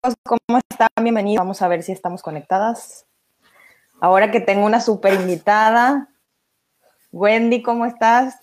¿cómo 0.00 0.58
están? 0.70 0.88
Bienvenidos. 1.02 1.38
Vamos 1.40 1.62
a 1.62 1.68
ver 1.68 1.82
si 1.82 1.92
estamos 1.92 2.22
conectadas. 2.22 3.04
Ahora 4.00 4.30
que 4.30 4.40
tengo 4.40 4.64
una 4.64 4.80
súper 4.80 5.14
invitada. 5.14 6.08
Wendy, 7.12 7.62
¿cómo 7.62 7.84
estás? 7.84 8.38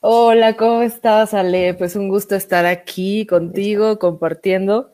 Hola, 0.00 0.56
¿cómo 0.56 0.82
estás, 0.82 1.34
Ale? 1.34 1.74
Pues 1.74 1.94
un 1.94 2.08
gusto 2.08 2.36
estar 2.36 2.64
aquí 2.64 3.26
contigo, 3.26 3.98
compartiendo. 3.98 4.90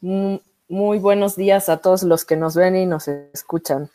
Muy 0.00 0.98
buenos 0.98 1.34
días 1.34 1.68
a 1.68 1.78
todos 1.78 2.04
los 2.04 2.24
que 2.24 2.36
nos 2.36 2.54
ven 2.54 2.76
y 2.76 2.86
nos 2.86 3.08
escuchan. 3.08 3.90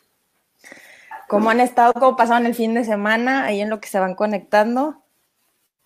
¿Cómo 1.29 1.50
han 1.50 1.61
estado? 1.61 1.93
¿Cómo 1.93 2.18
pasaron 2.18 2.45
el 2.45 2.55
fin 2.55 2.73
de 2.73 2.84
semana? 2.84 3.45
Ahí 3.45 3.61
en 3.61 3.70
lo 3.70 3.79
que 3.79 3.88
se 3.88 4.00
van 4.00 4.16
conectando. 4.16 5.02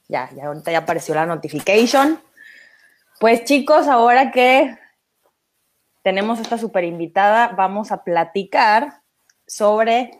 Ya, 0.08 0.32
ya 0.36 0.48
ahorita 0.48 0.72
ya 0.72 0.80
apareció 0.80 1.14
la 1.14 1.28
notification. 1.28 2.20
Pues 3.20 3.44
chicos, 3.44 3.88
ahora 3.88 4.32
que 4.32 4.76
tenemos 6.06 6.40
esta 6.40 6.60
super 6.60 6.84
invitada, 6.84 7.48
vamos 7.58 7.92
a 7.92 8.04
platicar 8.04 9.02
sobre 9.48 10.12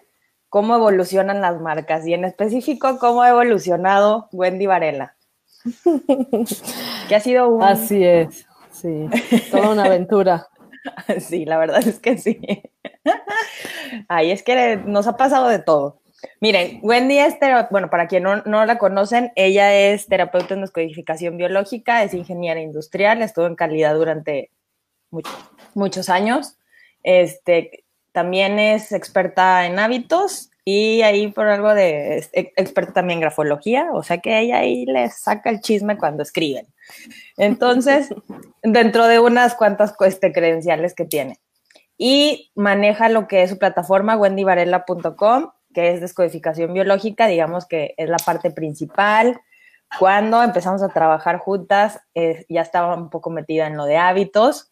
cómo 0.50 0.74
evolucionan 0.74 1.42
las 1.42 1.62
marcas 1.62 2.08
y 2.08 2.16
en 2.16 2.26
específico 2.26 2.98
cómo 2.98 3.22
ha 3.22 3.30
evolucionado 3.30 4.28
Wendy 4.32 4.66
Varela. 4.66 5.16
que 7.08 7.16
ha 7.16 7.20
sido 7.20 7.50
un... 7.50 7.62
Así 7.62 8.04
es, 8.04 8.48
sí, 8.72 9.08
toda 9.52 9.70
una 9.70 9.84
aventura. 9.84 10.48
sí, 11.20 11.46
la 11.46 11.60
verdad 11.60 11.88
es 11.88 12.00
que 12.00 12.18
sí. 12.18 12.42
Ay, 14.08 14.32
es 14.32 14.42
que 14.42 14.78
nos 14.78 15.06
ha 15.06 15.18
pasado 15.18 15.50
de 15.50 15.60
todo. 15.60 16.02
Miren, 16.42 16.80
Wendy 16.82 17.20
es, 17.20 17.36
bueno, 17.70 17.92
para 17.92 18.08
quien 18.08 18.24
no, 18.24 18.38
no, 18.38 18.66
la 18.66 18.80
conocen, 18.80 19.32
ella 19.36 19.72
es 19.76 20.08
terapeuta 20.08 20.56
en 20.56 20.62
descodificación 20.62 21.38
biológica, 21.38 22.02
es 22.02 22.16
ingeniera 22.16 22.60
industrial, 22.60 23.22
estuvo 23.22 23.46
en 23.46 23.56
calidad 23.56 23.94
durante 23.94 24.50
muchos 25.74 26.10
años. 26.10 26.58
Este, 27.04 27.86
también 28.12 28.60
es 28.60 28.92
experta 28.92 29.66
en 29.66 29.78
hábitos 29.78 30.50
y 30.64 31.04
ahí 31.04 31.28
por 31.28 31.48
algo 31.48 31.76
de 31.76 32.28
experta 32.34 32.94
también 32.94 33.18
en 33.18 33.22
grafología, 33.22 33.90
o 33.94 34.02
sea 34.02 34.18
que 34.18 34.40
ella 34.40 34.58
ahí 34.58 34.88
le 34.88 35.12
saca 35.12 35.52
el 35.52 35.62
chisme 35.62 35.98
cuando 35.98 36.24
escriben. 36.24 36.66
Entonces, 37.38 38.10
dentro 38.64 39.06
de 39.06 39.20
unas 39.20 39.54
cuantas 39.54 39.94
este, 40.00 40.32
credenciales 40.32 40.96
que 40.96 41.06
tiene. 41.06 41.40
Y 41.98 42.52
maneja 42.56 43.10
lo 43.10 43.28
que 43.28 43.44
es 43.44 43.52
su 43.52 43.60
plataforma 43.60 44.18
wendyvarela.com, 44.18 45.52
que 45.74 45.94
es 45.94 46.02
descodificación 46.02 46.74
biológica, 46.74 47.28
digamos 47.28 47.68
que 47.68 47.94
es 47.98 48.10
la 48.10 48.18
parte 48.18 48.50
principal. 48.50 49.40
Cuando 50.00 50.42
empezamos 50.42 50.82
a 50.82 50.90
trabajar 50.90 51.38
juntas, 51.38 52.00
eh, 52.16 52.44
ya 52.50 52.62
estaba 52.62 52.96
un 52.96 53.10
poco 53.10 53.30
metida 53.30 53.68
en 53.68 53.78
lo 53.78 53.86
de 53.86 53.98
hábitos 53.98 54.72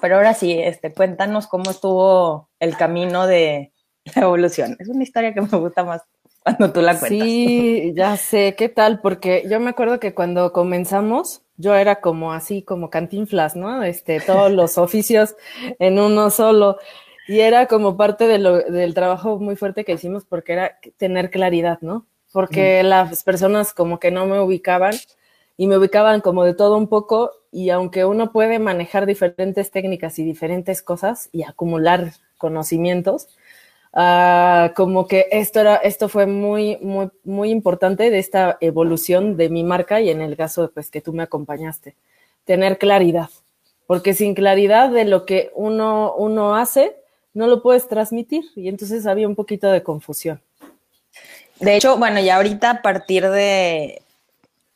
pero 0.00 0.16
ahora 0.16 0.34
sí, 0.34 0.52
este, 0.52 0.92
cuéntanos 0.92 1.46
cómo 1.46 1.70
estuvo 1.70 2.48
el 2.58 2.76
camino 2.76 3.26
de 3.26 3.72
la 4.14 4.22
evolución. 4.22 4.76
Es 4.78 4.88
una 4.88 5.02
historia 5.02 5.34
que 5.34 5.42
me 5.42 5.58
gusta 5.58 5.84
más 5.84 6.02
cuando 6.42 6.72
tú 6.72 6.80
la 6.80 6.98
cuentas. 6.98 7.08
Sí, 7.08 7.92
ya 7.94 8.16
sé, 8.16 8.54
¿qué 8.56 8.68
tal? 8.68 9.00
Porque 9.00 9.44
yo 9.48 9.60
me 9.60 9.70
acuerdo 9.70 10.00
que 10.00 10.14
cuando 10.14 10.52
comenzamos, 10.52 11.42
yo 11.56 11.74
era 11.74 12.00
como 12.00 12.32
así, 12.32 12.62
como 12.62 12.90
cantinflas, 12.90 13.56
¿no? 13.56 13.82
Este, 13.82 14.20
todos 14.20 14.50
los 14.50 14.78
oficios 14.78 15.36
en 15.78 15.98
uno 15.98 16.30
solo. 16.30 16.78
Y 17.28 17.40
era 17.40 17.66
como 17.66 17.96
parte 17.96 18.26
de 18.26 18.38
lo, 18.38 18.58
del 18.58 18.94
trabajo 18.94 19.38
muy 19.38 19.54
fuerte 19.54 19.84
que 19.84 19.92
hicimos 19.92 20.24
porque 20.24 20.54
era 20.54 20.78
tener 20.96 21.30
claridad, 21.30 21.78
¿no? 21.80 22.06
Porque 22.32 22.82
las 22.82 23.22
personas 23.22 23.74
como 23.74 23.98
que 23.98 24.10
no 24.10 24.26
me 24.26 24.40
ubicaban 24.40 24.94
y 25.56 25.66
me 25.66 25.76
ubicaban 25.76 26.20
como 26.20 26.44
de 26.44 26.54
todo 26.54 26.76
un 26.76 26.88
poco 26.88 27.30
y 27.52 27.70
aunque 27.70 28.04
uno 28.04 28.32
puede 28.32 28.58
manejar 28.58 29.06
diferentes 29.06 29.70
técnicas 29.70 30.18
y 30.18 30.24
diferentes 30.24 30.82
cosas 30.82 31.28
y 31.32 31.42
acumular 31.42 32.12
conocimientos, 32.38 33.28
uh, 33.92 34.72
como 34.74 35.08
que 35.08 35.26
esto 35.32 35.60
era, 35.60 35.76
esto 35.76 36.08
fue 36.08 36.26
muy, 36.26 36.78
muy, 36.80 37.10
muy 37.24 37.50
importante 37.50 38.10
de 38.10 38.18
esta 38.18 38.56
evolución 38.60 39.36
de 39.36 39.48
mi 39.48 39.64
marca 39.64 40.00
y 40.00 40.10
en 40.10 40.20
el 40.20 40.36
caso 40.36 40.70
pues 40.72 40.90
que 40.90 41.00
tú 41.00 41.12
me 41.12 41.24
acompañaste, 41.24 41.96
tener 42.44 42.78
claridad, 42.78 43.30
porque 43.86 44.14
sin 44.14 44.34
claridad 44.34 44.90
de 44.90 45.04
lo 45.04 45.26
que 45.26 45.50
uno, 45.54 46.14
uno 46.16 46.54
hace, 46.54 46.96
no 47.34 47.46
lo 47.46 47.62
puedes 47.62 47.88
transmitir 47.88 48.44
y 48.54 48.68
entonces 48.68 49.06
había 49.06 49.28
un 49.28 49.34
poquito 49.34 49.70
de 49.70 49.82
confusión. 49.82 50.40
De 51.58 51.76
hecho, 51.76 51.98
bueno, 51.98 52.20
ya 52.20 52.36
ahorita 52.36 52.70
a 52.70 52.82
partir 52.82 53.28
de, 53.28 54.02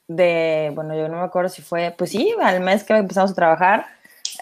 de, 0.09 0.73
bueno, 0.75 0.95
yo 0.95 1.09
no 1.09 1.19
me 1.19 1.25
acuerdo 1.25 1.49
si 1.49 1.63
fue, 1.63 1.95
pues 1.97 2.11
sí, 2.11 2.35
al 2.43 2.61
mes 2.61 2.85
que 2.85 2.95
empezamos 2.95 3.33
a 3.33 3.35
trabajar, 3.35 3.87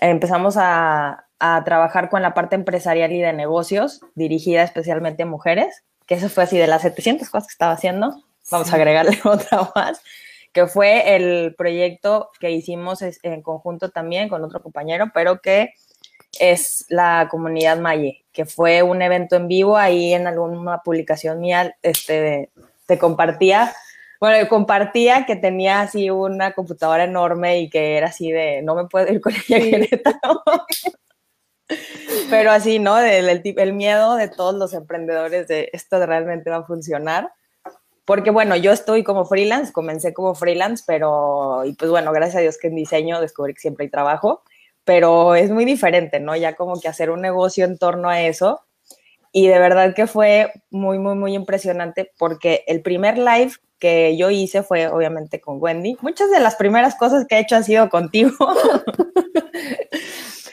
empezamos 0.01 0.57
a, 0.57 1.27
a, 1.39 1.65
trabajar 1.65 2.11
con 2.11 2.23
la 2.23 2.35
parte 2.35 2.57
empresarial 2.57 3.13
y 3.13 3.21
de 3.21 3.33
negocios, 3.33 4.01
dirigida 4.15 4.63
especialmente 4.63 5.23
a 5.23 5.27
mujeres, 5.27 5.85
que 6.07 6.15
eso 6.15 6.29
fue 6.29 6.45
así 6.45 6.59
de 6.59 6.67
las 6.67 6.83
700 6.83 7.29
cosas 7.31 7.47
que 7.49 7.53
estaba 7.53 7.73
haciendo, 7.73 8.23
vamos 8.51 8.73
a 8.73 8.77
agregarle 8.77 9.19
otra 9.25 9.71
más, 9.75 10.03
que 10.53 10.67
fue 10.67 11.17
el 11.17 11.55
proyecto 11.57 12.31
que 12.39 12.51
hicimos 12.51 13.03
en 13.03 13.43
conjunto 13.43 13.91
también 13.91 14.29
con 14.29 14.45
otro 14.45 14.63
compañero, 14.63 15.11
pero 15.15 15.41
que 15.41 15.75
es 16.39 16.87
la 16.89 17.29
comunidad 17.31 17.79
Maye, 17.79 18.25
que 18.33 18.47
fue 18.47 18.83
un 18.83 19.03
evento 19.03 19.37
en 19.37 19.49
vivo, 19.49 19.77
ahí 19.77 20.15
en 20.15 20.27
alguna 20.27 20.79
publicación 20.83 21.41
mía 21.41 21.77
este, 21.83 22.51
te 22.87 22.99
compartía 22.99 23.73
bueno, 24.23 24.49
compartía 24.49 25.27
que 25.27 25.35
tenía 25.35 25.81
así 25.81 26.09
una 26.09 26.53
computadora 26.53 27.03
enorme 27.03 27.59
y 27.59 27.69
que 27.69 27.97
era 27.97 28.07
así 28.07 28.31
de, 28.31 28.63
no 28.63 28.77
me 28.77 28.87
puedo 28.87 29.13
ir 29.13 29.21
con 29.21 29.33
ella 29.49 29.85
Pero 32.31 32.53
así, 32.53 32.79
¿no? 32.79 33.01
El, 33.01 33.43
el, 33.45 33.73
miedo 33.73 34.15
de 34.15 34.29
todos 34.29 34.55
los 34.55 34.75
emprendedores 34.75 35.49
de 35.49 35.71
esto 35.73 36.07
realmente 36.07 36.51
va 36.51 36.59
a 36.59 36.65
funcionar. 36.65 37.33
Porque 38.05 38.31
bueno, 38.31 38.55
yo 38.55 38.71
estoy 38.71 39.03
como 39.03 39.25
freelance, 39.25 39.73
comencé 39.73 40.15
como 40.15 40.37
freelance, 40.37 40.85
pero, 40.87 41.65
y 41.65 41.73
pues 41.73 41.91
bueno, 41.91 42.13
gracias 42.13 42.37
a 42.37 42.43
Dios 42.43 42.59
que 42.59 42.69
en 42.69 42.77
diseño 42.77 43.21
descubrí 43.21 43.55
que 43.55 43.61
siempre 43.61 43.87
hay 43.87 43.91
trabajo, 43.91 44.45
pero 44.85 45.35
es 45.35 45.51
muy 45.51 45.65
diferente, 45.65 46.21
¿no? 46.21 46.37
Ya 46.37 46.55
como 46.55 46.81
que 46.81 46.87
hacer 46.87 47.11
un 47.11 47.23
negocio 47.23 47.65
en 47.65 47.77
torno 47.77 48.09
a 48.09 48.21
eso. 48.21 48.61
Y 49.33 49.49
de 49.49 49.59
verdad 49.59 49.95
que 49.95 50.07
fue 50.07 50.53
muy, 50.71 50.99
muy, 50.99 51.15
muy 51.15 51.35
impresionante 51.35 52.13
porque 52.19 52.65
el 52.67 52.83
primer 52.83 53.17
live 53.17 53.53
que 53.79 54.17
yo 54.17 54.31
hice 54.31 54.63
fue 54.63 54.87
obviamente 54.87 55.41
con 55.41 55.61
Wendy. 55.61 55.97
Muchas 56.03 56.31
de 56.31 56.39
las 56.39 56.55
primeras 56.55 56.95
cosas 56.95 57.27
que 57.27 57.37
he 57.37 57.41
hecho 57.41 57.57
han 57.57 57.65
sido 57.65 57.89
contigo. 57.89 58.31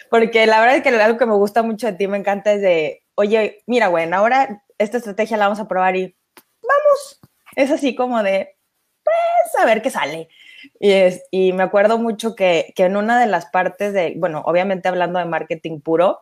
Porque 0.10 0.48
la 0.48 0.60
verdad 0.60 0.78
es 0.78 0.84
que 0.84 0.90
algo 0.90 1.20
que 1.20 1.26
me 1.26 1.36
gusta 1.36 1.62
mucho 1.62 1.86
de 1.86 1.94
ti, 1.94 2.08
me 2.08 2.18
encanta 2.18 2.54
es 2.54 2.62
de, 2.62 3.04
oye, 3.16 3.62
mira, 3.68 3.88
Gwen, 3.88 4.14
ahora 4.14 4.64
esta 4.80 4.98
estrategia 4.98 5.38
la 5.38 5.46
vamos 5.46 5.60
a 5.60 5.68
probar 5.68 5.96
y 5.96 6.16
vamos. 6.64 7.20
Es 7.56 7.70
así 7.70 7.96
como 7.96 8.24
de, 8.24 8.58
pues, 9.04 9.62
a 9.62 9.66
ver 9.66 9.82
qué 9.82 9.92
sale. 9.92 10.30
Y, 10.80 10.92
es, 10.92 11.24
y 11.30 11.54
me 11.54 11.64
acuerdo 11.64 12.00
mucho 12.00 12.36
que, 12.36 12.74
que 12.76 12.86
en 12.86 12.98
una 12.98 13.20
de 13.20 13.28
las 13.28 13.46
partes 13.46 13.94
de, 13.94 14.16
bueno, 14.18 14.42
obviamente 14.46 14.88
hablando 14.88 15.20
de 15.20 15.26
marketing 15.26 15.82
puro, 15.82 16.22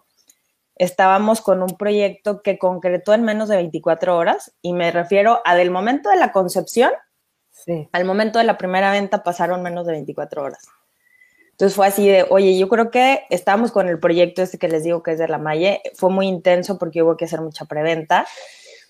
estábamos 0.79 1.41
con 1.41 1.61
un 1.61 1.77
proyecto 1.77 2.41
que 2.41 2.57
concretó 2.57 3.13
en 3.13 3.23
menos 3.23 3.49
de 3.49 3.57
24 3.57 4.15
horas 4.15 4.53
y 4.61 4.73
me 4.73 4.91
refiero 4.91 5.41
a 5.45 5.55
del 5.55 5.71
momento 5.71 6.09
de 6.09 6.17
la 6.17 6.31
concepción 6.31 6.91
al 7.91 8.05
momento 8.05 8.39
de 8.39 8.45
la 8.45 8.57
primera 8.57 8.91
venta 8.91 9.23
pasaron 9.23 9.63
menos 9.63 9.85
de 9.85 9.93
24 9.93 10.43
horas. 10.43 10.67
Entonces 11.51 11.75
fue 11.75 11.87
así 11.87 12.07
de, 12.07 12.25
oye, 12.29 12.57
yo 12.57 12.69
creo 12.69 12.91
que 12.91 13.23
estábamos 13.29 13.71
con 13.71 13.89
el 13.89 13.99
proyecto 13.99 14.43
este 14.43 14.59
que 14.59 14.67
les 14.67 14.83
digo 14.83 15.01
que 15.01 15.11
es 15.11 15.19
de 15.19 15.27
la 15.27 15.39
Malle, 15.39 15.81
fue 15.95 16.11
muy 16.11 16.27
intenso 16.27 16.77
porque 16.77 17.01
hubo 17.01 17.17
que 17.17 17.25
hacer 17.25 17.41
mucha 17.41 17.65
preventa, 17.65 18.27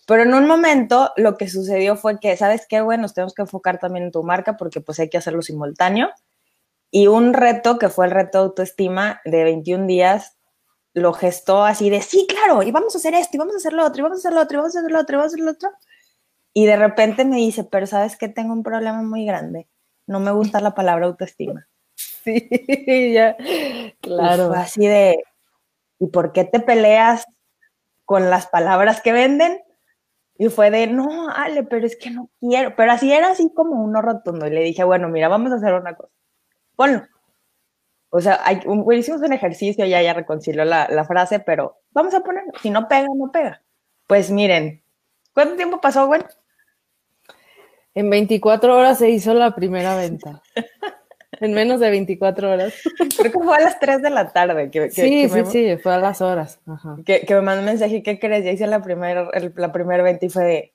pero 0.06 0.24
en 0.24 0.34
un 0.34 0.48
momento 0.48 1.12
lo 1.16 1.38
que 1.38 1.50
sucedió 1.50 1.96
fue 1.96 2.20
que, 2.20 2.36
¿sabes 2.36 2.66
qué? 2.68 2.82
Bueno, 2.82 3.04
nos 3.04 3.14
tenemos 3.14 3.34
que 3.34 3.42
enfocar 3.42 3.80
también 3.80 4.06
en 4.06 4.12
tu 4.12 4.24
marca 4.24 4.58
porque 4.58 4.82
pues 4.82 5.00
hay 5.00 5.10
que 5.10 5.18
hacerlo 5.18 5.42
simultáneo. 5.42 6.10
Y 6.92 7.08
un 7.08 7.34
reto 7.34 7.78
que 7.78 7.90
fue 7.90 8.06
el 8.06 8.12
reto 8.12 8.38
de 8.38 8.44
autoestima 8.46 9.22
de 9.26 9.44
21 9.44 9.88
días 9.88 10.37
lo 10.98 11.14
gestó 11.14 11.64
así 11.64 11.90
de, 11.90 12.02
sí, 12.02 12.26
claro, 12.28 12.64
y 12.64 12.72
vamos 12.72 12.96
a 12.96 12.98
hacer 12.98 13.14
esto, 13.14 13.38
y 13.38 13.40
vamos 13.40 13.54
a 13.54 13.58
hacer 13.58 13.74
lo 13.74 13.86
otro, 13.86 14.00
y 14.00 14.04
vamos 14.04 14.18
a 14.18 14.20
hacer 14.20 14.34
lo 14.34 14.42
otro, 14.42 14.56
y 14.56 14.58
vamos 14.58 14.76
a 14.76 14.80
hacer 14.80 14.92
lo 14.92 15.00
otro, 15.00 15.16
y 15.16 15.18
vamos 15.18 15.32
a 15.32 15.36
hacer 15.36 15.46
lo 15.46 15.52
otro. 15.52 15.70
Y 16.54 16.66
de 16.66 16.76
repente 16.76 17.24
me 17.24 17.38
dice, 17.38 17.64
pero 17.64 17.86
sabes 17.86 18.18
que 18.18 18.30
tengo 18.30 18.54
un 18.54 18.64
problema 18.64 19.02
muy 19.04 19.26
grande. 19.26 19.68
No 20.08 20.20
me 20.20 20.32
gusta 20.32 20.60
la 20.60 20.74
palabra 20.74 21.06
autoestima. 21.06 21.68
Sí, 22.24 23.14
ya, 23.14 23.38
claro. 24.02 24.52
así 24.54 24.86
de, 24.86 25.24
¿y 25.98 26.08
por 26.08 26.34
qué 26.34 26.44
te 26.44 26.60
peleas 26.60 27.26
con 28.04 28.30
las 28.30 28.48
palabras 28.48 29.02
que 29.02 29.14
venden? 29.14 29.62
Y 30.38 30.50
fue 30.50 30.70
de, 30.70 30.88
no, 30.88 31.30
Ale, 31.30 31.64
pero 31.64 31.86
es 31.86 31.96
que 31.96 32.12
no 32.12 32.30
quiero. 32.42 32.76
Pero 32.76 32.92
así 32.92 33.12
era 33.12 33.30
así 33.30 33.50
como 33.54 33.82
uno 33.82 34.02
rotundo. 34.02 34.46
Y 34.46 34.50
le 34.52 34.62
dije, 34.62 34.84
bueno, 34.84 35.08
mira, 35.08 35.30
vamos 35.30 35.54
a 35.54 35.56
hacer 35.56 35.74
una 35.74 35.96
cosa. 35.96 36.12
Ponlo. 36.76 37.08
O 38.10 38.22
sea, 38.22 38.40
hay, 38.44 38.62
hicimos 38.98 39.22
un 39.22 39.34
ejercicio, 39.34 39.86
ya 39.86 40.02
ya 40.02 40.14
reconcilió 40.14 40.64
la, 40.64 40.88
la, 40.90 41.06
frase, 41.06 41.40
pero 41.40 41.82
vamos 41.92 42.14
a 42.14 42.22
ponerlo. 42.22 42.52
Si 42.62 42.70
no 42.70 42.88
pega, 42.88 43.08
no 43.16 43.32
pega. 43.32 43.62
Pues 44.08 44.32
miren, 44.32 44.82
¿cuánto 45.34 45.56
tiempo 45.56 45.82
pasó, 45.82 46.08
güey? 46.08 46.22
En 47.94 48.10
24 48.10 48.78
horas 48.78 49.00
se 49.00 49.10
hizo 49.10 49.34
la 49.34 49.56
primera 49.56 49.96
venta. 49.96 50.42
En 51.40 51.54
menos 51.54 51.80
de 51.80 51.90
24 51.90 52.52
horas. 52.52 52.74
Creo 53.16 53.32
que 53.32 53.40
fue 53.40 53.56
a 53.58 53.60
las 53.60 53.80
3 53.80 54.02
de 54.02 54.10
la 54.10 54.32
tarde. 54.32 54.72
Que, 54.72 54.90
sí, 54.90 55.30
sí, 55.30 55.46
sí, 55.46 55.78
fue 55.78 55.94
a 55.94 56.00
las 56.00 56.22
horas. 56.22 56.60
Que, 57.06 57.26
me 57.30 57.42
mandó 57.42 57.60
un 57.60 57.66
mensaje, 57.66 58.02
¿qué 58.02 58.18
crees? 58.18 58.44
Ya 58.44 58.52
hice 58.52 58.66
la 58.66 58.82
primera 58.82 59.30
la 59.56 59.72
primer 59.72 60.02
venta 60.02 60.26
y 60.26 60.30
fue 60.30 60.44
de, 60.44 60.74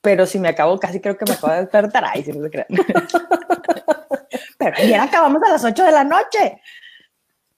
pero 0.00 0.26
si 0.26 0.38
me 0.38 0.48
acabo, 0.48 0.78
casi 0.78 1.00
creo 1.00 1.16
que 1.16 1.24
me 1.24 1.32
acabo 1.32 1.52
de 1.52 1.60
despertar. 1.60 2.04
Ay, 2.06 2.22
si 2.22 2.32
no 2.32 2.44
se 2.44 2.50
crean. 2.50 2.66
pero 4.64 4.76
ayer 4.78 5.00
acabamos 5.00 5.42
a 5.42 5.52
las 5.52 5.64
8 5.64 5.84
de 5.84 5.92
la 5.92 6.04
noche. 6.04 6.60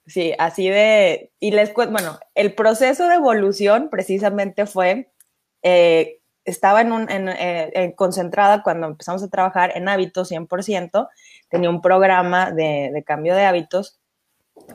Sí, 0.06 0.34
así 0.38 0.68
de, 0.68 1.32
y 1.40 1.50
les 1.52 1.72
bueno, 1.72 2.18
el 2.34 2.54
proceso 2.54 3.08
de 3.08 3.14
evolución 3.14 3.88
precisamente 3.90 4.66
fue, 4.66 5.10
eh, 5.62 6.20
estaba 6.44 6.82
en 6.82 6.92
un, 6.92 7.08
eh, 7.10 7.94
concentrada 7.96 8.62
cuando 8.62 8.86
empezamos 8.86 9.22
a 9.22 9.30
trabajar 9.30 9.72
en 9.74 9.88
hábitos 9.88 10.30
100%, 10.30 11.08
tenía 11.48 11.70
un 11.70 11.80
programa 11.80 12.50
de, 12.50 13.02
cambio 13.06 13.34
de 13.34 13.46
hábitos 13.46 13.98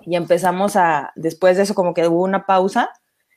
y 0.02 0.16
empezamos 0.16 0.76
a, 0.76 1.12
después 1.16 1.58
de 1.58 1.64
eso 1.64 1.76
como 1.76 1.94
que 1.94 2.08
hubo 2.08 2.24
una 2.24 2.48
pausa, 2.48 2.90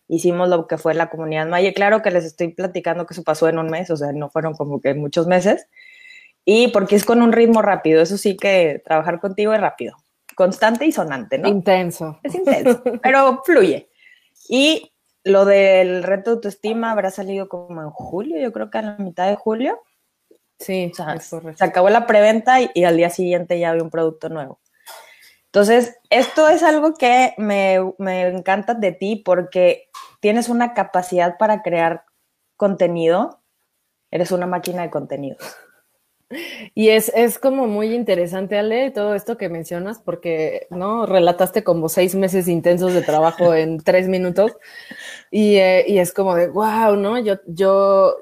hicimos 0.08 0.48
lo 0.48 0.66
que 0.66 0.78
fue 0.78 0.94
la 0.94 1.10
comunidad 1.10 1.46
Maya. 1.46 1.74
Claro 1.74 2.00
que 2.00 2.10
les 2.10 2.24
estoy 2.24 2.48
platicando 2.48 3.06
que 3.06 3.12
eso 3.12 3.22
pasó 3.22 3.48
en 3.48 3.58
un 3.58 3.68
mes, 3.68 3.90
o 3.90 3.96
sea, 3.96 4.12
no 4.12 4.30
fueron 4.30 4.54
como 4.54 4.80
que 4.80 4.94
muchos 4.94 5.26
meses. 5.26 5.68
Y 6.44 6.68
porque 6.68 6.96
es 6.96 7.04
con 7.04 7.22
un 7.22 7.32
ritmo 7.32 7.62
rápido, 7.62 8.02
eso 8.02 8.16
sí 8.16 8.36
que 8.36 8.82
trabajar 8.84 9.20
contigo 9.20 9.52
es 9.54 9.60
rápido 9.60 9.96
constante 10.34 10.86
y 10.86 10.92
sonante, 10.92 11.38
¿no? 11.38 11.48
Intenso. 11.48 12.18
Es 12.22 12.34
intenso, 12.34 12.82
pero 13.02 13.42
fluye. 13.44 13.88
Y 14.48 14.92
lo 15.24 15.44
del 15.44 16.02
reto 16.02 16.30
de 16.30 16.34
autoestima 16.36 16.90
habrá 16.90 17.10
salido 17.10 17.48
como 17.48 17.82
en 17.82 17.90
julio, 17.90 18.40
yo 18.40 18.52
creo 18.52 18.70
que 18.70 18.78
a 18.78 18.82
la 18.82 18.96
mitad 18.96 19.28
de 19.28 19.36
julio. 19.36 19.80
Sí, 20.58 20.92
se 20.94 21.64
acabó 21.64 21.90
la 21.90 22.06
preventa 22.06 22.58
y, 22.60 22.84
al 22.84 22.96
día 22.96 23.10
siguiente 23.10 23.58
ya 23.58 23.70
había 23.70 23.82
un 23.82 23.90
producto 23.90 24.28
nuevo. 24.28 24.60
Entonces, 25.46 25.96
esto 26.08 26.48
es 26.48 26.62
algo 26.62 26.94
que 26.94 27.34
me, 27.36 27.78
me 27.98 28.28
encanta 28.28 28.74
de 28.74 28.92
ti 28.92 29.16
porque 29.16 29.88
tienes 30.20 30.48
una 30.48 30.72
capacidad 30.72 31.36
para 31.36 31.62
crear 31.62 32.04
contenido. 32.56 33.40
Eres 34.10 34.30
una 34.30 34.46
máquina 34.46 34.82
de 34.82 34.90
contenidos. 34.90 35.56
Y 36.74 36.88
es, 36.88 37.10
es, 37.14 37.38
como 37.38 37.66
muy 37.66 37.94
interesante, 37.94 38.58
Ale, 38.58 38.90
todo 38.90 39.14
esto 39.14 39.36
que 39.36 39.48
mencionas, 39.48 39.98
porque 39.98 40.66
no 40.70 41.06
relataste 41.06 41.64
como 41.64 41.88
seis 41.88 42.14
meses 42.14 42.48
intensos 42.48 42.94
de 42.94 43.02
trabajo 43.02 43.54
en 43.54 43.78
tres 43.78 44.08
minutos. 44.08 44.52
Y, 45.30 45.56
eh, 45.56 45.84
y, 45.86 45.98
es 45.98 46.12
como 46.12 46.34
de 46.34 46.48
wow, 46.48 46.96
¿no? 46.96 47.18
Yo, 47.18 47.36
yo 47.46 48.16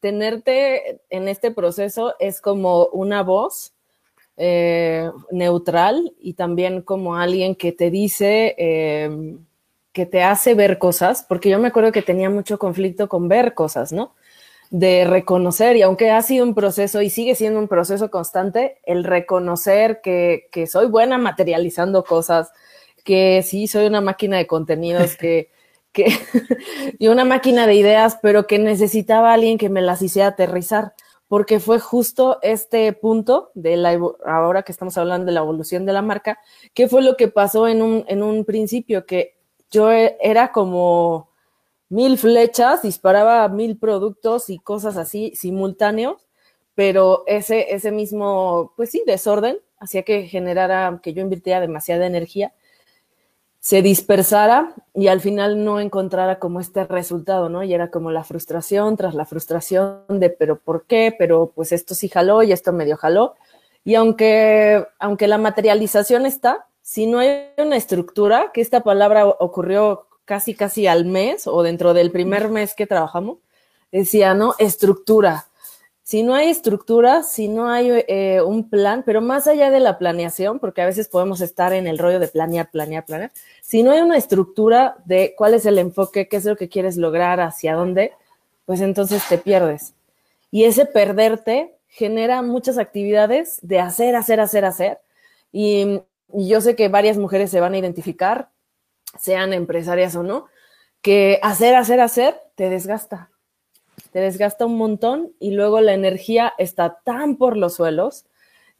tenerte 0.00 1.00
en 1.10 1.28
este 1.28 1.50
proceso 1.50 2.14
es 2.18 2.40
como 2.40 2.86
una 2.86 3.22
voz 3.22 3.72
eh, 4.36 5.10
neutral 5.30 6.14
y 6.18 6.32
también 6.34 6.82
como 6.82 7.16
alguien 7.16 7.54
que 7.54 7.72
te 7.72 7.90
dice, 7.90 8.54
eh, 8.58 9.36
que 9.92 10.06
te 10.06 10.22
hace 10.22 10.54
ver 10.54 10.78
cosas, 10.78 11.24
porque 11.28 11.50
yo 11.50 11.58
me 11.58 11.68
acuerdo 11.68 11.92
que 11.92 12.02
tenía 12.02 12.30
mucho 12.30 12.58
conflicto 12.58 13.08
con 13.08 13.28
ver 13.28 13.54
cosas, 13.54 13.92
¿no? 13.92 14.14
De 14.70 15.04
reconocer, 15.04 15.76
y 15.76 15.82
aunque 15.82 16.10
ha 16.10 16.22
sido 16.22 16.44
un 16.46 16.54
proceso 16.54 17.02
y 17.02 17.10
sigue 17.10 17.34
siendo 17.34 17.58
un 17.58 17.66
proceso 17.66 18.08
constante, 18.10 18.78
el 18.84 19.02
reconocer 19.02 20.00
que, 20.00 20.48
que 20.52 20.68
soy 20.68 20.86
buena 20.86 21.18
materializando 21.18 22.04
cosas, 22.04 22.52
que 23.04 23.42
sí 23.42 23.66
soy 23.66 23.86
una 23.86 24.00
máquina 24.00 24.36
de 24.36 24.46
contenidos, 24.46 25.16
que, 25.16 25.50
que 25.92 26.06
y 26.98 27.08
una 27.08 27.24
máquina 27.24 27.66
de 27.66 27.74
ideas, 27.74 28.18
pero 28.22 28.46
que 28.46 28.60
necesitaba 28.60 29.32
alguien 29.32 29.58
que 29.58 29.68
me 29.68 29.82
las 29.82 30.02
hiciera 30.02 30.28
aterrizar, 30.28 30.94
porque 31.26 31.58
fue 31.58 31.80
justo 31.80 32.38
este 32.42 32.92
punto 32.92 33.50
de 33.54 33.76
la, 33.76 33.98
ahora 34.24 34.62
que 34.62 34.72
estamos 34.72 34.96
hablando 34.98 35.26
de 35.26 35.32
la 35.32 35.40
evolución 35.40 35.84
de 35.84 35.92
la 35.92 36.02
marca, 36.02 36.38
que 36.74 36.88
fue 36.88 37.02
lo 37.02 37.16
que 37.16 37.26
pasó 37.26 37.66
en 37.66 37.82
un, 37.82 38.04
en 38.06 38.22
un 38.22 38.44
principio, 38.44 39.04
que 39.04 39.36
yo 39.70 39.90
era 39.90 40.52
como 40.52 41.29
mil 41.90 42.16
flechas, 42.16 42.82
disparaba 42.82 43.46
mil 43.48 43.76
productos 43.76 44.48
y 44.48 44.58
cosas 44.58 44.96
así 44.96 45.32
simultáneos, 45.36 46.26
pero 46.74 47.24
ese, 47.26 47.74
ese 47.74 47.90
mismo, 47.90 48.72
pues 48.76 48.90
sí, 48.90 49.02
desorden 49.04 49.58
hacía 49.78 50.02
que 50.02 50.22
generara, 50.26 51.00
que 51.02 51.12
yo 51.12 51.22
invirtiera 51.22 51.60
demasiada 51.60 52.06
energía, 52.06 52.52
se 53.58 53.82
dispersara 53.82 54.74
y 54.94 55.08
al 55.08 55.20
final 55.20 55.64
no 55.64 55.80
encontrara 55.80 56.38
como 56.38 56.60
este 56.60 56.84
resultado, 56.84 57.48
¿no? 57.48 57.62
Y 57.62 57.74
era 57.74 57.90
como 57.90 58.10
la 58.10 58.24
frustración 58.24 58.96
tras 58.96 59.14
la 59.14 59.26
frustración 59.26 60.04
de, 60.08 60.30
pero 60.30 60.58
¿por 60.58 60.84
qué? 60.84 61.14
Pero 61.18 61.52
pues 61.54 61.72
esto 61.72 61.94
sí 61.94 62.08
jaló 62.08 62.42
y 62.42 62.52
esto 62.52 62.72
medio 62.72 62.96
jaló. 62.96 63.34
Y 63.84 63.96
aunque, 63.96 64.86
aunque 64.98 65.28
la 65.28 65.38
materialización 65.38 66.24
está, 66.24 66.66
si 66.80 67.06
no 67.06 67.18
hay 67.18 67.50
una 67.58 67.76
estructura, 67.76 68.50
que 68.52 68.60
esta 68.60 68.82
palabra 68.82 69.26
ocurrió 69.26 70.06
casi, 70.24 70.54
casi 70.54 70.86
al 70.86 71.04
mes 71.04 71.46
o 71.46 71.62
dentro 71.62 71.94
del 71.94 72.10
primer 72.10 72.48
mes 72.48 72.74
que 72.74 72.86
trabajamos, 72.86 73.38
decía, 73.90 74.34
¿no? 74.34 74.54
Estructura. 74.58 75.46
Si 76.02 76.24
no 76.24 76.34
hay 76.34 76.48
estructura, 76.48 77.22
si 77.22 77.46
no 77.46 77.70
hay 77.70 77.88
eh, 78.08 78.42
un 78.44 78.68
plan, 78.68 79.04
pero 79.06 79.20
más 79.20 79.46
allá 79.46 79.70
de 79.70 79.78
la 79.78 79.96
planeación, 79.96 80.58
porque 80.58 80.82
a 80.82 80.86
veces 80.86 81.06
podemos 81.06 81.40
estar 81.40 81.72
en 81.72 81.86
el 81.86 81.98
rollo 81.98 82.18
de 82.18 82.26
planear, 82.26 82.68
planear, 82.68 83.04
planear, 83.04 83.30
si 83.62 83.84
no 83.84 83.92
hay 83.92 84.00
una 84.00 84.16
estructura 84.16 84.96
de 85.04 85.34
cuál 85.38 85.54
es 85.54 85.66
el 85.66 85.78
enfoque, 85.78 86.26
qué 86.26 86.36
es 86.38 86.44
lo 86.44 86.56
que 86.56 86.68
quieres 86.68 86.96
lograr, 86.96 87.40
hacia 87.40 87.74
dónde, 87.74 88.12
pues 88.64 88.80
entonces 88.80 89.22
te 89.28 89.38
pierdes. 89.38 89.94
Y 90.50 90.64
ese 90.64 90.84
perderte 90.84 91.76
genera 91.86 92.42
muchas 92.42 92.78
actividades 92.78 93.60
de 93.62 93.78
hacer, 93.78 94.16
hacer, 94.16 94.40
hacer, 94.40 94.64
hacer. 94.64 94.98
Y, 95.52 96.00
y 96.34 96.48
yo 96.48 96.60
sé 96.60 96.74
que 96.74 96.88
varias 96.88 97.18
mujeres 97.18 97.52
se 97.52 97.60
van 97.60 97.74
a 97.74 97.78
identificar 97.78 98.48
sean 99.18 99.52
empresarias 99.52 100.14
o 100.16 100.22
no, 100.22 100.46
que 101.02 101.38
hacer, 101.42 101.74
hacer, 101.74 102.00
hacer 102.00 102.40
te 102.54 102.68
desgasta. 102.68 103.30
Te 104.12 104.20
desgasta 104.20 104.66
un 104.66 104.76
montón 104.76 105.32
y 105.38 105.52
luego 105.52 105.80
la 105.80 105.94
energía 105.94 106.52
está 106.58 107.00
tan 107.04 107.36
por 107.36 107.56
los 107.56 107.74
suelos 107.74 108.26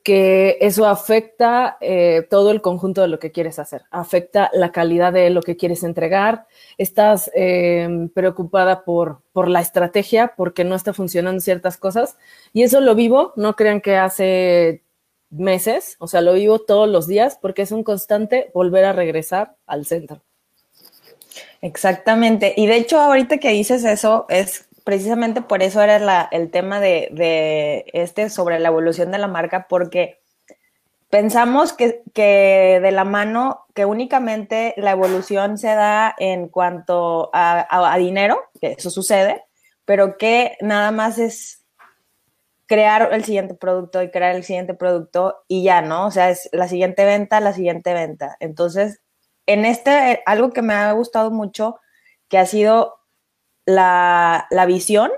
que 0.03 0.57
eso 0.61 0.87
afecta 0.87 1.77
eh, 1.81 2.27
todo 2.31 2.51
el 2.51 2.63
conjunto 2.63 3.03
de 3.03 3.09
lo 3.09 3.19
que 3.19 3.33
quieres 3.33 3.59
hacer, 3.59 3.83
afecta 3.91 4.51
la 4.55 4.73
calidad 4.73 5.13
de 5.13 5.29
lo 5.31 5.43
que 5.43 5.57
quieres 5.57 5.83
entregar, 5.83 6.47
estás 6.79 7.31
em, 7.35 8.09
preocupada 8.09 8.85
por, 8.85 9.21
por 9.33 9.49
la 9.49 9.61
estrategia 9.61 10.33
porque 10.37 10.65
no 10.65 10.75
está 10.75 10.95
funcionando 10.95 11.41
ciertas 11.41 11.77
cosas. 11.77 12.17
Y 12.53 12.63
eso 12.63 12.81
lo 12.81 12.95
vivo, 12.95 13.33
no 13.37 13.57
crean 13.57 13.81
que 13.81 13.97
hace 13.97 14.83
meses, 15.31 15.97
o 15.99 16.09
sea, 16.09 16.21
lo 16.21 16.35
vivo 16.35 16.59
todos 16.59 16.89
los 16.89 17.07
días 17.07 17.39
porque 17.41 17.63
es 17.63 17.73
un 17.73 17.85
constante 17.85 18.51
volver 18.53 18.85
a 18.85 18.93
regresar 18.93 19.57
al 19.67 19.87
centro. 19.87 20.23
Exactamente. 21.63 22.55
Y 22.57 22.67
de 22.67 22.77
hecho, 22.77 23.01
ahorita 23.01 23.39
que 23.39 23.51
dices 23.51 23.85
eso, 23.85 24.27
es 24.29 24.69
precisamente 24.85 25.43
por 25.43 25.63
eso 25.63 25.81
era 25.83 26.29
el 26.31 26.51
tema 26.51 26.81
de, 26.81 27.85
este 27.93 28.31
sobre 28.31 28.59
la 28.59 28.69
evolución 28.69 29.11
de 29.11 29.19
la 29.19 29.29
marca, 29.29 29.67
porque 29.69 30.21
pensamos 31.11 31.73
que, 31.73 32.03
de 32.15 32.91
la 32.91 33.05
mano, 33.05 33.67
que 33.75 33.85
únicamente 33.85 34.75
la 34.77 34.93
evolución 34.93 35.59
se 35.59 35.69
da 35.69 36.15
en 36.19 36.49
cuanto 36.49 37.31
a 37.33 37.97
dinero, 37.99 38.41
que 38.61 38.73
eso 38.79 38.91
sucede, 38.91 39.45
pero 39.85 40.17
que 40.19 40.57
nada 40.61 40.93
más 40.93 41.19
es 41.19 41.60
crear 42.71 43.13
el 43.13 43.25
siguiente 43.25 43.55
producto 43.55 44.01
y 44.01 44.13
crear 44.13 44.37
el 44.37 44.45
siguiente 44.45 44.75
producto 44.75 45.43
y 45.49 45.65
ya, 45.65 45.83
¿no? 45.83 46.07
O 46.07 46.13
sea, 46.13 46.31
es 46.31 46.49
la 46.53 46.69
siguiente 46.69 47.05
venta, 47.05 47.41
la 47.41 47.53
siguiente 47.53 47.93
venta. 47.93 48.37
Entonces, 48.39 49.01
en 49.47 49.65
este, 49.65 50.23
algo 50.25 50.53
que 50.53 50.63
me 50.63 50.75
ha 50.75 50.93
gustado 50.93 51.33
mucho, 51.33 51.81
que 52.29 52.39
ha 52.39 52.47
sido 52.47 53.01
la, 53.67 54.47
visión, 54.69 55.11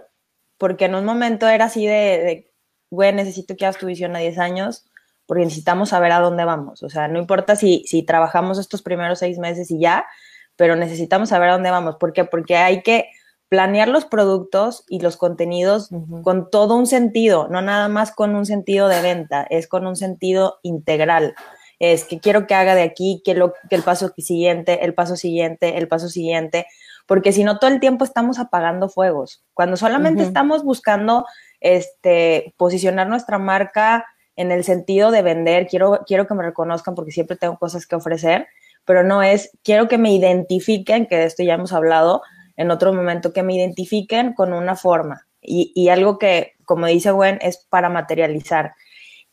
porque 0.56 0.86
en 0.86 0.94
un 0.94 1.04
momento 1.04 1.46
era 1.46 1.66
así 1.66 1.86
de, 1.86 2.50
güey, 2.90 3.12
necesito 3.12 3.54
que 3.54 3.66
hagas 3.66 3.76
tu 3.76 3.84
visión 3.84 4.16
a 4.16 4.20
10 4.20 4.38
años, 4.38 4.86
porque 5.26 5.44
necesitamos 5.44 5.90
saber 5.90 6.12
a 6.12 6.20
dónde 6.20 6.46
vamos. 6.46 6.82
O 6.82 6.88
sea, 6.88 7.06
no 7.08 7.18
importa 7.18 7.54
si, 7.54 7.84
si 7.86 8.02
trabajamos 8.02 8.58
estos 8.58 8.80
primeros 8.80 9.18
seis 9.18 9.36
meses 9.38 9.70
y 9.70 9.78
ya, 9.78 10.06
pero 10.56 10.74
necesitamos 10.74 11.28
saber 11.28 11.50
a 11.50 11.52
dónde 11.52 11.70
vamos. 11.70 11.96
¿Por 11.96 12.14
qué? 12.14 12.24
Porque 12.24 12.56
hay 12.56 12.82
que 12.82 13.10
planear 13.52 13.86
los 13.86 14.06
productos 14.06 14.82
y 14.88 15.00
los 15.00 15.18
contenidos 15.18 15.90
con 16.22 16.48
todo 16.48 16.74
un 16.74 16.86
sentido, 16.86 17.48
no 17.50 17.60
nada 17.60 17.88
más 17.88 18.10
con 18.10 18.34
un 18.34 18.46
sentido 18.46 18.88
de 18.88 19.02
venta, 19.02 19.46
es 19.50 19.68
con 19.68 19.86
un 19.86 19.94
sentido 19.94 20.58
integral. 20.62 21.34
Es 21.78 22.04
que 22.04 22.18
quiero 22.18 22.46
que 22.46 22.54
haga 22.54 22.74
de 22.74 22.80
aquí, 22.80 23.20
que, 23.22 23.34
lo, 23.34 23.52
que 23.68 23.76
el 23.76 23.82
paso 23.82 24.10
siguiente, 24.16 24.86
el 24.86 24.94
paso 24.94 25.16
siguiente, 25.16 25.76
el 25.76 25.86
paso 25.86 26.08
siguiente, 26.08 26.64
porque 27.06 27.30
si 27.30 27.44
no 27.44 27.58
todo 27.58 27.70
el 27.70 27.78
tiempo 27.78 28.06
estamos 28.06 28.38
apagando 28.38 28.88
fuegos. 28.88 29.44
Cuando 29.52 29.76
solamente 29.76 30.22
estamos 30.22 30.64
buscando 30.64 31.26
este, 31.60 32.54
posicionar 32.56 33.08
nuestra 33.08 33.38
marca 33.38 34.06
en 34.34 34.50
el 34.50 34.64
sentido 34.64 35.10
de 35.10 35.20
vender, 35.20 35.66
quiero, 35.66 36.00
quiero 36.06 36.26
que 36.26 36.32
me 36.32 36.42
reconozcan 36.42 36.94
porque 36.94 37.12
siempre 37.12 37.36
tengo 37.36 37.58
cosas 37.58 37.86
que 37.86 37.96
ofrecer, 37.96 38.46
pero 38.86 39.02
no 39.02 39.22
es, 39.22 39.50
quiero 39.62 39.88
que 39.88 39.98
me 39.98 40.10
identifiquen, 40.10 41.04
que 41.04 41.18
de 41.18 41.26
esto 41.26 41.42
ya 41.42 41.52
hemos 41.52 41.74
hablado, 41.74 42.22
en 42.56 42.70
otro 42.70 42.92
momento, 42.92 43.32
que 43.32 43.42
me 43.42 43.54
identifiquen 43.54 44.34
con 44.34 44.52
una 44.52 44.76
forma 44.76 45.26
y, 45.42 45.88
algo 45.88 46.18
que, 46.18 46.52
como 46.64 46.86
dice 46.86 47.10
Gwen, 47.10 47.38
es 47.42 47.58
para 47.68 47.88
materializar. 47.88 48.74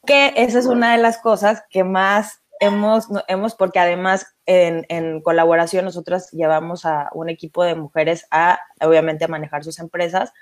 que 0.05 0.33
esa 0.37 0.59
es 0.59 0.65
una 0.65 0.93
de 0.93 0.97
las 0.97 1.17
cosas 1.19 1.63
que 1.69 1.83
más 1.83 2.41
hemos, 2.59 3.07
hemos 3.27 3.55
porque 3.55 3.79
además 3.79 4.27
en, 4.45 4.85
en, 4.89 5.21
colaboración 5.21 5.85
nosotras 5.85 6.31
llevamos 6.31 6.85
a 6.85 7.09
un 7.13 7.29
equipo 7.29 7.63
de 7.63 7.75
mujeres 7.75 8.25
a, 8.31 8.59
obviamente, 8.81 9.25
a 9.25 9.27
manejar 9.27 9.63
sus 9.63 9.79
empresas 9.79 10.33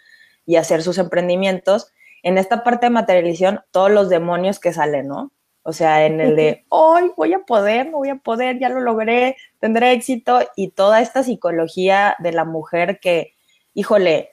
y 0.46 0.55
hacer 0.55 0.84
sus 0.84 0.98
emprendimientos. 0.98 1.91
En 2.24 2.38
esta 2.38 2.63
parte 2.63 2.88
de 2.88 2.91
materialización, 2.91 3.62
todos 3.72 3.91
los 3.91 4.10
demonios 4.10 4.60
que 4.60 4.74
salen, 4.74 5.07
¿no? 5.07 5.31
O 5.67 5.74
sea, 5.74 6.05
en 6.05 6.21
el 6.21 6.38
de, 6.38 6.63
hoy 6.69 7.12
voy 7.17 7.33
a 7.33 7.39
poder, 7.39 7.91
no 7.91 7.97
voy 7.97 8.07
a 8.07 8.15
poder, 8.15 8.57
ya 8.57 8.69
lo 8.69 8.79
logré, 8.79 9.36
tendré 9.59 9.91
éxito, 9.91 10.39
y 10.55 10.69
toda 10.69 11.01
esta 11.01 11.24
psicología 11.24 12.15
de 12.19 12.31
la 12.31 12.45
mujer 12.45 13.01
que, 13.01 13.33
híjole, 13.74 14.31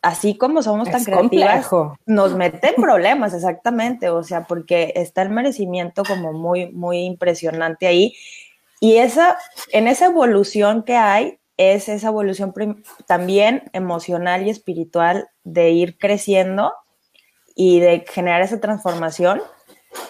así 0.00 0.38
como 0.38 0.62
somos 0.62 0.90
tan 0.90 1.04
creativas, 1.04 1.68
nos 2.06 2.34
meten 2.34 2.72
problemas, 2.76 3.34
exactamente, 3.34 4.08
o 4.08 4.22
sea, 4.22 4.44
porque 4.44 4.94
está 4.96 5.20
el 5.20 5.28
merecimiento 5.28 6.02
como 6.02 6.32
muy, 6.32 6.72
muy 6.72 7.00
impresionante 7.00 7.86
ahí. 7.86 8.14
Y 8.80 8.96
esa, 8.96 9.36
en 9.72 9.86
esa 9.86 10.06
evolución 10.06 10.82
que 10.82 10.96
hay, 10.96 11.40
es 11.58 11.90
esa 11.90 12.08
evolución 12.08 12.54
también 13.06 13.64
emocional 13.74 14.46
y 14.46 14.48
espiritual 14.48 15.28
de 15.44 15.72
ir 15.72 15.98
creciendo 15.98 16.72
y 17.54 17.80
de 17.80 18.06
generar 18.08 18.40
esa 18.40 18.62
transformación 18.62 19.42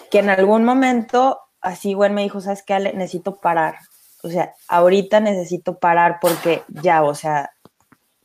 que 0.09 0.19
en 0.19 0.29
algún 0.29 0.63
momento, 0.63 1.39
así, 1.61 1.93
güey, 1.93 2.09
me 2.11 2.23
dijo, 2.23 2.41
¿sabes 2.41 2.63
qué? 2.63 2.79
Necesito 2.79 3.35
parar. 3.35 3.75
O 4.23 4.29
sea, 4.29 4.53
ahorita 4.67 5.19
necesito 5.19 5.79
parar 5.79 6.19
porque 6.21 6.63
ya, 6.67 7.03
o 7.03 7.15
sea, 7.15 7.51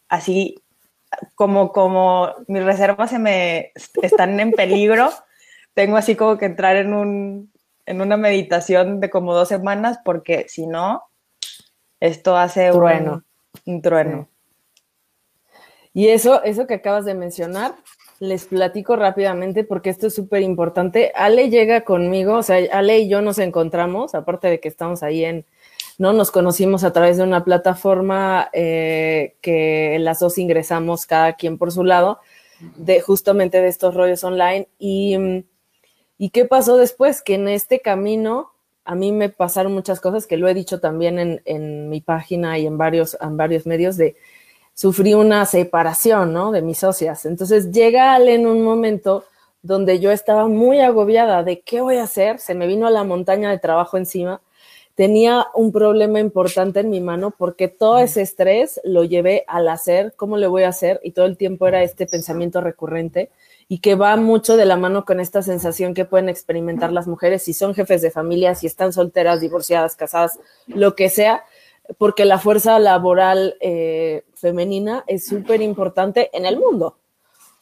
así 0.08 0.62
como, 1.34 1.72
como 1.72 2.30
mis 2.48 2.64
reservas 2.64 3.10
se 3.10 3.18
me 3.18 3.72
están 4.02 4.38
en 4.40 4.52
peligro, 4.52 5.10
tengo 5.74 5.96
así 5.96 6.16
como 6.16 6.36
que 6.38 6.46
entrar 6.46 6.76
en, 6.76 6.92
un, 6.92 7.52
en 7.86 8.00
una 8.00 8.16
meditación 8.16 9.00
de 9.00 9.10
como 9.10 9.34
dos 9.34 9.48
semanas 9.48 9.98
porque 10.04 10.46
si 10.48 10.66
no, 10.66 11.04
esto 12.00 12.36
hace 12.36 12.70
trueno. 12.70 13.24
Un, 13.64 13.82
trueno. 13.82 14.28
Y 15.94 16.08
eso, 16.08 16.42
eso 16.42 16.66
que 16.66 16.74
acabas 16.74 17.06
de 17.06 17.14
mencionar, 17.14 17.74
les 18.20 18.46
platico 18.46 18.96
rápidamente 18.96 19.64
porque 19.64 19.90
esto 19.90 20.06
es 20.06 20.14
súper 20.14 20.42
importante. 20.42 21.12
Ale 21.14 21.50
llega 21.50 21.82
conmigo, 21.82 22.38
o 22.38 22.42
sea, 22.42 22.58
Ale 22.72 22.98
y 23.00 23.08
yo 23.08 23.20
nos 23.22 23.38
encontramos, 23.38 24.14
aparte 24.14 24.48
de 24.48 24.60
que 24.60 24.68
estamos 24.68 25.02
ahí 25.02 25.24
en, 25.24 25.44
¿no? 25.98 26.12
Nos 26.12 26.30
conocimos 26.30 26.84
a 26.84 26.92
través 26.92 27.16
de 27.16 27.22
una 27.22 27.44
plataforma 27.44 28.48
eh, 28.52 29.34
que 29.40 29.98
las 30.00 30.20
dos 30.20 30.38
ingresamos 30.38 31.06
cada 31.06 31.34
quien 31.34 31.58
por 31.58 31.72
su 31.72 31.84
lado, 31.84 32.20
de 32.76 33.00
justamente 33.00 33.60
de 33.60 33.68
estos 33.68 33.94
rollos 33.94 34.24
online. 34.24 34.68
Y, 34.78 35.44
y 36.18 36.30
qué 36.30 36.44
pasó 36.44 36.76
después? 36.76 37.22
Que 37.22 37.34
en 37.34 37.48
este 37.48 37.80
camino 37.80 38.52
a 38.84 38.94
mí 38.94 39.12
me 39.12 39.28
pasaron 39.28 39.72
muchas 39.72 40.00
cosas 40.00 40.26
que 40.26 40.36
lo 40.36 40.48
he 40.48 40.54
dicho 40.54 40.80
también 40.80 41.18
en, 41.18 41.42
en 41.44 41.88
mi 41.88 42.00
página 42.00 42.58
y 42.58 42.66
en 42.66 42.78
varios, 42.78 43.16
en 43.20 43.36
varios 43.36 43.66
medios 43.66 43.96
de 43.96 44.16
sufrí 44.76 45.14
una 45.14 45.46
separación, 45.46 46.34
¿no? 46.34 46.52
De 46.52 46.60
mis 46.60 46.78
socias. 46.78 47.24
Entonces 47.24 47.72
llega 47.72 48.14
Ale 48.14 48.34
en 48.34 48.46
un 48.46 48.62
momento 48.62 49.24
donde 49.62 49.98
yo 50.00 50.12
estaba 50.12 50.48
muy 50.48 50.80
agobiada 50.80 51.42
de 51.42 51.62
qué 51.62 51.80
voy 51.80 51.96
a 51.96 52.04
hacer, 52.04 52.38
se 52.38 52.54
me 52.54 52.66
vino 52.66 52.86
a 52.86 52.90
la 52.90 53.02
montaña 53.02 53.50
de 53.50 53.58
trabajo 53.58 53.96
encima, 53.96 54.42
tenía 54.94 55.46
un 55.54 55.72
problema 55.72 56.20
importante 56.20 56.80
en 56.80 56.90
mi 56.90 57.00
mano 57.00 57.34
porque 57.36 57.68
todo 57.68 57.98
ese 57.98 58.20
estrés 58.20 58.78
lo 58.84 59.02
llevé 59.04 59.44
al 59.48 59.66
hacer, 59.68 60.12
cómo 60.14 60.36
le 60.36 60.46
voy 60.46 60.64
a 60.64 60.68
hacer 60.68 61.00
y 61.02 61.12
todo 61.12 61.24
el 61.24 61.38
tiempo 61.38 61.66
era 61.66 61.82
este 61.82 62.06
pensamiento 62.06 62.60
recurrente 62.60 63.30
y 63.68 63.78
que 63.78 63.94
va 63.94 64.14
mucho 64.16 64.58
de 64.58 64.66
la 64.66 64.76
mano 64.76 65.06
con 65.06 65.20
esta 65.20 65.42
sensación 65.42 65.94
que 65.94 66.04
pueden 66.04 66.28
experimentar 66.28 66.92
las 66.92 67.08
mujeres 67.08 67.42
si 67.42 67.54
son 67.54 67.74
jefes 67.74 68.02
de 68.02 68.10
familia, 68.10 68.54
si 68.54 68.66
están 68.66 68.92
solteras, 68.92 69.40
divorciadas, 69.40 69.96
casadas, 69.96 70.38
lo 70.66 70.94
que 70.94 71.08
sea, 71.08 71.44
porque 71.98 72.24
la 72.24 72.38
fuerza 72.38 72.78
laboral 72.78 73.56
eh, 73.60 74.24
femenina 74.34 75.04
es 75.06 75.26
súper 75.26 75.62
importante 75.62 76.30
en 76.32 76.46
el 76.46 76.58
mundo. 76.58 76.98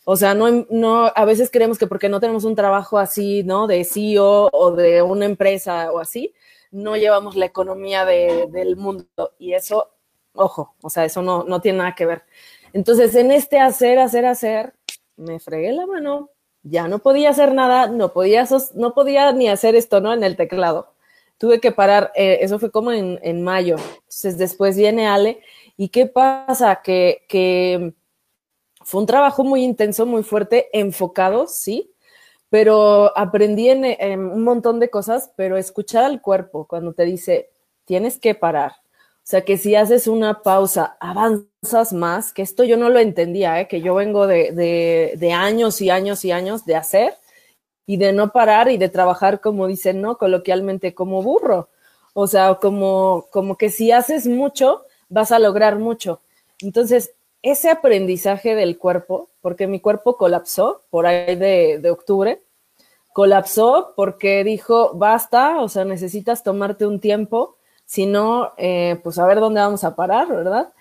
O 0.04 0.16
sea, 0.16 0.35
no, 0.35 0.66
no, 0.71 1.11
a 1.14 1.25
veces 1.25 1.50
creemos 1.50 1.78
que 1.78 1.87
porque 1.87 2.09
no 2.09 2.21
tenemos 2.21 2.45
un 2.45 2.54
trabajo 2.54 2.99
así, 2.99 3.43
¿no? 3.43 3.66
De 3.66 3.85
CEO 3.85 4.50
o 4.52 4.71
de 4.73 5.02
una 5.02 5.25
empresa 5.25 5.90
o 5.93 5.99
así, 5.99 6.35
no 6.71 6.97
llevamos 6.97 7.37
la 7.37 7.47
economía 7.47 8.04
de, 8.04 8.47
del 8.50 8.76
mundo. 8.76 9.33
Y 9.38 9.54
eso, 9.54 9.93
ojo, 10.35 10.75
o 10.83 10.90
sea, 10.90 11.04
eso 11.04 11.23
no, 11.23 11.45
no 11.45 11.61
tiene 11.61 11.78
nada 11.78 11.95
que 11.95 12.07
ver. 12.07 12.25
Entonces, 12.73 13.14
en 13.14 13.31
este 13.31 13.61
hacer, 13.61 13.99
hacer, 13.99 14.26
hacer, 14.26 14.75
me 15.16 15.38
fregué 15.40 15.73
la 15.73 15.87
mano, 15.87 16.31
ya 16.62 16.88
no 16.88 16.99
podía 16.99 17.31
hacer 17.31 17.54
nada, 17.54 17.87
no 17.88 18.12
podía, 18.12 18.47
no 18.75 18.95
podía 18.95 19.33
ni 19.33 19.49
hacer 19.49 19.75
esto, 19.75 20.00
¿no? 20.00 20.12
En 20.12 20.25
el 20.25 20.37
teclado 20.37 20.93
tuve 21.38 21.60
que 21.60 21.72
parar, 21.72 22.12
eh, 22.14 22.38
eso 22.40 22.58
fue 22.58 22.70
como 22.70 22.92
en, 22.92 23.42
mayo. 23.42 23.76
Entonces 23.76 24.38
después 24.38 24.76
viene 24.76 25.06
Ale 25.06 25.40
y 25.76 25.88
¿qué 25.88 26.06
pasa? 26.06 26.80
Que, 26.82 27.24
que 27.28 27.94
fue 28.82 29.00
un 29.00 29.06
trabajo 29.06 29.44
muy 29.44 29.62
intenso, 29.64 30.06
muy 30.06 30.22
fuerte, 30.22 30.68
enfocado, 30.72 31.46
sí, 31.46 31.92
pero 32.50 33.16
aprendí 33.16 33.68
en, 33.68 33.84
en, 33.84 34.20
un 34.20 34.42
montón 34.42 34.80
de 34.80 34.90
cosas, 34.90 35.32
pero 35.36 35.56
escuchar 35.56 36.04
al 36.04 36.22
cuerpo 36.22 36.66
cuando 36.66 36.92
te 36.92 37.04
dice, 37.04 37.50
tienes 37.84 38.18
que 38.18 38.34
parar. 38.34 38.72
O 39.24 39.26
sea, 39.26 39.42
que 39.42 39.56
si 39.56 39.74
haces 39.74 40.06
una 40.06 40.42
pausa, 40.42 40.98
avanzas 41.00 41.94
más, 41.94 42.32
que 42.32 42.42
esto 42.42 42.62
yo 42.62 42.76
no 42.76 42.90
lo 42.90 42.98
entendía, 42.98 43.58
¿eh? 43.58 43.68
que 43.68 43.80
yo 43.80 43.94
vengo 43.94 44.26
de, 44.26 44.52
de, 44.52 45.14
de 45.16 45.32
años 45.32 45.80
y 45.80 45.88
años 45.88 46.24
y 46.26 46.30
años 46.30 46.66
de 46.66 46.76
hacer 46.76 47.14
y 47.86 47.96
de 47.96 48.12
no 48.12 48.32
parar 48.32 48.70
y 48.70 48.78
de 48.78 48.88
trabajar, 48.88 49.40
como 49.40 49.66
dicen, 49.66 50.00
¿no? 50.00 50.16
Coloquialmente, 50.16 50.94
como 50.94 51.22
burro. 51.22 51.68
O 52.14 52.26
sea, 52.26 52.54
como, 52.54 53.26
como 53.30 53.56
que 53.56 53.70
si 53.70 53.92
haces 53.92 54.26
mucho, 54.26 54.82
vas 55.08 55.32
a 55.32 55.38
lograr 55.38 55.78
mucho. 55.78 56.20
Entonces, 56.60 57.12
ese 57.42 57.70
aprendizaje 57.70 58.54
del 58.54 58.78
cuerpo, 58.78 59.28
porque 59.42 59.66
mi 59.66 59.80
cuerpo 59.80 60.16
colapsó 60.16 60.82
por 60.90 61.06
ahí 61.06 61.36
de, 61.36 61.78
de 61.78 61.90
octubre, 61.90 62.40
colapsó 63.12 63.92
porque 63.94 64.42
dijo, 64.44 64.92
basta, 64.94 65.60
o 65.60 65.68
sea, 65.68 65.84
necesitas 65.84 66.42
tomarte 66.42 66.86
un 66.86 67.00
tiempo, 67.00 67.56
si 67.84 68.06
no, 68.06 68.52
eh, 68.56 68.98
pues 69.02 69.18
a 69.18 69.26
ver 69.26 69.40
dónde 69.40 69.60
vamos 69.60 69.84
a 69.84 69.94
parar, 69.94 70.28
¿verdad? 70.28 70.72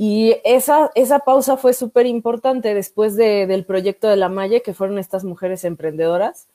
Y 0.00 0.36
esa, 0.44 0.92
esa 0.94 1.18
pausa 1.18 1.56
fue 1.56 1.74
súper 1.74 2.06
importante 2.06 2.72
después 2.72 3.16
de, 3.16 3.48
del 3.48 3.64
proyecto 3.64 4.06
de 4.06 4.14
la 4.14 4.28
Malle, 4.28 4.62
que 4.62 4.72
fueron 4.72 4.96
estas 4.96 5.24
mujeres 5.24 5.64
emprendedoras, 5.64 6.46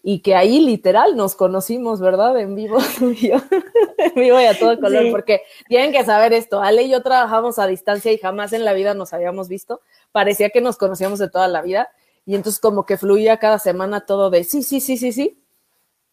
y 0.00 0.20
que 0.20 0.36
ahí 0.36 0.60
literal 0.60 1.16
nos 1.16 1.34
conocimos, 1.34 2.00
¿verdad? 2.00 2.38
En 2.38 2.54
vivo, 2.54 2.78
en 3.00 4.14
vivo 4.14 4.40
y 4.40 4.44
a 4.44 4.56
todo 4.56 4.78
color, 4.78 5.02
sí. 5.02 5.10
porque 5.10 5.42
tienen 5.66 5.90
que 5.90 6.04
saber 6.04 6.32
esto, 6.32 6.62
Ale 6.62 6.84
y 6.84 6.90
yo 6.90 7.02
trabajamos 7.02 7.58
a 7.58 7.66
distancia 7.66 8.12
y 8.12 8.18
jamás 8.18 8.52
en 8.52 8.64
la 8.64 8.74
vida 8.74 8.94
nos 8.94 9.12
habíamos 9.12 9.48
visto, 9.48 9.80
parecía 10.12 10.50
que 10.50 10.60
nos 10.60 10.76
conocíamos 10.76 11.18
de 11.18 11.28
toda 11.28 11.48
la 11.48 11.62
vida, 11.62 11.90
y 12.26 12.36
entonces 12.36 12.60
como 12.60 12.86
que 12.86 12.96
fluía 12.96 13.38
cada 13.38 13.58
semana 13.58 14.06
todo 14.06 14.30
de 14.30 14.44
sí, 14.44 14.62
sí, 14.62 14.80
sí, 14.80 14.96
sí, 14.96 15.10
sí, 15.10 15.42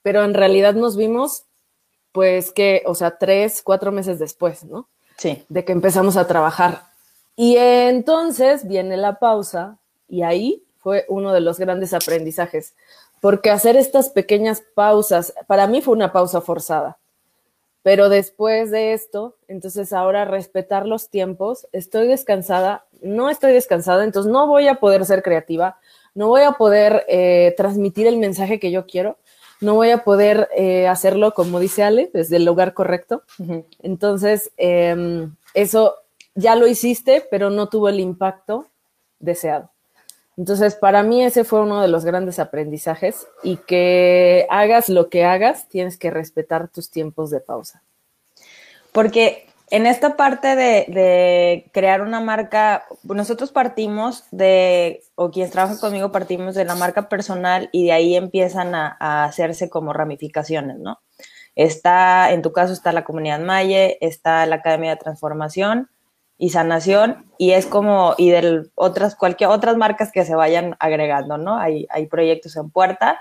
pero 0.01 0.23
en 0.23 0.33
realidad 0.33 0.73
nos 0.73 0.97
vimos, 0.97 1.45
pues 2.11 2.51
que, 2.51 2.81
o 2.87 2.95
sea, 2.95 3.19
tres, 3.19 3.61
cuatro 3.61 3.91
meses 3.91 4.17
después, 4.17 4.63
¿no? 4.63 4.89
Sí. 5.17 5.45
de 5.49 5.65
que 5.65 5.71
empezamos 5.71 6.17
a 6.17 6.27
trabajar. 6.27 6.83
Y 7.35 7.57
entonces 7.57 8.67
viene 8.67 8.97
la 8.97 9.19
pausa 9.19 9.77
y 10.07 10.21
ahí 10.21 10.63
fue 10.79 11.05
uno 11.09 11.33
de 11.33 11.41
los 11.41 11.57
grandes 11.57 11.93
aprendizajes, 11.93 12.75
porque 13.19 13.49
hacer 13.49 13.75
estas 13.75 14.09
pequeñas 14.09 14.61
pausas, 14.75 15.33
para 15.47 15.67
mí 15.67 15.81
fue 15.81 15.95
una 15.95 16.13
pausa 16.13 16.41
forzada, 16.41 16.97
pero 17.81 18.07
después 18.07 18.71
de 18.71 18.93
esto, 18.93 19.35
entonces 19.47 19.93
ahora 19.93 20.25
respetar 20.25 20.85
los 20.85 21.09
tiempos, 21.09 21.67
estoy 21.71 22.07
descansada, 22.07 22.85
no 23.01 23.29
estoy 23.29 23.53
descansada, 23.53 24.03
entonces 24.03 24.31
no 24.31 24.47
voy 24.47 24.67
a 24.67 24.75
poder 24.75 25.05
ser 25.05 25.23
creativa, 25.23 25.77
no 26.13 26.27
voy 26.27 26.43
a 26.43 26.53
poder 26.53 27.03
eh, 27.07 27.53
transmitir 27.57 28.07
el 28.07 28.17
mensaje 28.17 28.59
que 28.59 28.71
yo 28.71 28.85
quiero, 28.85 29.17
no 29.61 29.75
voy 29.75 29.91
a 29.91 30.03
poder 30.03 30.49
eh, 30.55 30.87
hacerlo, 30.87 31.33
como 31.33 31.59
dice 31.59 31.83
Ale, 31.83 32.09
desde 32.13 32.37
el 32.37 32.45
lugar 32.45 32.73
correcto. 32.73 33.23
Uh 33.39 33.43
-huh. 33.43 33.65
Entonces, 33.81 34.51
eh, 34.57 35.27
eso 35.53 35.95
ya 36.35 36.55
lo 36.55 36.67
hiciste, 36.67 37.25
pero 37.31 37.49
no 37.49 37.69
tuvo 37.69 37.89
el 37.89 37.99
impacto 37.99 38.67
deseado. 39.19 39.69
Entonces, 40.37 40.75
para 40.75 41.01
mí 41.01 41.23
ese 41.23 41.45
fue 41.45 41.61
uno 41.61 41.81
de 41.81 41.87
los 41.87 42.03
grandes 42.03 42.39
aprendizajes 42.39 43.25
y 43.41 43.55
que 43.55 44.45
hagas 44.49 44.89
lo 44.89 45.09
que 45.09 45.23
hagas, 45.23 45.69
tienes 45.69 45.97
que 45.97 46.11
respetar 46.11 46.67
tus 46.67 46.89
tiempos 46.89 47.29
de 47.29 47.39
pausa. 47.39 47.81
Porque 48.91 49.47
en 49.71 49.87
esta 49.87 50.15
parte 50.15 50.55
de, 50.55 51.69
crear 51.73 52.01
una 52.01 52.19
marca, 52.19 52.85
nosotros 53.03 53.51
partimos 53.51 54.25
de, 54.31 55.03
o 55.15 55.31
quienes 55.31 55.51
trabajan 55.51 55.77
conmigo 55.77 56.11
partimos 56.11 56.55
de 56.55 56.65
la 56.65 56.75
marca 56.75 57.09
personal 57.09 57.69
y 57.71 57.85
de 57.85 57.91
ahí 57.91 58.15
empiezan 58.15 58.75
a, 58.75 58.95
a, 58.99 59.25
hacerse 59.25 59.69
como 59.69 59.93
ramificaciones, 59.93 60.77
¿no? 60.77 60.99
Está, 61.55 62.31
en 62.31 62.41
tu 62.41 62.51
caso 62.51 62.73
está 62.73 62.91
la 62.91 63.05
comunidad 63.05 63.39
Maye, 63.39 63.97
está 64.01 64.45
la 64.45 64.57
Academia 64.57 64.91
de 64.91 64.97
Transformación 64.97 65.89
y 66.37 66.49
Sanación 66.49 67.25
y 67.37 67.51
es 67.51 67.65
como, 67.65 68.13
y 68.17 68.29
de 68.29 68.63
otras, 68.75 69.15
cualquier 69.15 69.49
otras 69.49 69.77
marcas 69.77 70.11
que 70.11 70.25
se 70.25 70.35
vayan 70.35 70.75
agregando, 70.79 71.37
¿no? 71.37 71.57
Hay, 71.57 71.87
hay 71.89 72.07
proyectos 72.07 72.57
en 72.57 72.69
puerta 72.69 73.19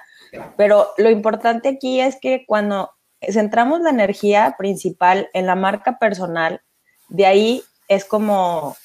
Pero 0.56 0.88
lo 0.98 1.10
importante 1.10 1.68
aquí 1.68 2.00
es 2.00 2.18
que 2.20 2.44
cuando 2.46 2.90
centramos 3.31 3.81
la 3.81 3.90
energía 3.90 4.54
principal 4.59 5.28
en 5.33 5.47
la 5.47 5.54
marca 5.54 5.99
personal, 5.99 6.61
de 7.09 7.26
ahí 7.26 7.62
es 7.88 8.04
como, 8.04 8.76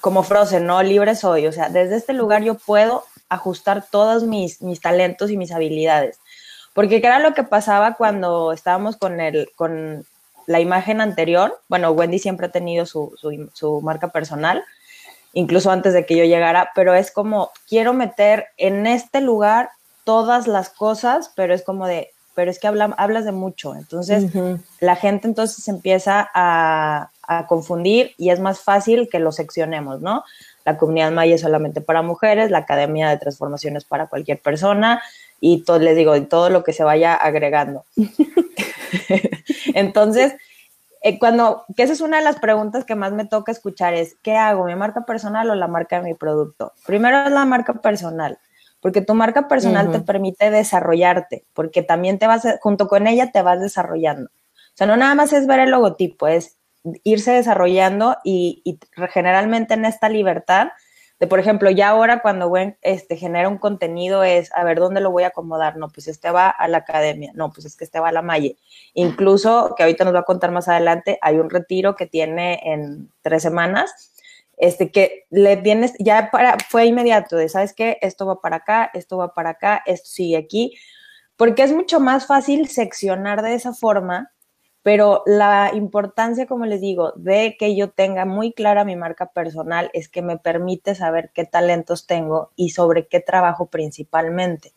como 0.00 0.22
Frozen, 0.22 0.66
¿no? 0.66 0.82
Libre 0.82 1.14
soy. 1.14 1.46
O 1.46 1.52
sea, 1.52 1.68
desde 1.68 1.96
este 1.96 2.12
lugar 2.12 2.42
yo 2.42 2.54
puedo 2.54 3.04
ajustar 3.28 3.84
todos 3.90 4.24
mis, 4.24 4.62
mis 4.62 4.80
talentos 4.80 5.30
y 5.30 5.36
mis 5.36 5.52
habilidades. 5.52 6.18
Porque 6.74 7.00
¿qué 7.00 7.06
era 7.06 7.18
lo 7.18 7.34
que 7.34 7.42
pasaba 7.42 7.94
cuando 7.94 8.52
estábamos 8.52 8.96
con, 8.96 9.20
el, 9.20 9.50
con 9.56 10.06
la 10.46 10.60
imagen 10.60 11.00
anterior? 11.00 11.60
Bueno, 11.68 11.90
Wendy 11.90 12.18
siempre 12.18 12.46
ha 12.46 12.50
tenido 12.52 12.86
su, 12.86 13.14
su, 13.16 13.50
su 13.52 13.80
marca 13.80 14.08
personal, 14.08 14.64
incluso 15.32 15.70
antes 15.70 15.92
de 15.92 16.06
que 16.06 16.16
yo 16.16 16.24
llegara, 16.24 16.70
pero 16.74 16.94
es 16.94 17.10
como, 17.10 17.50
quiero 17.68 17.92
meter 17.94 18.46
en 18.56 18.86
este 18.86 19.20
lugar 19.20 19.70
todas 20.04 20.46
las 20.46 20.70
cosas, 20.70 21.32
pero 21.34 21.52
es 21.52 21.62
como 21.62 21.86
de, 21.86 22.12
pero 22.38 22.52
es 22.52 22.60
que 22.60 22.68
hablas 22.68 23.24
de 23.24 23.32
mucho. 23.32 23.74
Entonces, 23.74 24.30
la 24.78 24.94
gente 24.94 25.26
entonces 25.26 25.66
empieza 25.66 26.30
a, 26.32 27.10
a, 27.26 27.48
confundir 27.48 28.12
y 28.16 28.30
es 28.30 28.38
más 28.38 28.60
fácil 28.60 29.08
que 29.10 29.18
lo 29.18 29.32
seccionemos, 29.32 30.00
¿no? 30.02 30.22
La 30.64 30.78
comunidad 30.78 31.10
Maya 31.10 31.34
es 31.34 31.40
solamente 31.40 31.80
para 31.80 32.00
mujeres, 32.02 32.52
la 32.52 32.58
Academia 32.58 33.10
de 33.10 33.18
Transformaciones 33.18 33.84
para 33.84 34.06
cualquier 34.06 34.40
persona 34.40 35.02
y 35.40 35.64
todo, 35.64 35.80
les 35.80 35.96
digo, 35.96 36.14
todo 36.28 36.48
lo 36.48 36.62
que 36.62 36.72
se 36.72 36.84
vaya 36.84 37.12
agregando. 37.12 37.84
entonces, 39.74 40.36
eh, 41.02 41.18
cuando, 41.18 41.64
que 41.76 41.82
esa 41.82 41.92
es 41.92 42.00
una 42.00 42.18
de 42.18 42.24
las 42.24 42.38
preguntas 42.38 42.84
que 42.84 42.94
más 42.94 43.10
me 43.10 43.24
toca 43.24 43.50
escuchar 43.50 43.94
es, 43.94 44.16
¿qué 44.22 44.36
hago? 44.36 44.64
¿Mi 44.64 44.76
marca 44.76 45.04
personal 45.04 45.50
o 45.50 45.56
la 45.56 45.66
marca 45.66 45.96
de 45.96 46.04
mi 46.04 46.14
producto? 46.14 46.72
Primero 46.86 47.24
es 47.24 47.32
la 47.32 47.44
marca 47.46 47.74
personal 47.74 48.38
porque 48.80 49.00
tu 49.00 49.14
marca 49.14 49.48
personal 49.48 49.90
te 49.90 50.00
permite 50.00 50.50
desarrollarte, 50.50 51.44
porque 51.52 51.82
también 51.82 52.18
te 52.18 52.26
vas, 52.26 52.46
junto 52.60 52.88
con 52.88 53.06
ella 53.06 53.32
te 53.32 53.42
vas 53.42 53.60
desarrollando. 53.60 54.30
O 54.30 54.76
sea, 54.78 54.86
no 54.86 54.96
nada 54.96 55.14
más 55.14 55.32
es 55.32 55.46
ver 55.46 55.60
el 55.60 55.70
logotipo, 55.70 56.28
es 56.28 56.58
irse 57.02 57.32
desarrollando 57.32 58.16
y, 58.24 58.78
generalmente 59.12 59.74
en 59.74 59.84
esta 59.84 60.08
libertad 60.08 60.68
de, 61.18 61.26
por 61.26 61.40
ejemplo, 61.40 61.68
ya 61.68 61.88
ahora 61.88 62.22
cuando 62.22 62.52
este, 62.82 63.16
genera 63.16 63.48
un 63.48 63.58
contenido 63.58 64.22
es, 64.22 64.54
a 64.54 64.62
ver, 64.62 64.78
¿dónde 64.78 65.00
lo 65.00 65.10
voy 65.10 65.24
a 65.24 65.28
acomodar? 65.28 65.76
No, 65.76 65.88
pues 65.88 66.06
este 66.06 66.30
va 66.30 66.48
a 66.48 66.68
la 66.68 66.78
academia, 66.78 67.32
no, 67.34 67.50
pues 67.50 67.66
es 67.66 67.76
que 67.76 67.82
este 67.82 67.98
va 67.98 68.10
a 68.10 68.12
la 68.12 68.22
Malle. 68.22 68.56
Incluso, 68.94 69.74
que 69.76 69.82
ahorita 69.82 70.04
nos 70.04 70.14
va 70.14 70.20
a 70.20 70.24
contar 70.24 70.52
más 70.52 70.68
adelante, 70.68 71.18
hay 71.20 71.38
un 71.38 71.50
retiro 71.50 71.96
que 71.96 72.06
tiene 72.06 72.60
en 72.62 73.10
tres 73.20 73.42
semanas 73.42 74.14
este, 74.58 74.90
que 74.90 75.26
le 75.30 75.56
vienes, 75.56 75.94
ya 75.98 76.30
para, 76.30 76.56
fue 76.68 76.86
inmediato, 76.86 77.36
de, 77.36 77.48
¿sabes 77.48 77.72
qué? 77.72 77.98
Esto 78.00 78.26
va 78.26 78.40
para 78.40 78.56
acá, 78.56 78.90
esto 78.92 79.16
va 79.16 79.32
para 79.32 79.50
acá, 79.50 79.82
esto 79.86 80.08
sigue 80.08 80.36
aquí, 80.36 80.76
porque 81.36 81.62
es 81.62 81.72
mucho 81.72 82.00
más 82.00 82.26
fácil 82.26 82.68
seccionar 82.68 83.42
de 83.42 83.54
esa 83.54 83.72
forma, 83.72 84.32
pero 84.82 85.22
la 85.26 85.70
importancia, 85.74 86.46
como 86.46 86.66
les 86.66 86.80
digo, 86.80 87.12
de 87.16 87.56
que 87.58 87.76
yo 87.76 87.90
tenga 87.90 88.24
muy 88.24 88.52
clara 88.52 88.84
mi 88.84 88.96
marca 88.96 89.26
personal 89.26 89.90
es 89.92 90.08
que 90.08 90.22
me 90.22 90.38
permite 90.38 90.94
saber 90.94 91.30
qué 91.32 91.44
talentos 91.44 92.06
tengo 92.06 92.50
y 92.56 92.70
sobre 92.70 93.06
qué 93.06 93.20
trabajo 93.20 93.66
principalmente, 93.66 94.72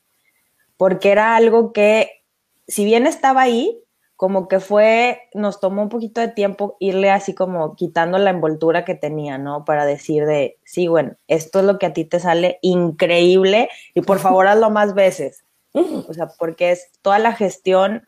porque 0.78 1.12
era 1.12 1.36
algo 1.36 1.74
que, 1.74 2.24
si 2.68 2.86
bien 2.86 3.08
estaba 3.08 3.42
ahí, 3.42 3.84
como 4.22 4.48
que 4.48 4.60
fue, 4.60 5.30
nos 5.34 5.60
tomó 5.60 5.82
un 5.82 5.90
poquito 5.90 6.22
de 6.22 6.28
tiempo 6.28 6.78
irle 6.80 7.10
así 7.10 7.34
como 7.34 7.76
quitando 7.76 8.20
la 8.20 8.30
envoltura 8.30 8.86
que 8.86 8.94
tenía, 8.94 9.40
¿no? 9.40 9.66
Para 9.66 9.84
decir 9.84 10.28
de, 10.28 10.60
sí, 10.64 10.88
bueno, 10.88 11.16
esto 11.28 11.62
es 11.62 11.66
lo 11.66 11.80
que 11.80 11.88
a 11.88 11.94
ti 11.94 12.06
te 12.06 12.20
sale 12.20 12.60
increíble 12.62 13.68
y 13.96 14.02
por 14.02 14.20
favor 14.20 14.46
hazlo 14.46 14.70
más 14.70 14.94
veces. 14.94 15.44
O 15.74 16.14
sea, 16.14 16.28
porque 16.38 16.70
es 16.70 16.92
toda 17.02 17.18
la 17.18 17.34
gestión 17.34 18.08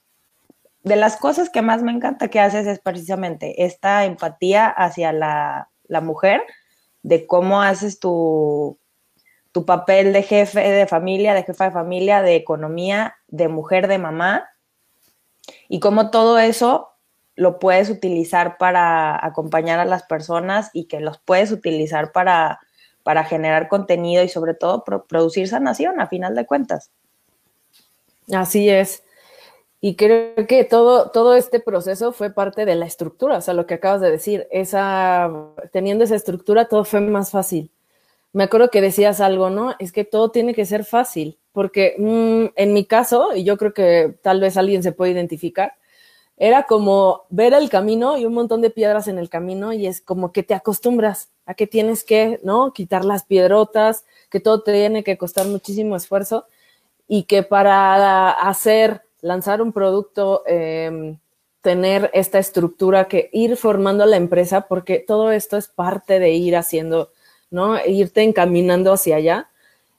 de 0.84 0.98
las 0.98 1.17
cosas 1.17 1.50
que 1.50 1.63
más 1.63 1.82
me 1.82 1.91
encanta 1.91 2.27
que 2.27 2.39
haces 2.39 2.67
es 2.67 2.77
precisamente 2.77 3.65
esta 3.65 4.05
empatía 4.05 4.67
hacia 4.67 5.13
la, 5.13 5.72
la 5.88 6.01
mujer, 6.01 6.43
de 7.01 7.25
cómo 7.25 7.63
haces 7.63 8.00
tu, 8.00 8.77
tu 9.51 9.66
papel 9.66 10.14
de 10.14 10.22
jefe 10.22 10.59
de 10.59 10.85
familia, 10.85 11.33
de 11.33 11.42
jefa 11.42 11.66
de 11.66 11.72
familia, 11.72 12.22
de 12.22 12.35
economía, 12.35 13.16
de 13.29 13.48
mujer, 13.48 13.87
de 13.87 13.98
mamá, 13.98 14.48
y 15.70 15.79
cómo 15.79 16.10
todo 16.12 16.40
eso 16.40 16.90
lo 17.36 17.60
puedes 17.60 17.90
utilizar 17.90 18.58
para 18.58 19.24
acompañar 19.25 19.79
a 19.79 19.86
las 19.86 20.03
personas 20.03 20.70
y 20.74 20.86
que 20.86 21.00
los 21.00 21.18
puedes 21.18 21.51
utilizar 21.51 22.12
para, 22.12 22.60
para 23.03 23.24
generar 23.24 23.68
contenido 23.68 24.24
y 24.24 24.29
sobre 24.29 24.53
todo 24.53 24.84
producir 24.84 25.48
sanación 25.48 26.00
a 26.00 26.08
final 26.08 26.36
de 26.36 26.46
cuentas. 26.46 26.92
Así 28.32 28.70
es. 28.70 29.03
Y 29.82 29.96
creo 29.96 30.48
que 30.48 30.64
todo, 30.64 31.12
todo 31.12 31.36
este 31.36 31.60
proceso 31.60 32.14
fue 32.14 32.29
parte 32.34 32.66
de 32.66 32.75
la 32.75 32.86
estructura, 32.86 33.38
o 33.38 33.42
sea, 33.42 33.53
lo 33.53 33.66
que 33.66 33.74
acabas 33.74 34.00
de 34.00 34.12
decir, 34.12 34.48
esa, 34.50 35.29
teniendo 35.74 36.06
esa 36.06 36.16
estructura 36.16 36.70
todo 36.70 36.86
fue 36.86 37.01
más 37.01 37.32
fácil. 37.32 37.70
Me 38.32 38.46
acuerdo 38.46 38.70
que 38.70 38.79
decías 38.79 39.20
algo, 39.20 39.50
¿no? 39.50 39.75
Es 39.79 39.92
que 39.92 40.06
todo 40.06 40.32
tiene 40.32 40.53
que 40.53 40.66
ser 40.66 40.86
fácil 40.86 41.38
porque 41.53 41.96
mm, 41.98 42.53
en 42.55 42.74
mi 42.74 42.85
caso, 42.85 43.33
y 43.35 43.44
yo 43.44 43.57
creo 43.57 43.74
que 43.74 44.16
tal 44.22 44.42
vez 44.42 44.57
alguien 44.57 44.83
se 44.83 44.92
puede 44.92 45.11
identificar, 45.11 45.75
era 46.35 46.63
como 46.63 47.24
ver 47.29 47.53
el 47.53 47.70
camino 47.70 48.18
y 48.18 48.25
un 48.25 48.33
montón 48.33 48.61
de 48.61 48.72
piedras 48.72 49.07
en 49.07 49.20
el 49.20 49.29
camino 49.29 49.72
y 49.72 49.85
es 49.85 50.01
como 50.01 50.31
que 50.33 50.44
te 50.44 50.55
acostumbras 50.55 51.29
a 51.46 51.53
que 51.53 51.68
tienes 51.68 52.03
que, 52.03 52.39
¿no? 52.44 52.74
Quitar 52.74 53.05
las 53.05 53.24
piedrotas, 53.24 54.03
que 54.29 54.39
todo 54.39 54.61
te 54.63 54.74
tiene 54.74 55.03
que 55.03 55.18
costar 55.18 55.46
muchísimo 55.48 55.96
esfuerzo 55.96 56.48
y 57.07 57.24
que 57.24 57.44
para 57.44 58.31
hacer, 58.31 59.03
lanzar 59.22 59.61
un 59.61 59.72
producto, 59.74 60.44
em, 60.48 61.18
tener 61.61 62.09
esta 62.13 62.39
estructura, 62.39 63.07
que 63.07 63.29
ir 63.31 63.55
formando 63.55 64.05
la 64.05 64.18
empresa, 64.18 64.61
porque 64.68 65.00
todo 65.00 65.31
esto 65.31 65.55
es 65.55 65.68
parte 65.68 66.20
de 66.20 66.31
ir 66.31 66.55
haciendo, 66.55 67.11
¿no? 67.51 67.77
Irte 67.85 68.24
encaminando 68.24 68.92
hacia 68.94 69.18
allá 69.18 69.50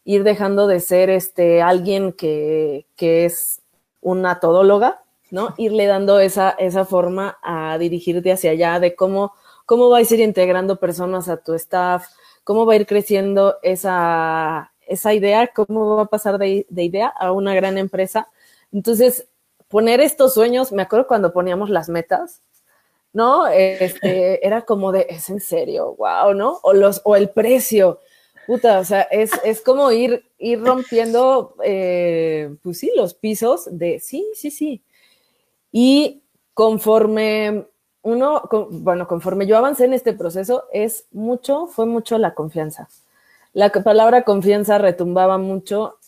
ir 0.05 0.23
dejando 0.25 0.67
de 0.67 0.81
ser 0.81 1.11
este 1.11 1.63
alguien 1.63 2.13
que, 2.13 2.87
es 2.99 3.63
una 4.01 4.39
todóloga, 4.41 5.03
¿no? 5.31 5.55
Irle 5.57 5.87
dando 5.87 6.21
esa, 6.21 6.51
esa 6.51 6.85
forma 6.85 7.39
a 7.43 7.79
dirigirte 7.79 8.33
hacia 8.33 8.51
allá 8.53 8.81
de 8.81 8.95
cómo, 8.95 9.33
cómo 9.67 9.89
va 9.89 9.99
a 9.99 10.03
ir 10.03 10.21
integrando 10.21 10.79
personas 10.79 11.29
a 11.29 11.39
tu 11.39 11.55
staff, 11.55 12.07
cómo 12.45 12.67
va 12.67 12.75
a 12.75 12.77
ir 12.77 12.87
creciendo 12.87 13.57
esa, 13.63 14.73
esa 14.87 15.15
idea, 15.15 15.49
cómo 15.49 15.97
va 15.97 16.03
a 16.03 16.07
pasar 16.07 16.39
de, 16.39 16.67
de 16.69 16.85
idea 16.85 17.09
a 17.09 17.33
una 17.33 17.55
gran 17.55 17.79
empresa. 17.79 18.29
Entonces, 18.73 19.27
poner 19.69 20.01
estos 20.01 20.35
sueños, 20.35 20.71
me 20.73 20.83
acuerdo 20.83 21.07
cuando 21.07 21.33
poníamos 21.33 21.71
las 21.71 21.89
metas, 21.89 22.43
¿no? 23.13 23.47
Este, 23.47 24.47
era 24.47 24.63
como 24.63 24.93
de, 24.93 25.07
es 25.09 25.31
en 25.31 25.41
serio, 25.41 25.95
wow, 25.97 26.35
¿no? 26.35 26.61
O, 26.63 26.75
los, 26.75 27.01
o 27.05 27.17
el 27.17 27.31
precio, 27.31 28.01
Puta, 28.47 28.79
o 28.79 28.85
sea, 28.85 29.03
es, 29.03 29.31
es 29.45 29.61
como 29.61 29.91
ir, 29.91 30.25
ir 30.39 30.61
rompiendo, 30.61 31.55
eh, 31.63 32.55
pues 32.63 32.79
sí, 32.79 32.93
los 32.95 33.15
pisos 33.15 33.69
de 33.71 34.01
sí, 34.01 34.27
sí, 34.35 34.51
sí. 34.51 34.83
Y 35.73 36.23
conforme 36.53 37.67
uno, 38.03 38.43
bueno, 38.71 39.09
conforme 39.09 39.47
yo 39.47 39.57
avancé 39.57 39.87
en 39.87 39.95
este 39.95 40.13
proceso, 40.13 40.65
es 40.73 41.07
mucho, 41.11 41.67
fue 41.67 41.87
mucho 41.87 42.19
la 42.19 42.35
confianza. 42.35 42.89
La 43.55 43.71
palabra 43.71 44.23
confianza 44.23 44.79
retumbaba 44.79 45.39
mucho. 45.39 45.99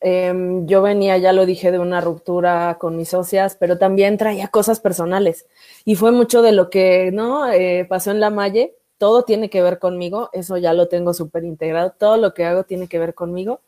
Em, 0.00 0.66
yo 0.66 0.82
venía, 0.82 1.18
ya 1.18 1.32
lo 1.32 1.44
dije, 1.44 1.72
de 1.72 1.78
una 1.80 2.00
ruptura 2.00 2.76
con 2.78 2.96
mis 2.96 3.08
socias, 3.08 3.56
pero 3.58 3.78
también 3.78 4.16
traía 4.16 4.48
cosas 4.48 4.78
personales. 4.78 5.46
Y 5.84 5.96
fue 5.96 6.12
mucho 6.12 6.42
de 6.42 6.52
lo 6.52 6.70
que, 6.70 7.10
¿no? 7.12 7.50
Eh, 7.50 7.86
pasó 7.88 8.12
en 8.12 8.20
la 8.20 8.30
Malle 8.30 8.76
todo 8.98 9.24
tiene 9.24 9.50
que 9.50 9.62
ver 9.62 9.78
conmigo, 9.78 10.30
eso 10.32 10.56
ya 10.56 10.72
lo 10.72 10.88
tengo 10.88 11.14
súper 11.14 11.44
integrado, 11.44 11.94
todo 11.98 12.16
lo 12.16 12.34
que 12.34 12.44
hago 12.44 12.64
tiene 12.64 12.88
que 12.88 12.98
ver 12.98 13.14
conmigo, 13.14 13.60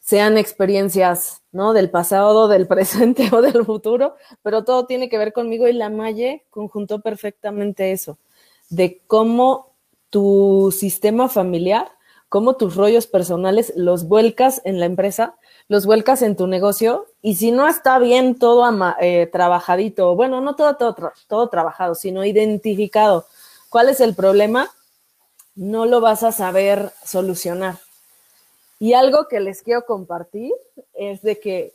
sean 0.00 0.36
experiencias, 0.36 1.42
¿no? 1.52 1.72
Del 1.72 1.90
pasado, 1.90 2.48
del 2.48 2.66
presente 2.66 3.28
o 3.32 3.42
del 3.42 3.64
futuro, 3.64 4.16
pero 4.42 4.64
todo 4.64 4.86
tiene 4.86 5.08
que 5.08 5.18
ver 5.18 5.32
conmigo 5.32 5.68
y 5.68 5.72
la 5.72 5.90
Malle 5.90 6.44
conjuntó 6.50 7.00
perfectamente 7.00 7.92
eso, 7.92 8.18
de 8.68 9.00
cómo 9.06 9.74
tu 10.10 10.72
sistema 10.76 11.28
familiar, 11.28 11.88
cómo 12.28 12.56
tus 12.56 12.76
rollos 12.76 13.06
personales 13.06 13.72
los 13.76 14.08
vuelcas 14.08 14.60
en 14.64 14.80
la 14.80 14.86
empresa, 14.86 15.36
los 15.68 15.86
vuelcas 15.86 16.22
en 16.22 16.36
tu 16.36 16.46
negocio 16.46 17.06
y 17.22 17.36
si 17.36 17.50
no 17.50 17.66
está 17.68 17.98
bien 17.98 18.38
todo 18.38 18.64
eh, 19.00 19.28
trabajadito, 19.32 20.14
bueno, 20.14 20.40
no 20.40 20.54
todo, 20.56 20.76
todo, 20.76 21.12
todo 21.28 21.48
trabajado, 21.48 21.94
sino 21.94 22.24
identificado 22.24 23.26
¿Cuál 23.74 23.88
es 23.88 23.98
el 23.98 24.14
problema? 24.14 24.70
No 25.56 25.84
lo 25.84 26.00
vas 26.00 26.22
a 26.22 26.30
saber 26.30 26.92
solucionar. 27.04 27.80
Y 28.78 28.92
algo 28.92 29.26
que 29.26 29.40
les 29.40 29.62
quiero 29.62 29.84
compartir 29.84 30.52
es 30.92 31.22
de 31.22 31.40
que 31.40 31.72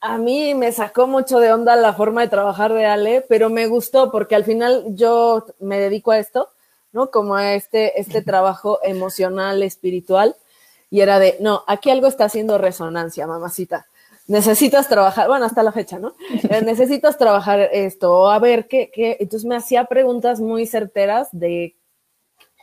a 0.00 0.16
mí 0.16 0.54
me 0.54 0.72
sacó 0.72 1.06
mucho 1.06 1.38
de 1.38 1.52
onda 1.52 1.76
la 1.76 1.92
forma 1.92 2.22
de 2.22 2.28
trabajar 2.28 2.72
de 2.72 2.86
Ale, 2.86 3.22
pero 3.28 3.50
me 3.50 3.66
gustó 3.66 4.10
porque 4.10 4.34
al 4.34 4.44
final 4.44 4.96
yo 4.96 5.44
me 5.60 5.78
dedico 5.78 6.12
a 6.12 6.18
esto, 6.18 6.48
¿no? 6.92 7.10
Como 7.10 7.34
a 7.34 7.52
este, 7.52 8.00
este 8.00 8.22
trabajo 8.22 8.78
emocional, 8.82 9.62
espiritual, 9.62 10.36
y 10.88 11.02
era 11.02 11.18
de, 11.18 11.36
no, 11.40 11.64
aquí 11.66 11.90
algo 11.90 12.06
está 12.06 12.24
haciendo 12.24 12.56
resonancia, 12.56 13.26
mamacita. 13.26 13.84
Necesitas 14.26 14.88
trabajar, 14.88 15.28
bueno, 15.28 15.46
hasta 15.46 15.62
la 15.62 15.72
fecha, 15.72 15.98
¿no? 15.98 16.14
Eh, 16.50 16.62
necesitas 16.62 17.18
trabajar 17.18 17.68
esto, 17.72 18.30
a 18.30 18.38
ver 18.38 18.68
qué, 18.68 18.90
qué, 18.92 19.16
entonces 19.20 19.46
me 19.46 19.56
hacía 19.56 19.84
preguntas 19.84 20.40
muy 20.40 20.66
certeras 20.66 21.28
de 21.32 21.76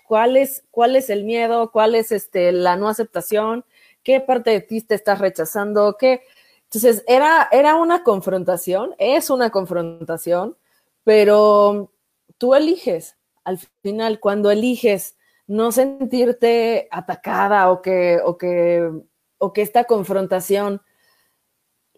cuál 0.08 0.38
es, 0.38 0.64
cuál 0.72 0.96
es 0.96 1.10
el 1.10 1.24
miedo, 1.24 1.72
cuál 1.72 1.96
es 1.96 2.12
este, 2.12 2.52
la 2.52 2.76
no 2.76 2.88
aceptación, 2.90 3.66
qué 4.04 4.20
parte 4.20 4.52
de 4.52 4.62
ti 4.62 4.82
te 4.82 4.96
estás 4.96 5.20
rechazando, 5.20 5.98
qué. 5.98 6.22
Entonces, 6.66 7.04
era, 7.08 7.48
era 7.52 7.76
una 7.76 8.04
confrontación, 8.04 8.96
es 8.98 9.30
una 9.30 9.50
confrontación, 9.50 10.58
pero 11.04 11.92
tú 12.38 12.56
eliges, 12.56 13.18
al 13.44 13.60
final, 13.82 14.20
cuando 14.20 14.52
eliges 14.52 15.18
no 15.48 15.72
sentirte 15.72 16.88
atacada 16.92 17.70
o 17.70 17.82
que, 17.82 18.20
o 18.24 18.38
que, 18.38 18.90
o 19.38 19.54
que 19.54 19.62
esta 19.62 19.84
confrontación 19.84 20.82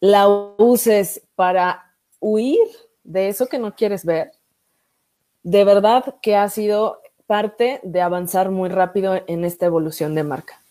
la 0.06 0.28
uses 0.28 1.22
para 1.36 1.96
huir 2.20 2.68
de 3.04 3.30
eso 3.30 3.48
que 3.48 3.58
no 3.58 3.76
quieres 3.76 4.06
ver, 4.06 4.32
de 5.42 5.64
verdad 5.64 6.16
que 6.22 6.36
ha 6.36 6.48
sido 6.50 7.02
parte 7.26 7.80
de 7.84 8.02
avanzar 8.02 8.52
muy 8.52 8.70
rápido 8.70 9.20
en 9.26 9.46
esta 9.46 9.66
evolución 9.66 10.14
de 10.14 10.24
marca. 10.24 10.62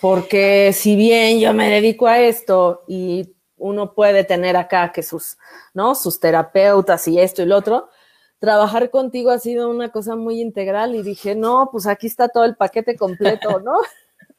Porque 0.00 0.72
si 0.72 0.96
bien 0.96 1.40
yo 1.40 1.52
me 1.52 1.68
dedico 1.68 2.06
a 2.06 2.20
esto 2.20 2.84
y 2.86 3.34
uno 3.58 3.92
puede 3.92 4.24
tener 4.24 4.56
acá 4.56 4.92
que 4.92 5.02
sus, 5.02 5.36
¿no? 5.74 5.94
Sus 5.94 6.18
terapeutas 6.18 7.06
y 7.06 7.20
esto 7.20 7.42
y 7.42 7.46
lo 7.46 7.58
otro, 7.58 7.90
trabajar 8.38 8.90
contigo 8.90 9.30
ha 9.30 9.38
sido 9.38 9.68
una 9.68 9.90
cosa 9.90 10.16
muy 10.16 10.40
integral 10.40 10.94
y 10.94 11.02
dije, 11.02 11.34
no, 11.34 11.68
pues 11.70 11.86
aquí 11.86 12.06
está 12.06 12.28
todo 12.28 12.44
el 12.44 12.56
paquete 12.56 12.96
completo, 12.96 13.60
¿no? 13.60 13.74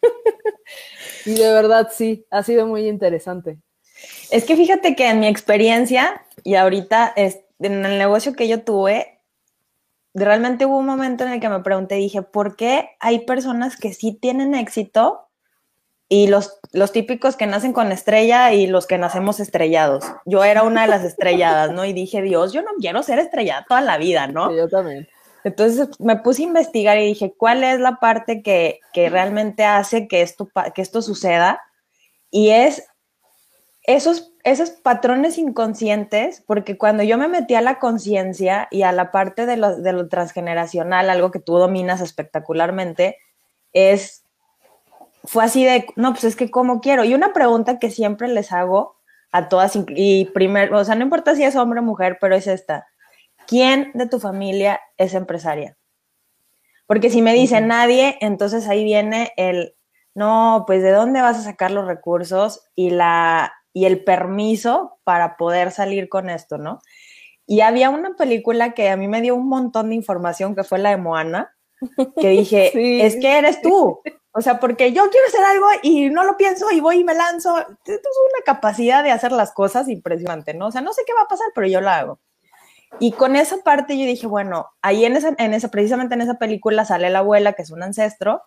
y 1.28 1.36
de 1.36 1.54
verdad 1.54 1.90
sí, 1.92 2.26
ha 2.32 2.42
sido 2.42 2.66
muy 2.66 2.88
interesante. 2.88 3.60
Es 4.32 4.46
que 4.46 4.56
fíjate 4.56 4.96
que 4.96 5.10
en 5.10 5.20
mi 5.20 5.28
experiencia 5.28 6.26
y 6.44 6.56
ahorita 6.56 7.14
en 7.16 7.86
el 7.86 7.98
negocio 7.98 8.34
que 8.34 8.48
yo 8.48 8.64
tuve, 8.64 9.20
realmente 10.14 10.66
hubo 10.66 10.78
un 10.78 10.86
momento 10.86 11.24
en 11.26 11.32
el 11.32 11.40
que 11.40 11.50
me 11.50 11.62
pregunté, 11.62 11.96
dije, 11.96 12.22
¿por 12.22 12.56
qué 12.56 12.90
hay 13.00 13.26
personas 13.26 13.78
que 13.78 13.94
sí 13.94 14.14
tienen 14.14 14.56
éxito 14.56 15.28
y 16.10 16.28
los, 16.28 16.60
los 16.74 16.92
típicos 16.92 17.38
que 17.38 17.48
nacen 17.48 17.72
con 17.72 17.92
estrella 17.92 18.54
y 18.54 18.68
los 18.68 18.88
que 18.88 18.98
nacemos 18.98 19.40
estrellados? 19.40 20.06
Yo 20.26 20.44
era 20.44 20.64
una 20.64 20.82
de 20.82 20.88
las 20.88 21.04
estrelladas, 21.04 21.72
¿no? 21.72 21.86
Y 21.86 21.94
dije, 21.94 22.22
Dios, 22.22 22.54
yo 22.54 22.62
no 22.62 22.72
quiero 22.80 23.04
ser 23.04 23.20
estrellada 23.20 23.66
toda 23.68 23.82
la 23.82 23.98
vida, 23.98 24.28
¿no? 24.28 24.50
Sí, 24.50 24.58
yo 24.58 24.68
también. 24.68 25.08
Entonces 25.44 25.90
me 26.00 26.18
puse 26.18 26.44
a 26.44 26.46
investigar 26.46 27.00
y 27.00 27.06
dije, 27.06 27.34
¿cuál 27.36 27.64
es 27.64 27.80
la 27.80 28.00
parte 28.00 28.44
que, 28.44 28.80
que 28.94 29.10
realmente 29.10 29.64
hace 29.64 30.08
que 30.08 30.22
esto, 30.22 30.50
que 30.76 30.82
esto 30.82 31.02
suceda? 31.02 31.62
Y 32.30 32.50
es 32.52 32.86
esos, 33.84 34.32
esos 34.44 34.70
patrones 34.70 35.38
inconscientes, 35.38 36.44
porque 36.46 36.78
cuando 36.78 37.04
yo 37.04 37.18
me 37.18 37.28
metí 37.28 37.56
a 37.56 37.62
la 37.62 37.80
conciencia 37.80 38.68
y 38.70 38.84
a 38.84 38.92
la 38.92 39.12
parte 39.12 39.46
de 39.46 39.58
lo, 39.58 39.78
de 39.78 39.94
lo 39.94 40.08
transgeneracional, 40.08 41.10
algo 41.10 41.32
que 41.32 41.40
tú 41.40 41.58
dominas 41.58 42.02
espectacularmente, 42.02 43.18
es, 43.74 44.24
fue 45.24 45.44
así 45.44 45.66
de, 45.66 45.88
no, 45.96 46.12
pues 46.12 46.26
es 46.26 46.36
que 46.36 46.52
cómo 46.52 46.80
quiero. 46.82 47.04
Y 47.04 47.14
una 47.14 47.34
pregunta 47.34 47.80
que 47.80 47.90
siempre 47.90 48.28
les 48.28 48.52
hago 48.52 48.98
a 49.32 49.50
todas, 49.50 49.78
y 49.88 50.26
primero, 50.26 50.78
o 50.78 50.84
sea, 50.84 50.96
no 50.96 51.04
importa 51.04 51.36
si 51.36 51.44
es 51.44 51.56
hombre 51.56 51.80
o 51.80 51.84
mujer, 51.84 52.18
pero 52.20 52.36
es 52.36 52.48
esta. 52.48 52.88
¿Quién 53.48 53.92
de 53.94 54.08
tu 54.08 54.20
familia 54.20 54.80
es 54.98 55.14
empresaria? 55.14 55.78
Porque 56.86 57.10
si 57.10 57.22
me 57.22 57.34
dice 57.34 57.62
nadie, 57.62 58.18
entonces 58.20 58.68
ahí 58.68 58.84
viene 58.84 59.32
el, 59.38 59.76
no, 60.14 60.66
pues 60.68 60.84
de 60.84 60.92
dónde 60.92 61.22
vas 61.22 61.38
a 61.38 61.44
sacar 61.44 61.72
los 61.72 61.88
recursos 61.88 62.68
y 62.76 62.90
la 62.90 63.54
y 63.74 63.86
el 63.86 64.04
permiso 64.04 65.00
para 65.04 65.38
poder 65.38 65.72
salir 65.72 66.10
con 66.10 66.30
esto, 66.30 66.58
¿no? 66.58 66.82
Y 67.46 67.62
había 67.62 67.90
una 67.90 68.16
película 68.16 68.74
que 68.74 68.90
a 68.90 68.98
mí 68.98 69.08
me 69.08 69.22
dio 69.22 69.36
un 69.36 69.48
montón 69.48 69.90
de 69.90 69.96
información, 69.96 70.56
que 70.56 70.64
fue 70.64 70.80
la 70.80 70.92
de 70.92 70.98
Moana, 70.98 71.56
que 72.20 72.30
dije, 72.30 72.72
es 73.06 73.16
que 73.18 73.38
eres 73.38 73.62
tú. 73.62 74.02
O 74.34 74.42
sea, 74.42 74.60
porque 74.60 74.94
yo 74.94 75.10
quiero 75.10 75.28
hacer 75.28 75.44
algo 75.44 75.68
y 75.82 76.10
no 76.10 76.24
lo 76.24 76.38
pienso 76.38 76.72
y 76.72 76.80
voy 76.80 77.00
y 77.00 77.04
me 77.04 77.14
lanzo. 77.14 77.60
Esto 77.60 77.70
es 77.86 78.18
una 78.34 78.44
capacidad 78.46 79.04
de 79.04 79.12
hacer 79.12 79.34
las 79.34 79.52
cosas 79.52 79.90
impresionante, 79.90 80.54
¿no? 80.54 80.68
O 80.68 80.72
sea, 80.72 80.82
no 80.82 80.94
sé 80.94 81.02
qué 81.06 81.14
va 81.14 81.24
a 81.24 81.28
pasar, 81.28 81.48
pero 81.54 81.68
yo 81.68 81.82
lo 81.82 81.90
hago. 81.90 82.20
Y 83.00 83.14
con 83.14 83.36
esa 83.36 83.58
parte 83.58 83.98
yo 83.98 84.06
dije, 84.06 84.28
bueno, 84.28 84.70
ahí 84.82 85.06
en 85.06 85.16
esa, 85.16 85.34
en 85.38 85.54
esa, 85.54 85.70
precisamente 85.70 86.14
en 86.14 86.22
esa 86.22 86.36
película 86.36 86.86
sale 86.86 87.10
la 87.10 87.20
abuela, 87.20 87.54
que 87.54 87.62
es 87.62 87.72
un 87.72 87.84
ancestro, 87.84 88.44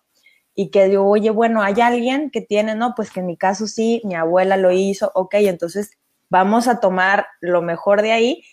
y 0.55 0.69
que 0.69 0.87
digo, 0.87 1.05
oye, 1.07 1.29
bueno, 1.29 1.61
hay 1.61 1.81
alguien 1.81 2.31
que 2.31 2.41
tiene, 2.41 2.75
no, 2.75 2.95
pues 2.95 3.11
que 3.11 3.19
en 3.19 3.25
mi 3.25 3.35
caso 3.35 3.67
sí, 3.67 4.01
mi 4.05 4.15
abuela 4.15 4.55
lo 4.55 4.71
hizo, 4.71 5.11
ok, 5.13 5.35
entonces 5.35 5.91
vamos 6.29 6.67
a 6.67 6.79
tomar 6.79 7.27
lo 7.41 7.61
mejor 7.61 8.01
de 8.01 8.13
ahí, 8.13 8.43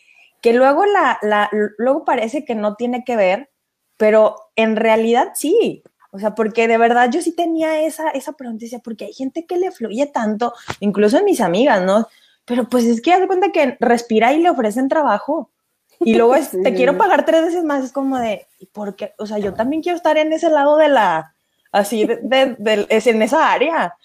que 0.41 0.53
luego, 0.53 0.85
la, 0.85 1.19
la, 1.23 1.49
luego 1.79 2.05
parece 2.05 2.45
que 2.45 2.57
no 2.57 2.75
tiene 2.75 3.05
que 3.05 3.15
ver, 3.15 3.51
pero 3.97 4.35
en 4.57 4.75
realidad 4.75 5.31
sí, 5.35 5.85
o 6.11 6.19
sea, 6.19 6.35
porque 6.35 6.67
de 6.67 6.77
verdad 6.77 7.09
yo 7.11 7.23
sí 7.23 7.33
tenía 7.33 7.83
esa, 7.83 8.11
esa 8.11 8.33
pregunta, 8.33 8.67
porque 8.83 9.07
hay 9.07 9.13
gente 9.13 9.47
que 9.47 9.57
le 9.57 9.71
fluye 9.71 10.07
tanto, 10.07 10.53
incluso 10.81 11.19
en 11.19 11.25
mis 11.25 11.41
amigas, 11.41 11.83
¿no? 11.83 12.09
Pero 12.45 12.69
pues 12.69 12.85
es 12.85 13.01
que 13.01 13.13
haz 13.13 13.25
cuenta 13.27 13.53
que 13.53 13.77
respira 13.79 14.33
y 14.33 14.43
le 14.43 14.51
ofrecen 14.51 14.89
trabajo. 14.89 15.51
Y 16.01 16.17
luego 16.17 16.35
te 16.63 16.75
quiero 16.75 16.99
pagar 16.99 17.25
tres 17.25 17.43
veces 17.43 17.65
más, 17.65 17.85
es 17.85 17.93
como 17.93 18.19
de, 18.19 18.47
¿por 18.73 18.97
qué? 18.97 19.15
O 19.19 19.27
sea, 19.27 19.39
yo 19.39 19.55
también 19.55 19.83
quiero 19.83 19.97
estar 19.97 20.19
en 20.19 20.33
ese 20.33 20.51
lado 20.51 20.77
de 20.77 20.89
la, 20.89 21.32
así 21.73 22.07
de, 22.07 22.87
es 22.89 23.07
en 23.07 23.23
esa 23.23 23.53
área. 23.53 23.97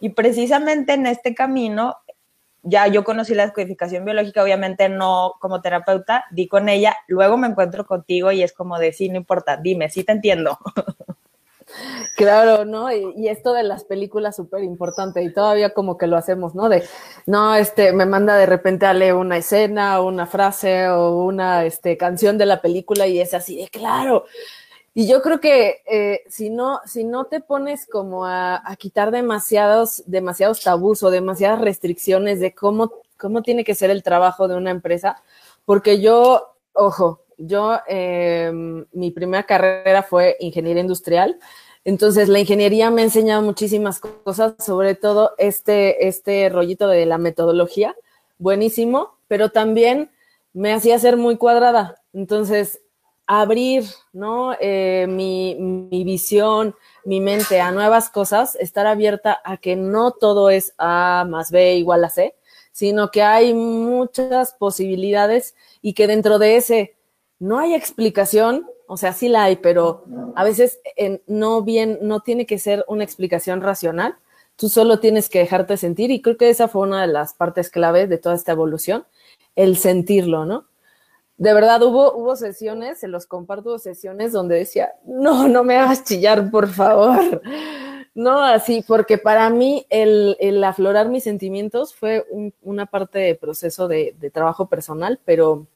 Y 0.00 0.10
precisamente 0.10 0.92
en 0.92 1.06
este 1.06 1.34
camino, 1.34 1.96
ya 2.62 2.86
yo 2.86 3.02
conocí 3.02 3.34
la 3.34 3.44
descodificación 3.44 4.04
biológica, 4.04 4.42
obviamente 4.42 4.88
no 4.88 5.34
como 5.40 5.62
terapeuta, 5.62 6.24
di 6.30 6.48
con 6.48 6.68
ella, 6.68 6.96
luego 7.08 7.36
me 7.36 7.48
encuentro 7.48 7.86
contigo 7.86 8.30
y 8.32 8.42
es 8.42 8.52
como 8.52 8.78
de, 8.78 8.92
sí, 8.92 9.08
no 9.08 9.16
importa, 9.16 9.56
dime, 9.56 9.88
sí 9.88 10.04
te 10.04 10.12
entiendo. 10.12 10.58
Claro, 12.16 12.64
¿no? 12.64 12.90
Y, 12.92 13.28
esto 13.28 13.52
de 13.52 13.62
las 13.62 13.84
películas 13.84 14.36
súper 14.36 14.62
importante 14.62 15.22
y 15.22 15.32
todavía 15.32 15.74
como 15.74 15.98
que 15.98 16.06
lo 16.06 16.16
hacemos, 16.16 16.54
¿no? 16.54 16.68
De, 16.68 16.84
no, 17.26 17.54
este, 17.54 17.92
me 17.92 18.06
manda 18.06 18.36
de 18.36 18.46
repente 18.46 18.86
a 18.86 18.94
leer 18.94 19.14
una 19.14 19.36
escena 19.36 20.00
una 20.00 20.26
frase 20.26 20.88
o 20.88 21.24
una 21.24 21.64
este, 21.64 21.96
canción 21.96 22.38
de 22.38 22.46
la 22.46 22.62
película 22.62 23.06
y 23.06 23.20
es 23.20 23.34
así 23.34 23.56
de, 23.56 23.68
claro, 23.68 24.24
y 24.98 25.06
yo 25.06 25.20
creo 25.20 25.40
que 25.40 25.82
eh, 25.84 26.22
si, 26.26 26.48
no, 26.48 26.80
si 26.86 27.04
no 27.04 27.26
te 27.26 27.40
pones 27.40 27.84
como 27.84 28.24
a, 28.24 28.62
quitar 28.78 29.10
demasiados, 29.10 30.02
demasiados 30.06 30.62
tabús 30.62 31.02
o 31.02 31.10
demasiadas 31.10 31.60
restricciones 31.60 32.40
de 32.40 32.54
cómo, 32.54 32.90
cómo 33.18 33.42
tiene 33.42 33.62
que 33.62 33.74
ser 33.74 33.90
el 33.90 34.02
trabajo 34.02 34.48
de 34.48 34.56
una 34.56 34.70
empresa, 34.70 35.22
porque 35.66 36.00
yo, 36.00 36.56
ojo, 36.72 37.20
yo, 37.36 37.78
em, 37.86 38.86
mi 38.92 39.10
primera 39.10 39.42
carrera 39.42 40.02
fue 40.02 40.38
ingeniería 40.40 40.80
industrial, 40.80 41.38
entonces 41.84 42.30
la 42.30 42.38
ingeniería 42.38 42.90
me 42.90 43.02
ha 43.02 43.04
enseñado 43.04 43.42
muchísimas 43.42 44.00
cosas, 44.00 44.54
sobre 44.64 44.94
todo 44.94 45.32
este, 45.36 46.08
este 46.08 46.48
rollito 46.48 46.88
de 46.88 47.04
la 47.04 47.18
metodología, 47.18 47.94
buenísimo, 48.38 49.18
pero 49.28 49.50
también 49.50 50.10
me 50.54 50.72
hacía 50.72 50.98
ser 50.98 51.18
muy 51.18 51.36
cuadrada. 51.36 52.02
Entonces, 52.14 52.80
abrir 53.26 53.84
¿no? 54.12 54.54
Eh, 54.60 55.06
mi, 55.08 55.56
mi, 55.56 56.04
visión, 56.04 56.74
mi 57.04 57.20
mente 57.20 57.60
a 57.60 57.72
nuevas 57.72 58.08
cosas, 58.08 58.56
estar 58.56 58.86
abierta 58.86 59.40
a 59.44 59.56
que 59.56 59.76
no 59.76 60.12
todo 60.12 60.50
es 60.50 60.74
A 60.78 61.26
más 61.28 61.50
B 61.50 61.76
igual 61.76 62.04
a 62.04 62.10
C, 62.10 62.34
sino 62.72 63.10
que 63.10 63.22
hay 63.22 63.54
muchas 63.54 64.52
posibilidades 64.54 65.54
y 65.82 65.94
que 65.94 66.06
dentro 66.06 66.38
de 66.38 66.56
ese 66.56 66.96
no 67.38 67.58
hay 67.58 67.74
explicación, 67.74 68.66
o 68.86 68.96
sea, 68.96 69.12
sí 69.12 69.28
la 69.28 69.44
hay, 69.44 69.56
pero 69.56 70.04
a 70.34 70.44
veces 70.44 70.80
no 71.26 71.62
bien, 71.62 71.98
no 72.02 72.20
tiene 72.20 72.46
que 72.46 72.58
ser 72.58 72.84
una 72.88 73.04
explicación 73.04 73.60
racional, 73.60 74.16
tú 74.56 74.68
solo 74.68 75.00
tienes 75.00 75.28
que 75.28 75.40
dejarte 75.40 75.76
sentir 75.76 76.10
y 76.10 76.22
creo 76.22 76.36
que 76.36 76.50
esa 76.50 76.68
fue 76.68 76.82
una 76.82 77.02
de 77.02 77.08
las 77.08 77.34
partes 77.34 77.70
clave 77.70 78.06
de 78.06 78.18
toda 78.18 78.34
esta 78.34 78.52
evolución, 78.52 79.06
el 79.54 79.76
sentirlo, 79.76 80.44
¿no? 80.44 80.66
De 81.38 81.52
verdad 81.52 81.82
hubo, 81.82 82.14
hubo 82.14 82.34
sesiones, 82.36 82.98
se 82.98 83.08
los 83.08 83.26
comparto, 83.26 83.78
sesiones 83.78 84.32
donde 84.32 84.56
decía, 84.56 84.92
no, 85.04 85.48
no 85.48 85.64
me 85.64 85.76
hagas 85.76 86.04
chillar, 86.04 86.50
por 86.50 86.68
favor. 86.68 87.42
No, 88.14 88.42
así, 88.42 88.82
porque 88.88 89.18
para 89.18 89.50
mí 89.50 89.86
el, 89.90 90.38
el 90.40 90.64
aflorar 90.64 91.10
mis 91.10 91.24
sentimientos 91.24 91.94
fue 91.94 92.24
una 92.62 92.86
parte 92.86 93.18
de 93.18 93.34
proceso 93.34 93.88
de, 93.88 94.16
de, 94.18 94.30
trabajo 94.30 94.70
personal, 94.70 95.20
pero, 95.26 95.66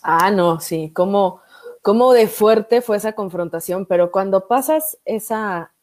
ah, 0.00 0.30
no, 0.30 0.60
sí, 0.60 0.90
como, 0.94 1.42
como 1.82 2.14
de 2.14 2.26
fuerte 2.26 2.80
fue 2.80 2.96
esa 2.96 3.12
confrontación, 3.12 3.84
pero 3.84 4.10
cuando 4.10 4.48
pasas 4.48 4.96
esa, 5.04 5.74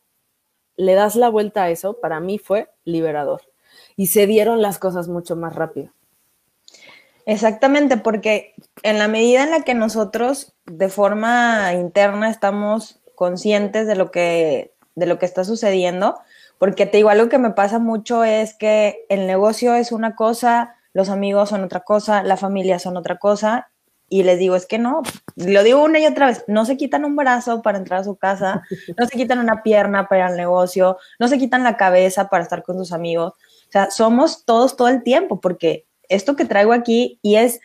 le 0.76 0.96
das 0.96 1.15
la 1.15 1.30
vuelta 1.30 1.65
a 1.65 1.70
eso, 1.70 2.00
para 2.00 2.20
mí 2.20 2.39
fue 2.39 2.72
liberador. 2.84 3.41
Y 3.96 4.08
se 4.08 4.26
dieron 4.26 4.63
las 4.63 4.80
cosas 4.80 5.08
mucho 5.08 5.36
más 5.36 5.54
rápido. 5.54 5.91
Exactamente, 7.26 7.98
porque 7.98 8.54
en 8.84 9.00
la 9.00 9.08
medida 9.08 9.44
en 9.44 9.52
la 9.52 9.62
que 9.62 9.74
nosotros 9.74 10.54
de 10.66 10.90
forma 10.90 11.74
interna 11.74 12.30
estamos 12.30 13.02
conscientes 13.16 13.88
de 13.88 13.96
lo 13.96 14.12
que, 14.12 14.74
de 14.96 15.06
lo 15.08 15.18
que 15.18 15.26
está 15.26 15.44
sucediendo, 15.44 16.20
Porque 16.58 16.86
te 16.86 16.98
digo, 16.98 17.10
algo 17.10 17.28
que 17.28 17.38
me 17.38 17.52
pasa 17.52 17.80
mucho 17.80 18.24
es 18.24 18.54
que 18.54 19.06
el 19.10 19.28
negocio 19.28 19.76
es 19.76 19.92
una 19.92 20.16
cosa, 20.16 20.76
los 20.94 21.10
amigos 21.10 21.50
son 21.50 21.64
otra 21.64 21.82
cosa, 21.82 22.24
la 22.24 22.38
familia 22.38 22.80
son 22.80 22.96
otra 22.96 23.18
cosa, 23.18 23.70
y 24.08 24.24
les 24.24 24.40
digo, 24.40 24.56
es 24.56 24.66
que 24.66 24.78
no, 24.78 25.02
lo 25.36 25.64
digo 25.64 25.84
una 25.84 26.00
y 26.00 26.06
otra 26.06 26.28
vez, 26.28 26.46
no 26.48 26.64
se 26.66 26.78
quitan 26.78 27.06
un 27.06 27.16
brazo 27.16 27.62
para 27.62 27.78
entrar 27.78 28.02
a 28.02 28.04
su 28.04 28.16
casa, 28.16 28.64
no 28.98 29.06
se 29.06 29.18
quitan 29.18 29.40
una 29.40 29.64
pierna 29.64 30.08
para 30.08 30.28
al 30.28 30.38
negocio, 30.38 30.98
no 31.20 31.28
se 31.28 31.38
quitan 31.38 31.64
la 31.64 31.76
cabeza 31.76 32.30
para 32.30 32.44
estar 32.44 32.64
con 32.64 32.78
sus 32.78 32.94
amigos. 32.94 33.34
O 33.68 33.72
sea, 33.72 33.90
somos 33.92 34.46
todos 34.46 34.78
todo 34.78 34.88
el 34.88 35.04
tiempo, 35.04 35.42
porque 35.42 35.86
esto 36.10 36.36
que 36.36 36.46
traigo 36.46 36.74
aquí 36.74 37.20
y 37.22 37.36
es, 37.36 37.60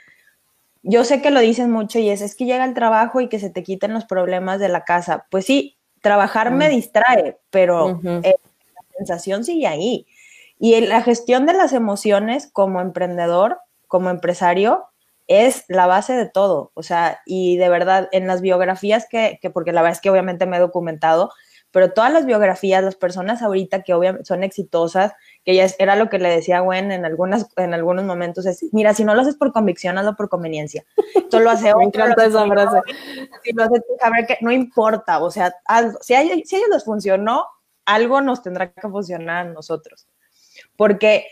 yo 0.83 1.05
sé 1.05 1.21
que 1.23 1.31
lo 1.31 1.41
dicen 1.41 1.71
mucho 1.71 1.99
y 1.99 2.11
es, 2.11 2.21
es 2.21 2.35
que 2.35 2.47
llega 2.47 2.65
el 2.65 2.75
trabajo 2.75 3.21
y 3.21 3.29
que 3.29 3.39
se 3.39 3.51
te 3.51 3.63
quiten 3.63 3.93
los 3.93 4.05
problemas 4.05 4.61
de 4.61 4.69
la 4.69 4.85
casa. 4.85 5.27
Pues 5.31 5.47
sí, 5.47 5.79
trabajar 6.01 6.51
me 6.51 6.69
distrae, 6.69 7.39
pero 7.51 8.01
eh, 8.03 8.37
la 8.75 8.97
sensación 8.97 9.45
sigue 9.45 9.67
ahí. 9.67 10.07
Y 10.59 10.79
la 10.83 11.03
gestión 11.03 11.47
de 11.47 11.55
las 11.55 11.73
emociones 11.73 12.51
como 12.53 12.81
emprendedor, 12.81 13.59
como 13.89 14.11
empresario, 14.11 14.85
es 15.27 15.65
la 15.69 15.87
base 15.87 16.15
de 16.15 16.27
todo. 16.27 16.73
O 16.75 16.83
sea, 16.83 17.21
y 17.25 17.57
de 17.57 17.69
verdad, 17.69 18.09
en 18.13 18.27
las 18.27 18.41
biografías 18.41 19.07
que, 19.09 19.39
que, 19.41 19.49
porque 19.49 19.73
la 19.73 19.81
verdad 19.83 19.97
es 19.97 20.03
que 20.03 20.11
obviamente 20.11 20.47
me 20.47 20.57
he 20.57 20.61
documentado, 20.61 21.31
pero 21.71 21.93
todas 21.93 22.13
las 22.13 22.27
biografías, 22.27 22.83
las 22.83 22.97
personas 22.97 23.43
ahorita 23.43 23.83
que 23.83 23.95
obviamente 23.95 24.25
son 24.25 24.43
exitosas, 24.43 25.13
que 25.45 25.55
ya 25.55 25.67
era 25.79 25.97
lo 25.97 26.09
que 26.09 26.19
le 26.19 26.29
decía 26.29 26.59
a 26.59 26.61
Gwen 26.61 26.93
en, 26.93 27.05
algunas, 27.05 27.49
en 27.57 27.73
algunos 27.73 28.05
momentos, 28.05 28.47
es, 28.47 28.65
mira, 28.73 28.93
si 28.95 29.05
no 29.05 29.15
lo 29.15 29.23
haces 29.23 29.37
por 29.37 29.53
convicción, 29.53 29.97
hazlo 29.97 30.17
por 30.17 30.29
conveniencia. 30.29 30.85
Solo 31.31 31.51
hace 31.51 31.75
Me 31.77 31.85
encanta 31.85 32.27
esa 32.27 32.47
frase. 32.47 32.81
Si 33.43 33.53
lo 33.53 33.65
haces, 33.65 33.83
saber 33.99 34.27
que 34.27 34.39
no 34.41 34.53
importa, 34.53 35.23
o 35.23 35.31
sea, 35.31 35.55
si, 36.01 36.15
hay, 36.15 36.43
si 36.45 36.57
a 36.57 36.59
ellos 36.59 36.71
les 36.73 36.85
funcionó, 36.85 37.47
algo 37.87 38.21
nos 38.21 38.43
tendrá 38.43 38.71
que 38.73 38.89
funcionar 38.89 39.47
a 39.47 39.51
nosotros. 39.51 40.07
Porque 40.77 41.27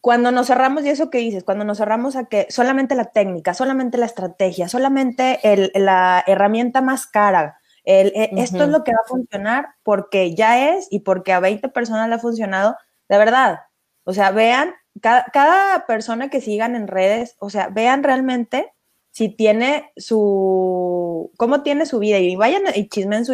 cuando 0.00 0.30
nos 0.32 0.46
cerramos, 0.46 0.84
y 0.84 0.88
eso 0.88 1.10
que 1.10 1.18
dices, 1.18 1.44
cuando 1.44 1.64
nos 1.64 1.78
cerramos 1.78 2.16
a 2.16 2.24
que 2.24 2.46
solamente 2.48 2.94
la 2.94 3.06
técnica, 3.06 3.52
solamente 3.52 3.98
la 3.98 4.06
estrategia, 4.06 4.68
solamente 4.68 5.40
el, 5.42 5.72
la 5.74 6.24
herramienta 6.26 6.80
más 6.80 7.06
cara, 7.06 7.58
el, 7.84 8.08
eh, 8.14 8.30
esto 8.36 8.64
es 8.64 8.68
lo 8.70 8.84
que 8.84 8.92
va 8.92 9.00
a 9.04 9.08
funcionar 9.08 9.68
porque 9.82 10.34
ya 10.34 10.74
es 10.74 10.86
y 10.90 11.00
porque 11.00 11.32
a 11.32 11.40
20 11.40 11.68
personas 11.68 12.08
le 12.08 12.14
ha 12.14 12.18
funcionado, 12.18 12.76
de 13.10 13.18
verdad. 13.18 13.60
O 14.04 14.14
sea, 14.14 14.30
vean, 14.30 14.74
cada, 15.02 15.24
cada 15.32 15.86
persona 15.86 16.30
que 16.30 16.40
sigan 16.40 16.76
en 16.76 16.86
redes, 16.86 17.36
o 17.40 17.50
sea, 17.50 17.68
vean 17.68 18.04
realmente 18.04 18.72
si 19.10 19.28
tiene 19.28 19.92
su, 19.96 21.32
cómo 21.36 21.62
tiene 21.62 21.86
su 21.86 21.98
vida 21.98 22.18
y 22.18 22.36
vayan 22.36 22.62
y 22.72 22.88
chismen 22.88 23.26
su, 23.26 23.32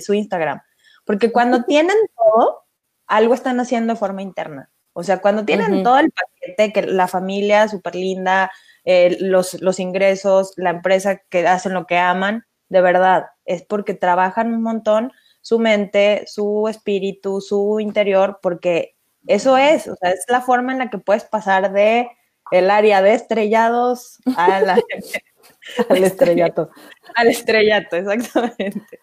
su 0.00 0.14
Instagram. 0.14 0.62
Porque 1.04 1.30
cuando 1.30 1.64
tienen 1.64 1.96
todo, 2.16 2.64
algo 3.06 3.34
están 3.34 3.60
haciendo 3.60 3.92
de 3.92 3.98
forma 3.98 4.22
interna. 4.22 4.70
O 4.94 5.02
sea, 5.02 5.20
cuando 5.20 5.44
tienen 5.44 5.82
todo 5.82 5.98
el 5.98 6.10
paquete, 6.10 6.72
que 6.72 6.82
la 6.90 7.06
familia 7.06 7.68
súper 7.68 7.94
linda, 7.94 8.50
eh, 8.84 9.18
los, 9.20 9.60
los 9.60 9.78
ingresos, 9.78 10.54
la 10.56 10.70
empresa 10.70 11.18
que 11.28 11.46
hacen 11.46 11.74
lo 11.74 11.86
que 11.86 11.98
aman, 11.98 12.46
de 12.70 12.80
verdad, 12.80 13.26
es 13.44 13.62
porque 13.62 13.92
trabajan 13.92 14.54
un 14.54 14.62
montón 14.62 15.12
su 15.42 15.58
mente, 15.58 16.24
su 16.26 16.66
espíritu, 16.68 17.40
su 17.40 17.78
interior, 17.80 18.40
porque 18.42 18.97
eso 19.26 19.56
es, 19.56 19.88
o 19.88 19.96
sea, 19.96 20.10
es 20.10 20.24
la 20.28 20.40
forma 20.40 20.72
en 20.72 20.78
la 20.78 20.90
que 20.90 20.98
puedes 20.98 21.24
pasar 21.24 21.72
de 21.72 22.10
el 22.50 22.70
área 22.70 23.02
de 23.02 23.14
estrellados 23.14 24.18
a 24.36 24.60
la, 24.60 24.74
al 25.88 26.04
estrellato. 26.04 26.70
Al 27.14 27.28
estrellato, 27.28 27.96
exactamente. 27.96 29.00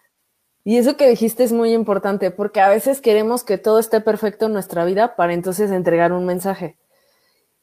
Y 0.64 0.78
eso 0.78 0.96
que 0.96 1.08
dijiste 1.08 1.44
es 1.44 1.52
muy 1.52 1.72
importante, 1.72 2.32
porque 2.32 2.60
a 2.60 2.68
veces 2.68 3.00
queremos 3.00 3.44
que 3.44 3.56
todo 3.56 3.78
esté 3.78 4.00
perfecto 4.00 4.46
en 4.46 4.52
nuestra 4.52 4.84
vida 4.84 5.14
para 5.14 5.32
entonces 5.32 5.70
entregar 5.70 6.12
un 6.12 6.26
mensaje. 6.26 6.76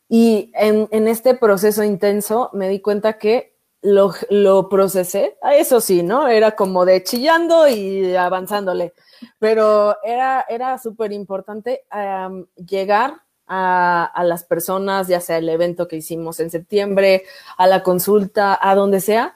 Y 0.07 0.51
en, 0.55 0.87
en 0.91 1.09
este 1.09 1.35
proceso 1.35 1.83
intenso 1.83 2.49
me 2.53 2.69
di 2.69 2.79
cuenta 2.79 3.17
que 3.17 3.57
lo, 3.81 4.13
lo, 4.29 4.69
procesé, 4.69 5.37
eso 5.51 5.81
sí, 5.81 6.01
¿no? 6.01 6.29
Era 6.29 6.55
como 6.55 6.85
de 6.85 7.03
chillando 7.03 7.67
y 7.67 8.15
avanzándole, 8.15 8.93
pero 9.39 9.97
era, 10.03 10.45
era 10.49 10.77
súper 10.77 11.11
importante 11.11 11.83
llegar 12.55 13.21
a, 13.47 14.05
a, 14.05 14.23
las 14.23 14.43
personas, 14.43 15.07
ya 15.07 15.19
sea 15.19 15.37
el 15.37 15.49
evento 15.49 15.87
que 15.87 15.97
hicimos 15.97 16.39
en 16.39 16.49
septiembre, 16.49 17.23
a 17.57 17.67
la 17.67 17.83
consulta, 17.83 18.57
a 18.61 18.75
donde 18.75 18.99
sea, 18.99 19.35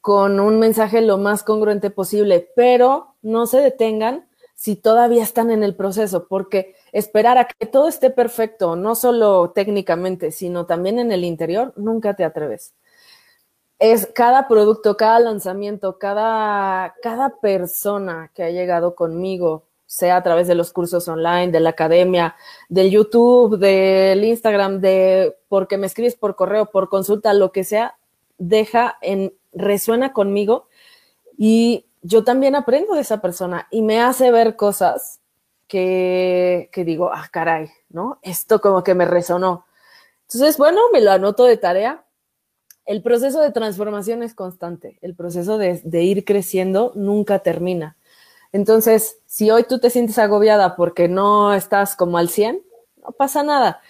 con 0.00 0.40
un 0.40 0.58
mensaje 0.58 1.00
lo 1.00 1.18
más 1.18 1.44
congruente 1.44 1.90
posible, 1.90 2.50
pero 2.56 3.14
no 3.22 3.46
se 3.46 3.58
detengan 3.58 4.26
si 4.62 4.76
todavía 4.76 5.22
están 5.22 5.50
en 5.50 5.64
el 5.64 5.74
proceso, 5.74 6.28
porque 6.28 6.76
esperar 6.92 7.36
a 7.36 7.46
que 7.46 7.66
todo 7.66 7.88
esté 7.88 8.10
perfecto, 8.10 8.76
no 8.76 8.94
solo 8.94 9.50
técnicamente, 9.50 10.30
sino 10.30 10.66
también 10.66 10.98
en 11.00 11.10
el 11.10 11.24
interior, 11.24 11.72
nunca 11.76 12.14
te 12.14 12.24
atreves. 12.24 12.74
Es 13.84 14.06
cada 14.06 14.46
producto, 14.46 14.96
cada 14.96 15.18
lanzamiento, 15.18 15.98
cada, 15.98 16.94
cada 17.02 17.40
persona 17.40 18.30
que 18.32 18.44
ha 18.44 18.50
llegado 18.50 18.94
conmigo, 18.94 19.64
sea 19.86 20.14
a 20.18 20.22
través 20.22 20.46
de 20.46 20.54
los 20.54 20.72
cursos 20.72 21.08
online, 21.08 21.50
de 21.50 21.58
la 21.58 21.70
academia, 21.70 22.36
del 22.68 22.92
YouTube, 22.92 23.58
del 23.58 24.22
Instagram, 24.22 24.78
de 24.80 25.36
porque 25.48 25.78
me 25.78 25.88
escribes 25.88 26.14
por 26.14 26.36
correo, 26.36 26.66
por 26.66 26.88
consulta, 26.88 27.34
lo 27.34 27.50
que 27.50 27.64
sea, 27.64 27.98
deja 28.38 28.98
en 29.02 29.34
resuena 29.52 30.12
conmigo 30.12 30.68
y 31.36 31.86
yo 32.02 32.22
también 32.22 32.54
aprendo 32.54 32.94
de 32.94 33.00
esa 33.00 33.20
persona 33.20 33.66
y 33.72 33.82
me 33.82 34.00
hace 34.00 34.30
ver 34.30 34.54
cosas 34.54 35.18
que, 35.66 36.70
que 36.70 36.84
digo, 36.84 37.10
ah, 37.12 37.28
caray, 37.32 37.68
¿no? 37.88 38.20
Esto 38.22 38.60
como 38.60 38.84
que 38.84 38.94
me 38.94 39.06
resonó. 39.06 39.66
Entonces, 40.28 40.56
bueno, 40.56 40.82
me 40.92 41.00
lo 41.00 41.10
anoto 41.10 41.42
de 41.46 41.56
tarea. 41.56 42.04
El 42.84 43.02
proceso 43.02 43.40
de 43.40 43.52
transformación 43.52 44.22
es 44.22 44.34
constante, 44.34 44.98
el 45.02 45.14
proceso 45.14 45.56
de, 45.56 45.80
ir 46.02 46.24
creciendo 46.24 46.92
nunca 46.94 47.38
termina. 47.38 47.96
Entonces, 48.50 49.18
si 49.26 49.50
hoy 49.50 49.64
tú 49.64 49.78
te 49.78 49.88
sientes 49.88 50.18
agobiada 50.18 50.76
porque 50.76 51.08
no 51.08 51.54
estás 51.54 51.96
como 51.96 52.18
al 52.18 52.28
100, 52.28 52.62
no 53.02 53.12
pasa 53.12 53.42
nada. 53.42 53.80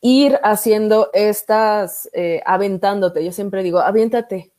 Ir 0.00 0.38
haciendo 0.44 1.10
estas, 1.12 2.08
eh, 2.12 2.40
aventándote, 2.46 3.24
yo 3.24 3.32
siempre 3.32 3.62
digo, 3.62 3.80
aviéntate, 3.80 4.52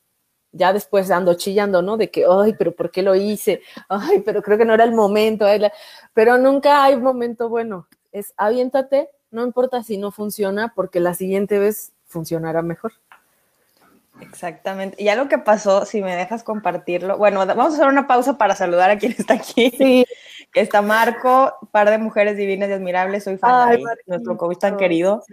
ya 0.52 0.74
después 0.74 1.10
ando 1.12 1.36
chillando, 1.36 1.82
¿no? 1.82 1.98
De 1.98 2.10
que, 2.12 2.26
ay, 2.30 2.56
pero 2.58 2.76
¿por 2.76 2.92
qué 2.92 3.02
lo 3.02 3.16
hice? 3.16 3.62
Ay, 3.88 4.22
pero 4.22 4.42
creo 4.42 4.58
que 4.58 4.66
no 4.66 4.74
era 4.74 4.84
el 4.84 4.94
momento. 4.94 5.46
Pero 6.14 6.38
nunca 6.38 6.84
hay 6.84 6.98
momento 6.98 7.50
bueno. 7.50 7.88
Es 8.12 8.34
aviéntate, 8.38 9.10
no 9.32 9.44
importa 9.44 9.84
si 9.84 9.98
no 9.98 10.12
funciona, 10.12 10.74
porque 10.76 11.00
la 11.00 11.14
siguiente 11.14 11.60
vez 11.60 11.94
funcionará 12.06 12.62
mejor. 12.62 12.94
Exactamente. 14.22 15.02
Y 15.02 15.10
algo 15.10 15.28
que 15.28 15.38
pasó, 15.38 15.86
si 15.86 16.02
me 16.02 16.16
dejas 16.16 16.44
compartirlo, 16.44 17.18
bueno, 17.18 17.46
vamos 17.46 17.74
a 17.74 17.76
hacer 17.76 17.88
una 17.88 18.08
pausa 18.08 18.38
para 18.38 18.56
saludar 18.56 18.90
a 18.90 18.98
quien 18.98 19.16
está 19.18 19.36
aquí. 19.36 19.72
Sí. 19.78 20.06
Que 20.52 20.62
está 20.62 20.82
Marco, 20.82 21.54
par 21.72 21.92
de 21.92 22.00
mujeres 22.00 22.36
divinas 22.36 22.70
y 22.70 22.74
admirables, 22.74 23.26
soy 23.26 23.38
fan 23.38 23.70
de 23.70 23.84
nuestro 24.08 24.36
coach 24.36 24.58
tan 24.58 24.78
querido. 24.78 25.24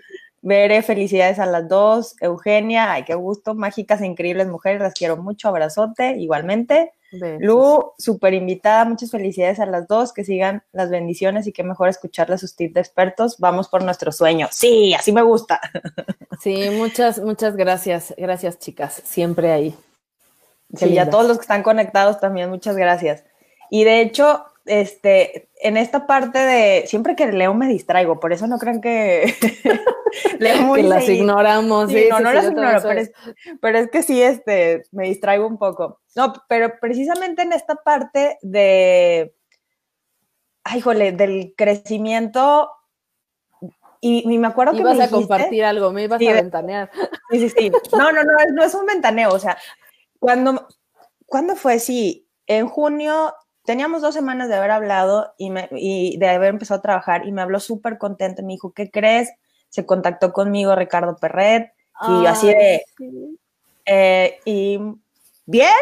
Bere, 0.42 0.82
felicidades 0.82 1.38
a 1.38 1.46
las 1.46 1.66
dos. 1.68 2.16
Eugenia, 2.20 2.92
ay, 2.92 3.04
qué 3.04 3.14
gusto. 3.14 3.54
Mágicas 3.54 4.02
e 4.02 4.06
increíbles 4.06 4.46
mujeres, 4.46 4.82
las 4.82 4.92
quiero 4.92 5.16
mucho. 5.16 5.48
Abrazote, 5.48 6.18
igualmente. 6.18 6.92
Lu, 7.12 7.92
súper 7.98 8.34
invitada. 8.34 8.84
Muchas 8.84 9.10
felicidades 9.10 9.60
a 9.60 9.66
las 9.66 9.86
dos. 9.88 10.12
Que 10.12 10.24
sigan 10.24 10.62
las 10.72 10.90
bendiciones 10.90 11.46
y 11.46 11.52
qué 11.52 11.62
mejor 11.62 11.88
escucharle 11.88 12.38
sus 12.38 12.56
tips 12.56 12.74
de 12.74 12.80
expertos. 12.80 13.38
Vamos 13.38 13.68
por 13.68 13.82
nuestro 13.82 14.12
sueño. 14.12 14.48
Sí, 14.50 14.94
así 14.94 15.12
me 15.12 15.22
gusta. 15.22 15.60
Sí, 16.38 16.68
muchas, 16.70 17.18
muchas 17.18 17.56
gracias. 17.56 18.14
Gracias, 18.18 18.58
chicas. 18.58 19.00
Siempre 19.04 19.52
ahí. 19.52 19.74
Sí, 20.74 20.86
y 20.86 20.98
a 20.98 21.08
todos 21.08 21.26
los 21.26 21.38
que 21.38 21.42
están 21.42 21.62
conectados 21.62 22.20
también, 22.20 22.50
muchas 22.50 22.76
gracias. 22.76 23.24
Y 23.70 23.84
de 23.84 24.00
hecho, 24.00 24.44
este, 24.66 25.48
en 25.60 25.76
esta 25.76 26.06
parte 26.06 26.38
de, 26.38 26.84
siempre 26.86 27.16
que 27.16 27.30
leo 27.30 27.54
me 27.54 27.68
distraigo, 27.68 28.20
por 28.20 28.32
eso 28.32 28.46
no 28.46 28.58
crean 28.58 28.80
que 28.80 29.34
leo 30.38 30.62
muy 30.62 30.82
que 30.82 30.88
las 30.88 31.08
ignoramos. 31.08 31.90
Sí, 31.90 32.06
no, 32.10 32.20
no 32.20 32.32
las 32.32 32.46
ignoro, 32.46 32.78
pero 32.82 33.00
es, 33.00 33.12
pero 33.60 33.78
es, 33.78 33.90
que 33.90 34.02
sí, 34.02 34.20
este, 34.20 34.82
me 34.92 35.04
distraigo 35.04 35.46
un 35.46 35.58
poco. 35.58 36.00
No, 36.14 36.32
pero 36.48 36.74
precisamente 36.80 37.42
en 37.42 37.52
esta 37.52 37.76
parte 37.76 38.38
de, 38.42 39.34
ay, 40.64 40.80
jole, 40.80 41.12
del 41.12 41.54
crecimiento, 41.56 42.70
y, 44.00 44.38
me 44.38 44.46
acuerdo 44.46 44.72
que 44.72 44.84
me 44.84 44.92
ibas 44.92 45.08
a 45.08 45.10
compartir 45.10 45.64
algo, 45.64 45.90
me 45.90 46.04
ibas 46.04 46.20
a 46.20 46.32
ventanear. 46.32 46.90
Sí, 47.30 47.40
sí, 47.40 47.50
sí. 47.58 47.72
No, 47.90 48.12
no, 48.12 48.22
no, 48.22 48.32
no 48.52 48.62
es 48.62 48.72
un 48.74 48.86
ventaneo, 48.86 49.30
o 49.32 49.38
sea, 49.40 49.58
cuando, 50.20 50.68
¿cuándo 51.26 51.56
fue? 51.56 51.80
Sí, 51.80 52.28
en 52.46 52.68
junio 52.68 53.34
teníamos 53.66 54.02
dos 54.02 54.14
semanas 54.14 54.48
de 54.48 54.54
haber 54.54 54.70
hablado 54.70 55.34
y, 55.36 55.50
me, 55.50 55.68
y 55.72 56.16
de 56.18 56.28
haber 56.28 56.50
empezado 56.50 56.78
a 56.78 56.82
trabajar 56.82 57.26
y 57.26 57.32
me 57.32 57.42
habló 57.42 57.60
súper 57.60 57.98
contento. 57.98 58.42
Me 58.42 58.54
dijo, 58.54 58.72
¿qué 58.72 58.90
crees? 58.90 59.30
Se 59.68 59.84
contactó 59.84 60.32
conmigo 60.32 60.74
Ricardo 60.74 61.16
Perret 61.16 61.72
y 62.08 62.26
así 62.26 62.48
de... 62.48 62.84
Eh, 63.84 64.40
y 64.44 64.78
bien, 65.44 65.76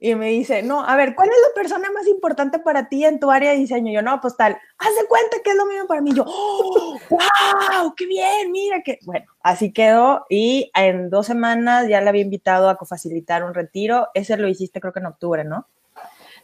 y 0.00 0.14
me 0.14 0.28
dice, 0.28 0.62
no, 0.62 0.84
a 0.84 0.94
ver, 0.96 1.16
¿cuál 1.16 1.28
es 1.28 1.36
la 1.48 1.54
persona 1.60 1.90
más 1.90 2.06
importante 2.06 2.60
para 2.60 2.88
ti 2.88 3.04
en 3.04 3.18
tu 3.18 3.30
área 3.30 3.50
de 3.50 3.58
diseño? 3.58 3.90
Y 3.90 3.94
yo, 3.94 4.02
no, 4.02 4.20
pues 4.20 4.36
tal, 4.36 4.56
haz 4.78 4.94
de 4.94 5.06
cuenta 5.08 5.38
que 5.42 5.50
es 5.50 5.56
lo 5.56 5.66
mismo 5.66 5.86
para 5.88 6.00
mí. 6.00 6.12
yo, 6.14 6.24
¡oh, 6.26 6.98
wow! 7.10 7.94
¡Qué 7.96 8.06
bien! 8.06 8.52
Mira 8.52 8.82
que, 8.82 9.00
bueno, 9.04 9.26
así 9.42 9.72
quedó 9.72 10.24
y 10.28 10.70
en 10.74 11.10
dos 11.10 11.26
semanas 11.26 11.88
ya 11.88 12.00
le 12.00 12.08
había 12.08 12.22
invitado 12.22 12.68
a 12.68 12.76
cofacilitar 12.76 13.42
un 13.42 13.54
retiro. 13.54 14.08
Ese 14.14 14.36
lo 14.36 14.46
hiciste 14.46 14.80
creo 14.80 14.92
que 14.92 15.00
en 15.00 15.06
octubre, 15.06 15.42
¿no? 15.42 15.66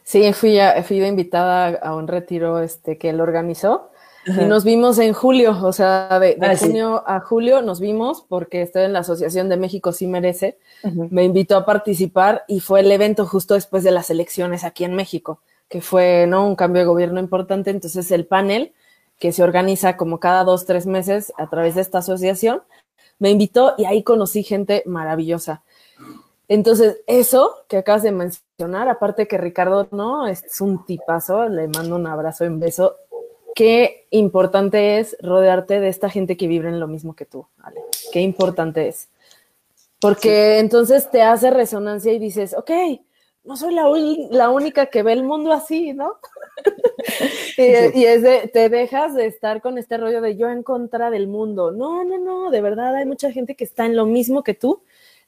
Sí, 0.05 0.31
fui, 0.33 0.59
fui 0.83 1.03
invitada 1.03 1.79
a 1.81 1.95
un 1.95 2.07
retiro 2.07 2.59
este, 2.59 2.97
que 2.99 3.09
él 3.09 3.19
organizó. 3.19 3.89
Y 4.27 4.45
nos 4.45 4.63
vimos 4.63 4.97
en 4.99 5.13
julio, 5.13 5.57
o 5.63 5.73
sea, 5.73 6.19
de, 6.19 6.37
ah, 6.41 6.55
junio 6.57 7.03
a 7.05 7.19
julio 7.19 7.61
nos 7.61 7.79
vimos 7.79 8.25
porque 8.27 8.61
estoy 8.61 8.83
en 8.83 8.93
la 8.93 8.99
Asociación 8.99 9.49
de 9.49 9.57
México 9.57 9.91
Sí 9.91 10.07
Merece. 10.07 10.57
Me 10.83 11.23
invitó 11.23 11.57
a 11.57 11.65
participar 11.65 12.43
y 12.47 12.59
fue 12.59 12.79
el 12.81 12.91
evento 12.91 13.25
justo 13.25 13.55
después 13.55 13.83
de 13.83 13.91
las 13.91 14.09
elecciones 14.11 14.63
aquí 14.63 14.83
en 14.83 14.95
México, 14.95 15.41
que 15.69 15.81
fue 15.81 16.25
¿no? 16.27 16.47
un 16.47 16.55
cambio 16.55 16.81
de 16.81 16.87
gobierno 16.87 17.19
importante. 17.19 17.71
Entonces 17.71 18.09
el 18.11 18.25
panel, 18.25 18.73
que 19.19 19.31
se 19.31 19.43
organiza 19.43 19.97
como 19.97 20.19
cada 20.19 20.43
dos, 20.43 20.65
tres 20.65 20.85
meses 20.85 21.33
a 21.37 21.49
través 21.49 21.75
de 21.75 21.81
esta 21.81 21.99
asociación, 21.99 22.61
me 23.17 23.31
invitó 23.31 23.73
y 23.77 23.85
ahí 23.85 24.03
conocí 24.03 24.43
gente 24.43 24.83
maravillosa. 24.85 25.63
Entonces, 26.47 27.01
eso 27.07 27.65
que 27.67 27.77
acabas 27.77 28.03
de 28.03 28.11
mencionar, 28.11 28.87
aparte 28.87 29.27
que 29.27 29.37
Ricardo, 29.37 29.87
¿no? 29.91 30.27
Es 30.27 30.61
un 30.61 30.85
tipazo, 30.85 31.49
le 31.49 31.67
mando 31.67 31.95
un 31.95 32.07
abrazo 32.07 32.45
y 32.45 32.47
un 32.47 32.59
beso 32.59 32.97
qué 33.55 34.05
importante 34.11 34.99
es 34.99 35.17
rodearte 35.21 35.79
de 35.79 35.87
esta 35.87 36.09
gente 36.09 36.37
que 36.37 36.47
vibra 36.47 36.69
en 36.69 36.79
lo 36.79 36.87
mismo 36.87 37.15
que 37.15 37.25
tú, 37.25 37.47
Ale. 37.63 37.81
Qué 38.11 38.19
importante 38.19 38.89
es. 38.89 39.07
Porque 39.99 40.59
entonces 40.59 41.09
te 41.09 41.23
hace 41.23 41.49
resonancia 41.49 42.11
y 42.11 42.19
dices, 42.19 42.53
ok, 42.53 42.69
no 43.45 43.55
soy 43.55 43.73
la, 43.73 43.85
la 44.29 44.49
única 44.49 44.87
que 44.87 45.03
ve 45.03 45.13
el 45.13 45.23
mundo 45.23 45.53
así, 45.53 45.93
¿no? 45.93 46.17
y, 47.57 48.03
es 48.03 48.21
de, 48.21 48.49
te 48.53 48.69
dejas 48.69 49.15
de 49.15 49.25
estar 49.25 49.61
con 49.61 49.77
este 49.77 49.97
rollo 49.97 50.19
de 50.19 50.35
yo 50.35 50.49
en 50.49 50.61
contra 50.61 51.09
del 51.09 51.27
mundo. 51.27 51.71
No, 51.71 52.03
no, 52.03 52.17
no, 52.17 52.51
de 52.51 52.61
verdad 52.61 52.93
hay 52.95 53.05
mucha 53.05 53.31
gente 53.31 53.55
que 53.55 53.63
está 53.63 53.85
en 53.85 53.95
lo 53.95 54.05
mismo 54.05 54.43
que 54.43 54.53
tú, 54.53 54.81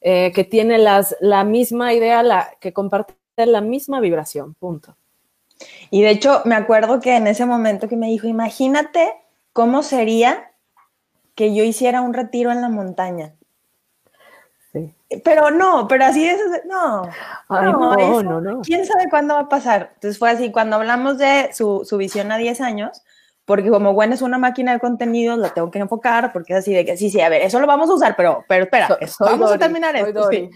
eh, 0.09 0.31
que 0.31 0.45
tiene 0.45 0.77
las, 0.77 1.17
la 1.19 1.43
misma 1.43 1.93
idea, 1.93 2.23
la, 2.23 2.49
que 2.61 2.71
comparte 2.71 3.13
la 3.35 3.59
misma 3.59 3.99
vibración, 3.99 4.53
punto. 4.53 4.95
Y 5.89 6.01
de 6.01 6.11
hecho, 6.11 6.43
me 6.45 6.55
acuerdo 6.55 7.01
que 7.01 7.17
en 7.17 7.27
ese 7.27 7.45
momento 7.45 7.89
que 7.89 7.97
me 7.97 8.07
dijo, 8.07 8.25
imagínate 8.25 9.13
cómo 9.51 9.83
sería 9.83 10.53
que 11.35 11.53
yo 11.53 11.61
hiciera 11.65 11.99
un 11.99 12.13
retiro 12.13 12.53
en 12.53 12.61
la 12.61 12.69
montaña. 12.69 13.33
Sí. 14.71 14.95
Pero 15.25 15.51
no, 15.51 15.89
pero 15.89 16.05
así 16.05 16.25
es, 16.25 16.39
no. 16.63 17.01
no, 17.49 18.23
no, 18.23 18.39
no, 18.39 18.61
¿Quién 18.61 18.85
sabe 18.85 19.09
cuándo 19.09 19.33
va 19.33 19.41
a 19.41 19.49
pasar? 19.49 19.91
Entonces 19.95 20.17
fue 20.17 20.29
así, 20.29 20.53
cuando 20.53 20.77
hablamos 20.77 21.17
de 21.17 21.49
su, 21.51 21.83
su 21.83 21.97
visión 21.97 22.31
a 22.31 22.37
10 22.37 22.61
años, 22.61 23.03
porque 23.47 23.69
como 23.69 23.93
Gwen 23.93 24.11
es 24.11 24.21
una 24.21 24.37
máquina 24.37 24.73
de 24.73 24.79
contenidos, 24.81 25.39
la 25.39 25.53
tengo 25.53 25.71
que 25.71 25.79
enfocar, 25.79 26.33
porque 26.33 26.51
es 26.51 26.59
así 26.59 26.73
de 26.73 26.83
que 26.83 26.97
sí, 26.97 27.09
sí, 27.09 27.21
a 27.21 27.29
ver, 27.29 27.43
eso 27.43 27.61
lo 27.61 27.65
vamos 27.65 27.89
a 27.89 27.93
usar, 27.93 28.13
pero, 28.17 28.43
pero 28.45 28.65
espera, 28.65 28.89
vamos 29.21 29.49
a 29.53 29.57
terminar 29.57 29.95
esto. 29.95 30.29
Sí. 30.29 30.49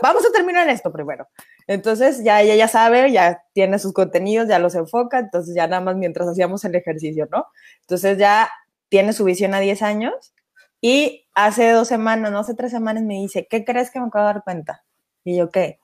vamos 0.00 0.24
a 0.24 0.30
terminar 0.30 0.68
esto 0.68 0.92
primero. 0.92 1.26
Entonces 1.66 2.22
ya 2.22 2.40
ella 2.40 2.54
ya 2.54 2.68
sabe, 2.68 3.10
ya 3.10 3.42
tiene 3.54 3.80
sus 3.80 3.92
contenidos, 3.92 4.46
ya 4.46 4.60
los 4.60 4.76
enfoca, 4.76 5.18
entonces 5.18 5.52
ya 5.56 5.66
nada 5.66 5.82
más 5.82 5.96
mientras 5.96 6.28
hacíamos 6.28 6.64
el 6.64 6.76
ejercicio, 6.76 7.26
¿no? 7.28 7.44
Entonces 7.80 8.18
ya 8.18 8.48
tiene 8.88 9.12
su 9.12 9.24
visión 9.24 9.52
a 9.52 9.58
10 9.58 9.82
años 9.82 10.32
y 10.80 11.26
hace 11.34 11.72
dos 11.72 11.88
semanas, 11.88 12.30
no 12.30 12.38
hace 12.38 12.54
tres 12.54 12.70
semanas 12.70 13.02
me 13.02 13.14
dice, 13.14 13.48
¿qué 13.50 13.64
crees 13.64 13.90
que 13.90 13.98
me 13.98 14.06
acabo 14.06 14.28
de 14.28 14.34
dar 14.34 14.44
cuenta? 14.44 14.84
Y 15.24 15.36
yo, 15.36 15.50
¿qué? 15.50 15.80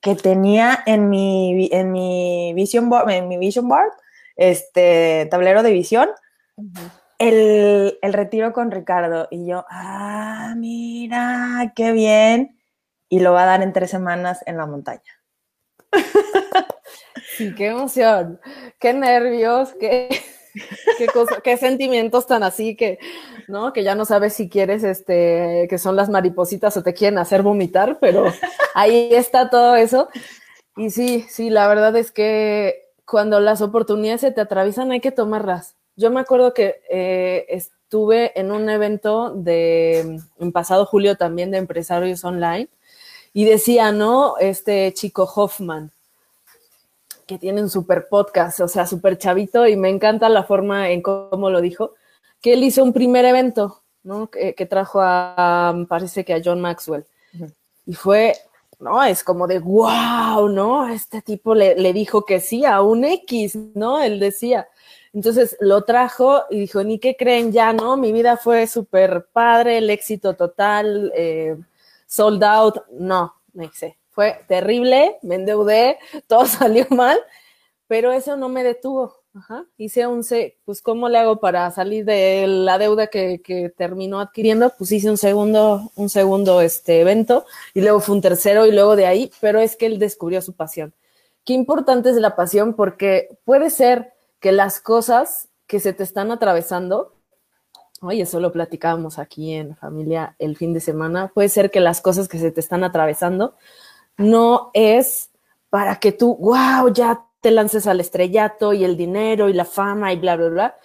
Que 0.00 0.14
tenía 0.14 0.82
en 0.86 1.10
mi, 1.10 1.68
en 1.70 1.92
mi 1.92 2.54
vision 2.54 2.88
board, 2.88 3.10
en 3.10 3.28
mi 3.28 3.36
vision 3.36 3.68
board, 3.68 3.92
este 4.36 5.26
tablero 5.30 5.62
de 5.62 5.72
visión, 5.72 6.10
el, 7.18 7.98
retiro 8.02 8.52
con 8.52 8.70
Ricardo. 8.70 9.28
Y 9.30 9.46
yo, 9.46 9.64
ah, 9.68 10.54
mira, 10.56 11.72
qué 11.74 11.92
bien. 11.92 12.58
Y 13.08 13.20
lo 13.20 13.32
va 13.32 13.44
a 13.44 13.46
dar 13.46 13.62
en 13.62 13.72
tres 13.72 13.90
semanas 13.90 14.42
en 14.46 14.56
la 14.56 14.66
montaña. 14.66 15.02
Sí, 17.36 17.54
qué 17.54 17.66
emoción, 17.66 18.40
qué 18.80 18.94
nervios, 18.94 19.74
qué, 19.78 20.08
qué, 20.96 21.06
qué 21.44 21.56
sentimientos 21.58 22.26
tan 22.26 22.42
así 22.42 22.76
que, 22.76 22.98
¿no? 23.46 23.74
Que 23.74 23.84
ya 23.84 23.94
no 23.94 24.06
sabes 24.06 24.32
si 24.32 24.48
quieres, 24.48 24.84
este, 24.84 25.66
que 25.68 25.76
son 25.76 25.96
las 25.96 26.08
maripositas 26.08 26.74
o 26.78 26.82
te 26.82 26.94
quieren 26.94 27.18
hacer 27.18 27.42
vomitar, 27.42 27.98
pero 28.00 28.32
ahí 28.74 29.10
está 29.12 29.50
todo 29.50 29.76
eso. 29.76 30.08
Y 30.76 30.88
sí, 30.88 31.26
sí, 31.28 31.50
la 31.50 31.68
verdad 31.68 31.94
es 31.96 32.10
que 32.10 32.85
cuando 33.06 33.40
las 33.40 33.62
oportunidades 33.62 34.20
se 34.20 34.32
te 34.32 34.40
atraviesan 34.40 34.90
hay 34.90 35.00
que 35.00 35.12
tomarlas. 35.12 35.74
Yo 35.96 36.10
me 36.10 36.20
acuerdo 36.20 36.52
que 36.52 36.82
eh, 36.90 37.46
estuve 37.48 38.38
en 38.38 38.52
un 38.52 38.68
evento 38.68 39.30
de, 39.30 40.20
en 40.38 40.52
pasado 40.52 40.84
julio 40.84 41.16
también 41.16 41.50
de 41.50 41.58
empresarios 41.58 42.24
online 42.24 42.68
y 43.32 43.44
decía, 43.44 43.92
¿no? 43.92 44.36
Este 44.38 44.92
chico 44.92 45.30
Hoffman, 45.34 45.90
que 47.26 47.38
tiene 47.38 47.62
un 47.62 47.70
super 47.70 48.08
podcast, 48.08 48.60
o 48.60 48.68
sea, 48.68 48.86
súper 48.86 49.18
chavito 49.18 49.66
y 49.66 49.76
me 49.76 49.88
encanta 49.88 50.28
la 50.28 50.42
forma 50.42 50.90
en 50.90 51.00
cómo 51.00 51.48
lo 51.48 51.60
dijo, 51.60 51.94
que 52.42 52.52
él 52.54 52.64
hizo 52.64 52.82
un 52.82 52.92
primer 52.92 53.24
evento, 53.24 53.82
¿no? 54.02 54.28
Que, 54.28 54.52
trajo 54.68 55.00
a, 55.00 55.74
parece 55.88 56.24
que 56.24 56.34
a 56.34 56.42
John 56.44 56.60
Maxwell. 56.60 57.04
Y 57.86 57.94
fue 57.94 58.34
¿no? 58.78 59.02
Es 59.02 59.24
como 59.24 59.46
de, 59.46 59.58
wow, 59.58 60.48
¿no? 60.48 60.88
Este 60.88 61.22
tipo 61.22 61.54
le, 61.54 61.92
dijo 61.92 62.24
que 62.24 62.40
sí 62.40 62.64
a 62.64 62.82
un 62.82 63.04
X, 63.04 63.56
¿no? 63.74 64.00
Él 64.00 64.20
decía. 64.20 64.68
Entonces 65.12 65.56
lo 65.60 65.82
trajo 65.84 66.42
y 66.50 66.60
dijo, 66.60 66.84
ni 66.84 66.98
qué 66.98 67.16
creen 67.16 67.52
ya, 67.52 67.72
¿no? 67.72 67.96
Mi 67.96 68.12
vida 68.12 68.36
fue 68.36 68.66
súper 68.66 69.28
padre, 69.32 69.78
el 69.78 69.88
éxito 69.90 70.34
total, 70.34 71.12
eh, 71.14 71.56
sold 72.06 72.44
out. 72.44 72.76
No, 72.90 73.34
me 73.54 73.70
sé. 73.72 73.96
Fue 74.10 74.44
terrible, 74.48 75.18
me 75.22 75.36
endeudé, 75.36 75.98
todo 76.26 76.46
salió 76.46 76.86
mal, 76.90 77.18
pero 77.86 78.12
eso 78.12 78.36
no 78.36 78.48
me 78.48 78.62
detuvo. 78.62 79.14
Ajá. 79.36 79.66
Hice 79.76 80.06
un, 80.06 80.24
pues, 80.64 80.80
¿cómo 80.80 81.10
le 81.10 81.18
hago 81.18 81.40
para 81.40 81.70
salir 81.70 82.06
de 82.06 82.46
la 82.46 82.78
deuda 82.78 83.08
que, 83.08 83.42
que, 83.42 83.68
terminó 83.68 84.18
adquiriendo? 84.18 84.72
Pues 84.78 84.92
hice 84.92 85.10
un 85.10 85.18
segundo, 85.18 85.92
un 85.94 86.08
segundo 86.08 86.62
este 86.62 87.02
evento 87.02 87.44
y 87.74 87.82
luego 87.82 88.00
fue 88.00 88.14
un 88.14 88.22
tercero 88.22 88.64
y 88.64 88.72
luego 88.72 88.96
de 88.96 89.04
ahí, 89.04 89.30
pero 89.42 89.60
es 89.60 89.76
que 89.76 89.84
él 89.86 89.98
descubrió 89.98 90.40
su 90.40 90.54
pasión. 90.54 90.94
Qué 91.44 91.52
importante 91.52 92.08
es 92.08 92.16
la 92.16 92.34
pasión 92.34 92.72
porque 92.72 93.28
puede 93.44 93.68
ser 93.68 94.14
que 94.40 94.52
las 94.52 94.80
cosas 94.80 95.48
que 95.66 95.80
se 95.80 95.92
te 95.92 96.02
están 96.02 96.30
atravesando, 96.30 97.12
oye, 98.00 98.22
eso 98.22 98.40
lo 98.40 98.52
platicábamos 98.52 99.18
aquí 99.18 99.52
en 99.52 99.76
familia 99.76 100.34
el 100.38 100.56
fin 100.56 100.72
de 100.72 100.80
semana, 100.80 101.30
puede 101.34 101.50
ser 101.50 101.70
que 101.70 101.80
las 101.80 102.00
cosas 102.00 102.28
que 102.28 102.38
se 102.38 102.52
te 102.52 102.60
están 102.60 102.84
atravesando 102.84 103.54
no 104.16 104.70
es 104.72 105.28
para 105.68 105.96
que 105.96 106.12
tú, 106.12 106.36
wow, 106.36 106.90
ya 106.90 107.26
te 107.46 107.52
lances 107.52 107.86
al 107.86 108.00
estrellato 108.00 108.72
y 108.72 108.82
el 108.82 108.96
dinero 108.96 109.48
y 109.48 109.52
la 109.52 109.64
fama 109.64 110.12
y 110.12 110.18
bla, 110.18 110.34
bla, 110.34 110.48
bla, 110.48 110.78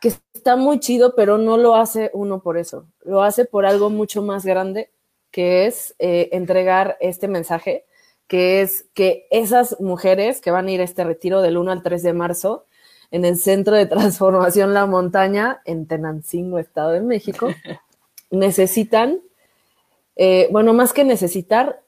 que 0.00 0.14
está 0.32 0.56
muy 0.56 0.80
chido, 0.80 1.14
pero 1.14 1.36
no 1.36 1.58
lo 1.58 1.76
hace 1.76 2.10
uno 2.14 2.40
por 2.40 2.56
eso, 2.56 2.86
lo 3.04 3.22
hace 3.22 3.44
por 3.44 3.66
algo 3.66 3.90
mucho 3.90 4.22
más 4.22 4.46
grande, 4.46 4.90
que 5.30 5.66
es 5.66 5.94
eh, 5.98 6.30
entregar 6.32 6.96
este 7.02 7.28
mensaje, 7.28 7.84
que 8.28 8.62
es 8.62 8.86
que 8.94 9.26
esas 9.30 9.78
mujeres 9.78 10.40
que 10.40 10.50
van 10.50 10.68
a 10.68 10.70
ir 10.70 10.80
a 10.80 10.84
este 10.84 11.04
retiro 11.04 11.42
del 11.42 11.58
1 11.58 11.70
al 11.70 11.82
3 11.82 12.02
de 12.02 12.14
marzo 12.14 12.64
en 13.10 13.26
el 13.26 13.36
Centro 13.36 13.76
de 13.76 13.84
Transformación 13.94 14.72
La 14.72 14.86
Montaña, 14.86 15.60
en 15.66 15.86
Tenancingo, 15.86 16.58
Estado 16.58 16.92
de 16.92 17.02
México, 17.02 17.50
necesitan, 18.30 19.20
eh, 20.16 20.48
bueno, 20.50 20.72
más 20.72 20.94
que 20.94 21.04
necesitar, 21.04 21.82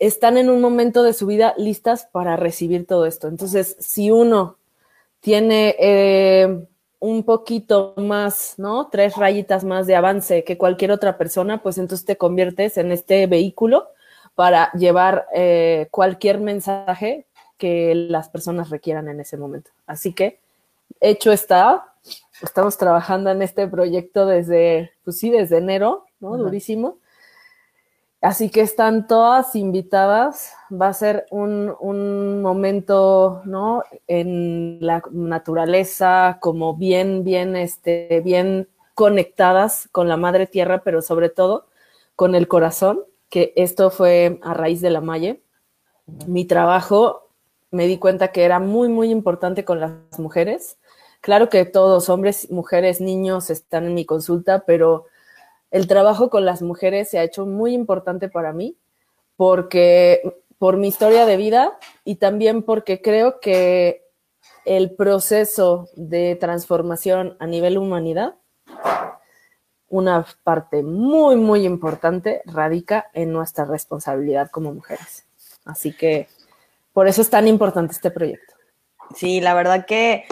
están 0.00 0.38
en 0.38 0.50
un 0.50 0.60
momento 0.60 1.02
de 1.02 1.12
su 1.12 1.26
vida 1.26 1.54
listas 1.58 2.08
para 2.10 2.36
recibir 2.36 2.86
todo 2.86 3.06
esto. 3.06 3.28
Entonces, 3.28 3.76
si 3.78 4.10
uno 4.10 4.56
tiene 5.20 5.76
eh, 5.78 6.66
un 6.98 7.22
poquito 7.24 7.94
más, 7.98 8.54
¿no? 8.56 8.88
Tres 8.88 9.16
rayitas 9.16 9.62
más 9.62 9.86
de 9.86 9.94
avance 9.94 10.42
que 10.42 10.58
cualquier 10.58 10.90
otra 10.90 11.18
persona, 11.18 11.62
pues 11.62 11.76
entonces 11.76 12.06
te 12.06 12.16
conviertes 12.16 12.78
en 12.78 12.92
este 12.92 13.26
vehículo 13.26 13.88
para 14.34 14.72
llevar 14.72 15.26
eh, 15.34 15.88
cualquier 15.90 16.40
mensaje 16.40 17.26
que 17.58 17.94
las 17.94 18.30
personas 18.30 18.70
requieran 18.70 19.06
en 19.08 19.20
ese 19.20 19.36
momento. 19.36 19.70
Así 19.86 20.14
que, 20.14 20.40
hecho 21.00 21.30
está, 21.30 21.92
estamos 22.42 22.78
trabajando 22.78 23.30
en 23.30 23.42
este 23.42 23.68
proyecto 23.68 24.24
desde, 24.24 24.92
pues 25.04 25.18
sí, 25.18 25.28
desde 25.28 25.58
enero, 25.58 26.06
¿no? 26.20 26.38
Durísimo. 26.38 26.96
Así 28.20 28.50
que 28.50 28.60
están 28.60 29.06
todas 29.06 29.56
invitadas. 29.56 30.52
Va 30.70 30.88
a 30.88 30.92
ser 30.92 31.26
un, 31.30 31.74
un, 31.80 32.42
momento, 32.42 33.40
¿no? 33.46 33.82
En 34.06 34.78
la 34.80 35.02
naturaleza, 35.10 36.38
como 36.40 36.76
bien, 36.76 37.24
bien, 37.24 37.56
este, 37.56 38.20
bien 38.22 38.68
conectadas 38.94 39.88
con 39.92 40.08
la 40.08 40.18
madre 40.18 40.46
tierra, 40.46 40.82
pero 40.84 41.00
sobre 41.00 41.30
todo 41.30 41.66
con 42.14 42.34
el 42.34 42.48
corazón, 42.48 43.04
que 43.30 43.54
esto 43.56 43.90
fue 43.90 44.38
a 44.42 44.52
raíz 44.52 44.82
de 44.82 44.90
la 44.90 45.00
Maye. 45.00 45.42
mi 46.26 46.44
trabajo, 46.44 47.28
me 47.70 47.86
di 47.86 47.98
cuenta 47.98 48.32
que 48.32 48.44
era 48.44 48.58
muy, 48.60 48.88
muy 48.88 49.10
importante 49.10 49.64
con 49.64 49.80
las 49.80 49.92
mujeres. 50.18 50.78
Claro 51.22 51.48
que 51.48 51.64
todos, 51.64 52.10
hombres, 52.10 52.50
mujeres, 52.50 53.00
niños, 53.00 53.48
están 53.48 53.86
en 53.86 53.94
mi 53.94 54.04
consulta, 54.04 54.64
pero 54.66 55.06
el 55.70 55.86
trabajo 55.86 56.30
con 56.30 56.44
las 56.44 56.62
mujeres 56.62 57.08
se 57.08 57.18
ha 57.18 57.24
hecho 57.24 57.46
muy 57.46 57.74
importante 57.74 58.28
para 58.28 58.52
mí 58.52 58.76
porque 59.36 60.20
por 60.58 60.76
mi 60.76 60.88
historia 60.88 61.24
de 61.24 61.36
vida 61.36 61.78
y 62.04 62.16
también 62.16 62.62
porque 62.62 63.00
creo 63.00 63.40
que 63.40 64.04
el 64.64 64.94
proceso 64.94 65.88
de 65.96 66.36
transformación 66.36 67.36
a 67.40 67.46
nivel 67.46 67.78
humanidad, 67.78 68.34
una 69.88 70.26
parte 70.44 70.82
muy, 70.82 71.36
muy 71.36 71.64
importante 71.64 72.42
radica 72.44 73.10
en 73.14 73.32
nuestra 73.32 73.64
responsabilidad 73.64 74.50
como 74.50 74.72
mujeres. 74.72 75.24
Así 75.64 75.96
que 75.96 76.28
por 76.92 77.08
eso 77.08 77.22
es 77.22 77.30
tan 77.30 77.48
importante 77.48 77.92
este 77.92 78.10
proyecto. 78.10 78.54
Sí, 79.14 79.40
la 79.40 79.54
verdad 79.54 79.86
que, 79.86 80.24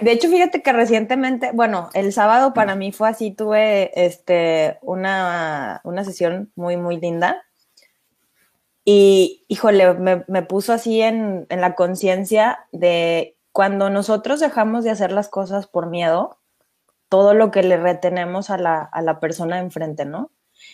de 0.00 0.12
hecho, 0.12 0.28
fíjate 0.28 0.62
que 0.62 0.72
recientemente, 0.72 1.50
bueno, 1.52 1.90
el 1.94 2.12
sábado 2.12 2.54
para 2.54 2.74
mí 2.74 2.92
fue 2.92 3.08
así, 3.08 3.30
tuve 3.30 3.90
este, 3.94 4.78
una, 4.82 5.80
una 5.84 6.04
sesión 6.04 6.52
muy, 6.56 6.76
muy 6.76 6.98
linda. 6.98 7.42
Y, 8.84 9.44
híjole, 9.48 9.94
me, 9.94 10.24
me 10.28 10.42
puso 10.42 10.72
así 10.72 11.02
en, 11.02 11.46
en 11.50 11.60
la 11.60 11.74
conciencia 11.74 12.66
de 12.72 13.36
cuando 13.52 13.90
nosotros 13.90 14.40
dejamos 14.40 14.84
de 14.84 14.90
hacer 14.90 15.12
las 15.12 15.28
cosas 15.28 15.66
por 15.66 15.88
miedo, 15.88 16.38
todo 17.08 17.34
lo 17.34 17.50
que 17.50 17.62
le 17.62 17.76
retenemos 17.76 18.50
a 18.50 18.58
la, 18.58 18.82
a 18.82 19.02
la 19.02 19.20
persona 19.20 19.58
enfrente, 19.58 20.04
¿no? 20.04 20.30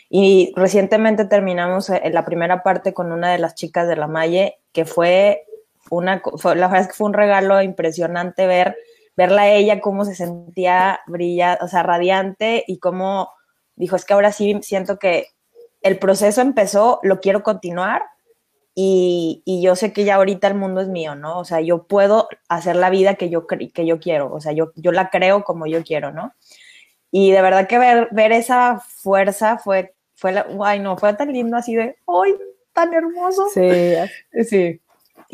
Y 0.09 0.53
recientemente 0.57 1.25
terminamos 1.25 1.91
eh, 1.91 2.03
la 2.13 2.25
primera 2.25 2.63
parte 2.63 2.95
con 2.95 3.13
una 3.13 3.33
de 3.33 3.39
las 3.39 3.55
chicas 3.55 3.89
de 3.89 3.97
la 3.97 4.07
Malle, 4.07 4.59
que 4.73 4.85
fue 4.85 5.47
una, 5.91 6.23
la 6.43 6.69
verdad 6.69 6.81
es 6.81 6.87
que 6.89 6.95
fue 6.95 7.07
un 7.07 7.15
regalo 7.15 7.61
impresionante 7.63 8.47
ver, 8.47 8.77
verla 9.17 9.43
a 9.43 9.51
ella, 9.51 9.81
cómo 9.81 10.05
se 10.05 10.15
sentía 10.15 11.01
brillante, 11.07 11.65
o 11.65 11.69
sea, 11.69 11.83
radiante 11.83 12.65
y 12.67 12.79
cómo 12.79 13.31
dijo, 13.77 13.97
es 13.97 14.05
que 14.05 14.15
ahora 14.15 14.33
sí 14.33 14.59
siento 14.63 14.99
que 14.99 15.29
el 15.83 15.99
proceso 15.99 16.41
empezó, 16.41 17.01
lo 17.03 17.21
quiero 17.21 17.43
continuar 17.43 18.03
y, 18.75 19.43
yo 19.63 19.77
sé 19.77 19.93
que 19.93 20.05
ya 20.05 20.17
ahorita 20.17 20.49
el 20.49 20.55
mundo 20.55 20.81
es 20.81 20.89
mío, 20.89 21.15
¿no? 21.15 21.39
O 21.39 21.45
sea, 21.45 21.61
yo 21.61 21.85
puedo 21.87 22.29
hacer 22.49 22.75
la 22.75 22.91
vida 22.91 23.15
que 23.15 23.31
yo, 23.31 23.47
que 23.47 23.87
yo 23.87 24.01
quiero, 24.01 24.33
o 24.33 24.41
sea, 24.41 24.53
yo, 24.53 24.73
yo 24.75 24.91
la 24.91 25.11
creo 25.11 25.45
como 25.45 25.67
yo 25.67 25.85
quiero, 25.85 26.13
¿no? 26.13 26.35
Y 27.11 27.31
de 27.31 27.43
verdad 27.43 27.69
que 27.69 27.79
ver, 27.79 28.09
ver 28.11 28.33
esa 28.33 28.81
fuerza 28.81 29.59
fue, 29.59 29.95
fue 30.17 30.33
la, 30.33 30.47
ay 30.65 30.81
no, 30.81 30.97
fue 30.97 31.15
tan 31.15 31.33
lindo 31.33 31.57
así 31.57 31.77
de, 31.77 31.97
¡ay, 32.07 32.35
tan 32.73 32.93
hermoso! 32.93 33.47
Sí, 33.55 33.95
sí. 34.49 34.81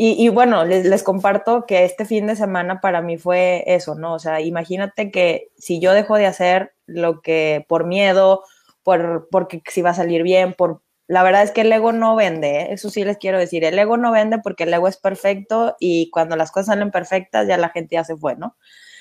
Y, 0.03 0.31
bueno, 0.31 0.65
les, 0.65 0.87
les, 0.87 1.03
comparto 1.03 1.67
que 1.67 1.85
este 1.85 2.07
fin 2.07 2.27
de 2.27 2.35
semana 2.35 2.81
para 2.81 3.03
mí 3.03 3.19
fue 3.19 3.65
eso, 3.67 3.97
¿no? 3.97 4.15
O 4.15 4.19
sea, 4.19 4.41
imagínate 4.41 5.11
que 5.11 5.51
si 5.59 5.79
yo 5.79 5.93
dejo 5.93 6.17
de 6.17 6.25
hacer 6.25 6.73
lo 6.87 7.21
que 7.21 7.67
por 7.69 7.85
miedo, 7.85 8.43
por, 8.83 9.29
porque 9.31 9.63
si 9.69 9.83
va 9.83 9.91
a 9.91 9.95
salir 9.95 10.23
bien, 10.23 10.55
por, 10.55 10.81
la 11.07 11.23
verdad 11.23 11.43
es 11.43 11.51
que 11.51 11.61
el 11.61 11.73
ego 11.73 11.93
no 11.93 12.17
vende, 12.17 12.63
¿eh? 12.63 12.69
eso 12.71 12.89
sí 12.89 13.05
les 13.05 13.19
quiero 13.19 13.39
decir, 13.39 13.63
el 13.63 13.79
ego 13.79 13.99
no 13.99 14.11
vende 14.11 14.39
porque 14.39 14.65
el 14.65 14.73
ego 14.73 14.89
es 14.89 14.97
perfecto 14.97 15.77
y 15.79 16.09
cuando 16.09 16.35
las 16.35 16.51
cosas 16.51 16.69
salen 16.69 16.91
perfectas 16.91 17.47
ya 17.47 17.59
la 17.59 17.69
gente 17.69 17.97
ya 17.97 18.05
se 18.05 18.17
fue, 18.17 18.37
¿no? 18.37 18.57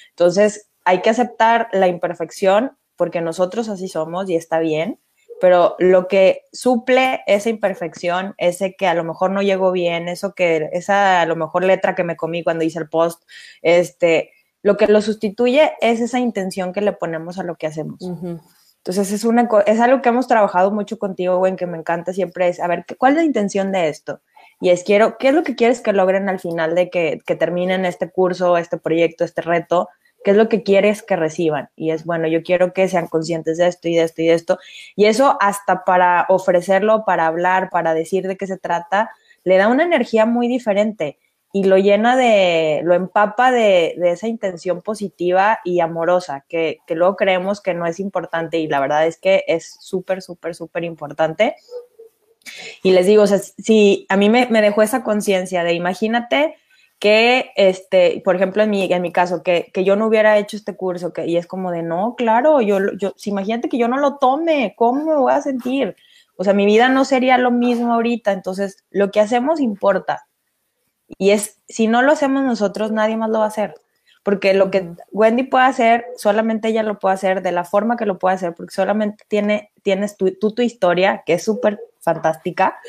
Entonces 0.09 0.69
hay 0.83 1.01
que 1.01 1.11
aceptar 1.11 1.69
la 1.71 1.87
imperfección 1.87 2.77
porque 2.97 3.21
nosotros 3.21 3.69
así 3.69 3.87
somos 3.87 4.29
y 4.29 4.35
está 4.35 4.59
bien, 4.59 4.99
pero 5.39 5.75
lo 5.79 6.07
que 6.07 6.43
suple 6.51 7.21
esa 7.27 7.49
imperfección, 7.49 8.33
ese 8.37 8.75
que 8.75 8.87
a 8.87 8.93
lo 8.93 9.03
mejor 9.03 9.31
no 9.31 9.41
llegó 9.41 9.71
bien, 9.71 10.07
eso 10.07 10.33
que, 10.33 10.69
esa 10.73 11.21
a 11.21 11.25
lo 11.25 11.35
mejor 11.35 11.63
letra 11.63 11.95
que 11.95 12.03
me 12.03 12.17
comí 12.17 12.43
cuando 12.43 12.63
hice 12.63 12.79
el 12.79 12.89
post, 12.89 13.23
este, 13.61 14.31
lo 14.61 14.77
que 14.77 14.87
lo 14.87 15.01
sustituye 15.01 15.73
es 15.81 16.01
esa 16.01 16.19
intención 16.19 16.73
que 16.73 16.81
le 16.81 16.93
ponemos 16.93 17.39
a 17.39 17.43
lo 17.43 17.55
que 17.55 17.67
hacemos. 17.67 17.99
Entonces 18.01 19.11
es, 19.11 19.23
una, 19.23 19.47
es 19.65 19.79
algo 19.79 20.01
que 20.01 20.09
hemos 20.09 20.27
trabajado 20.27 20.71
mucho 20.71 20.97
contigo, 20.99 21.37
güey, 21.37 21.55
que 21.55 21.67
me 21.67 21.77
encanta 21.77 22.13
siempre 22.13 22.47
es, 22.47 22.59
a 22.59 22.67
ver, 22.67 22.85
¿cuál 22.97 23.13
es 23.13 23.17
la 23.17 23.23
intención 23.23 23.71
de 23.71 23.89
esto? 23.89 24.21
Y 24.61 24.69
es, 24.69 24.83
quiero, 24.83 25.17
¿qué 25.17 25.29
es 25.29 25.33
lo 25.33 25.43
que 25.43 25.55
quieres 25.55 25.79
que 25.79 25.93
logren 25.93 26.27
al 26.27 26.39
final 26.39 26.75
de 26.75 26.89
que, 26.89 27.19
que 27.25 27.35
terminen 27.35 27.85
este 27.85 28.09
curso, 28.09 28.57
este 28.57 28.77
proyecto, 28.77 29.23
este 29.23 29.41
reto? 29.41 29.89
¿Qué 30.23 30.31
es 30.31 30.37
lo 30.37 30.49
que 30.49 30.63
quieres 30.63 31.01
que 31.01 31.15
reciban? 31.15 31.69
Y 31.75 31.91
es, 31.91 32.05
bueno, 32.05 32.27
yo 32.27 32.43
quiero 32.43 32.73
que 32.73 32.87
sean 32.89 33.07
conscientes 33.07 33.57
de 33.57 33.67
esto 33.67 33.87
y 33.87 33.95
de 33.95 34.03
esto 34.03 34.21
y 34.21 34.27
de 34.27 34.33
esto. 34.33 34.59
Y 34.95 35.05
eso 35.05 35.37
hasta 35.39 35.85
para 35.85 36.25
ofrecerlo, 36.29 37.05
para 37.05 37.27
hablar, 37.27 37.69
para 37.69 37.93
decir 37.93 38.27
de 38.27 38.37
qué 38.37 38.47
se 38.47 38.57
trata, 38.57 39.11
le 39.43 39.57
da 39.57 39.67
una 39.67 39.83
energía 39.83 40.25
muy 40.25 40.47
diferente 40.47 41.17
y 41.51 41.63
lo 41.63 41.77
llena 41.77 42.15
de, 42.15 42.81
lo 42.83 42.93
empapa 42.93 43.51
de, 43.51 43.95
esa 44.03 44.27
intención 44.27 44.81
positiva 44.81 45.59
y 45.63 45.79
amorosa, 45.79 46.45
que, 46.47 46.79
luego 46.89 47.15
creemos 47.15 47.59
que 47.61 47.73
no 47.73 47.87
es 47.87 47.99
importante 47.99 48.59
y 48.59 48.67
la 48.67 48.79
verdad 48.79 49.07
es 49.07 49.17
que 49.17 49.43
es 49.47 49.77
súper, 49.79 50.21
súper, 50.21 50.53
súper 50.53 50.83
importante. 50.83 51.55
Y 52.83 52.91
les 52.91 53.05
digo, 53.07 53.23
o 53.23 53.27
si 53.27 54.05
a 54.09 54.17
mí 54.17 54.29
me, 54.29 54.45
dejó 54.47 54.81
esa 54.81 55.03
conciencia 55.03 55.63
de 55.63 55.73
imagínate 55.73 56.55
que, 56.99 57.51
este, 57.55 58.21
por 58.25 58.35
ejemplo, 58.35 58.61
en 58.63 58.69
mi, 58.69 58.91
en 58.91 59.01
mi 59.01 59.11
caso, 59.11 59.41
que, 59.41 59.71
yo 59.83 59.95
no 59.95 60.07
hubiera 60.07 60.37
hecho 60.37 60.57
este 60.57 60.75
curso, 60.75 61.13
que, 61.13 61.25
y 61.25 61.37
es 61.37 61.47
como 61.47 61.71
de, 61.71 61.81
no, 61.81 62.15
claro, 62.15 62.61
yo, 62.61 62.79
yo, 62.97 63.13
imagínate 63.25 63.69
que 63.69 63.77
yo 63.77 63.87
no 63.87 63.97
lo 63.97 64.17
tome, 64.17 64.73
¿cómo 64.77 65.05
me 65.05 65.15
voy 65.15 65.31
a 65.31 65.41
sentir? 65.41 65.95
O 66.35 66.43
sea, 66.43 66.53
mi 66.53 66.65
vida 66.65 66.89
no 66.89 67.05
sería 67.05 67.37
lo 67.37 67.51
mismo 67.51 67.93
ahorita, 67.93 68.33
entonces 68.33 68.85
lo 68.91 69.11
que 69.11 69.21
hacemos 69.21 69.59
importa, 69.61 70.27
y 71.17 71.31
es, 71.31 71.59
si 71.67 71.87
no 71.87 72.01
lo 72.01 72.11
hacemos 72.11 72.43
nosotros, 72.43 72.91
nadie 72.91 73.17
más 73.17 73.29
lo 73.29 73.39
va 73.39 73.45
a 73.45 73.49
hacer. 73.49 73.73
Porque 74.23 74.53
lo 74.53 74.69
que 74.69 74.91
Wendy 75.11 75.43
puede 75.43 75.65
hacer, 75.65 76.05
solamente 76.17 76.67
ella 76.67 76.83
lo 76.83 76.99
puede 76.99 77.15
hacer 77.15 77.41
de 77.41 77.51
la 77.51 77.63
forma 77.63 77.95
que 77.97 78.05
lo 78.05 78.19
puede 78.19 78.35
hacer, 78.35 78.53
porque 78.53 78.73
solamente 78.73 79.23
tiene, 79.27 79.71
tienes 79.81 80.17
tú 80.17 80.31
tu, 80.37 80.61
historia, 80.61 81.23
que 81.25 81.33
es 81.33 81.43
súper 81.43 81.79
fantástica, 81.99 82.79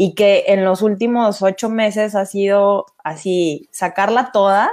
y 0.00 0.14
que 0.14 0.44
en 0.46 0.64
los 0.64 0.80
últimos 0.82 1.42
ocho 1.42 1.68
meses 1.68 2.14
ha 2.14 2.24
sido 2.24 2.86
así, 3.02 3.68
sacarla 3.72 4.30
toda, 4.30 4.70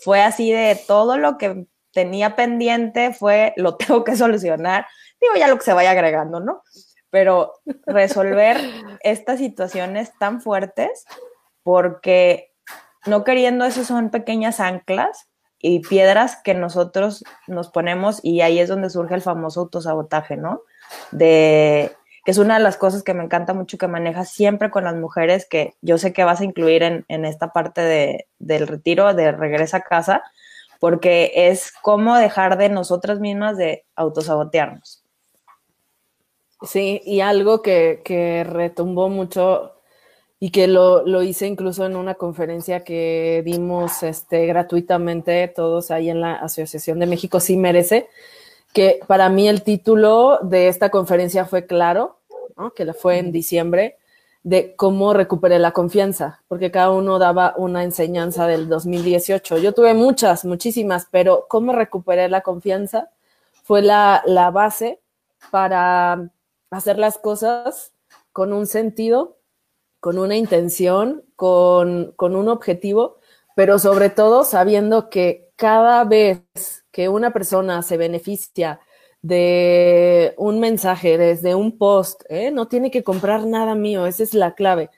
fue 0.00 0.22
así 0.22 0.50
de 0.50 0.76
todo 0.88 1.18
lo 1.18 1.38
que 1.38 1.68
tenía 1.92 2.34
pendiente, 2.34 3.14
fue 3.14 3.54
lo 3.56 3.76
tengo 3.76 4.02
que 4.02 4.16
solucionar. 4.16 4.84
Digo, 5.20 5.34
ya 5.38 5.46
lo 5.46 5.56
que 5.56 5.64
se 5.64 5.72
vaya 5.72 5.92
agregando, 5.92 6.40
¿no? 6.40 6.64
Pero 7.10 7.52
resolver 7.86 8.56
estas 9.04 9.38
situaciones 9.38 10.10
tan 10.18 10.40
fuertes 10.40 11.04
porque 11.62 12.52
no 13.06 13.22
queriendo 13.22 13.66
eso 13.66 13.84
son 13.84 14.10
pequeñas 14.10 14.58
anclas 14.58 15.28
y 15.60 15.78
piedras 15.78 16.40
que 16.42 16.54
nosotros 16.54 17.22
nos 17.46 17.70
ponemos 17.70 18.18
y 18.20 18.40
ahí 18.40 18.58
es 18.58 18.68
donde 18.68 18.90
surge 18.90 19.14
el 19.14 19.22
famoso 19.22 19.60
autosabotaje, 19.60 20.36
¿no? 20.36 20.62
De 21.12 21.96
que 22.26 22.32
es 22.32 22.38
una 22.38 22.58
de 22.58 22.64
las 22.64 22.76
cosas 22.76 23.04
que 23.04 23.14
me 23.14 23.22
encanta 23.22 23.54
mucho 23.54 23.78
que 23.78 23.86
manejas 23.86 24.32
siempre 24.32 24.68
con 24.68 24.82
las 24.82 24.96
mujeres, 24.96 25.46
que 25.48 25.74
yo 25.80 25.96
sé 25.96 26.12
que 26.12 26.24
vas 26.24 26.40
a 26.40 26.44
incluir 26.44 26.82
en, 26.82 27.24
esta 27.24 27.52
parte 27.52 27.82
de, 27.82 28.26
del 28.40 28.66
retiro, 28.66 29.14
de 29.14 29.30
regresa 29.30 29.76
a 29.76 29.82
casa, 29.82 30.24
porque 30.80 31.30
es 31.36 31.72
cómo 31.82 32.16
dejar 32.16 32.58
de 32.58 32.68
nosotras 32.68 33.20
mismas 33.20 33.56
de 33.56 33.84
autosabotearnos. 33.94 35.04
Sí, 36.62 37.00
y 37.04 37.20
algo 37.20 37.62
que, 37.62 38.02
que 38.04 38.42
retumbó 38.42 39.08
mucho 39.08 39.74
y 40.40 40.50
que 40.50 40.66
lo, 40.66 41.06
lo, 41.06 41.22
hice 41.22 41.46
incluso 41.46 41.86
en 41.86 41.94
una 41.94 42.16
conferencia 42.16 42.82
que 42.82 43.42
dimos 43.44 44.02
este, 44.02 44.46
gratuitamente 44.46 45.46
todos 45.46 45.92
ahí 45.92 46.10
en 46.10 46.20
la 46.20 46.34
Asociación 46.34 46.98
de 46.98 47.06
México 47.06 47.38
Sí 47.38 47.56
Merece, 47.56 48.08
que 48.76 49.00
para 49.06 49.30
mí 49.30 49.48
el 49.48 49.62
título 49.62 50.38
de 50.42 50.68
esta 50.68 50.90
conferencia 50.90 51.46
fue 51.46 51.64
claro, 51.64 52.18
¿no? 52.58 52.74
que 52.74 52.92
fue 52.92 53.16
en 53.16 53.32
diciembre, 53.32 53.96
de 54.42 54.76
cómo 54.76 55.14
recuperé 55.14 55.58
la 55.58 55.72
confianza, 55.72 56.42
porque 56.46 56.70
cada 56.70 56.90
uno 56.90 57.18
daba 57.18 57.54
una 57.56 57.84
enseñanza 57.84 58.46
del 58.46 58.68
2018. 58.68 59.56
Yo 59.56 59.72
tuve 59.72 59.94
muchas, 59.94 60.44
muchísimas, 60.44 61.08
pero 61.10 61.46
cómo 61.48 61.72
recuperé 61.72 62.28
la 62.28 62.42
confianza 62.42 63.08
fue 63.62 63.80
la, 63.80 64.22
la 64.26 64.50
base 64.50 65.00
para 65.50 66.30
hacer 66.70 66.98
las 66.98 67.16
cosas 67.16 67.94
con 68.32 68.52
un 68.52 68.66
sentido 68.66 69.36
con 70.06 70.18
una 70.18 70.36
intención, 70.36 71.24
con, 71.34 72.14
un 72.16 72.48
objetivo, 72.48 73.18
pero 73.56 73.80
sobre 73.80 74.08
todo 74.08 74.44
sabiendo 74.44 75.10
que 75.10 75.50
cada 75.56 76.04
vez 76.04 76.44
que 76.96 77.10
una 77.10 77.30
persona 77.30 77.82
se 77.82 77.98
beneficia 77.98 78.80
de 79.20 80.32
un 80.38 80.60
mensaje, 80.60 81.18
desde 81.18 81.54
un 81.54 81.76
post, 81.76 82.22
¿eh? 82.30 82.50
no 82.50 82.68
tiene 82.68 82.90
que 82.90 83.02
comprar 83.02 83.44
nada 83.44 83.74
mío, 83.74 84.06
esa 84.06 84.22
es 84.22 84.32
la 84.32 84.54
clave. 84.54 84.88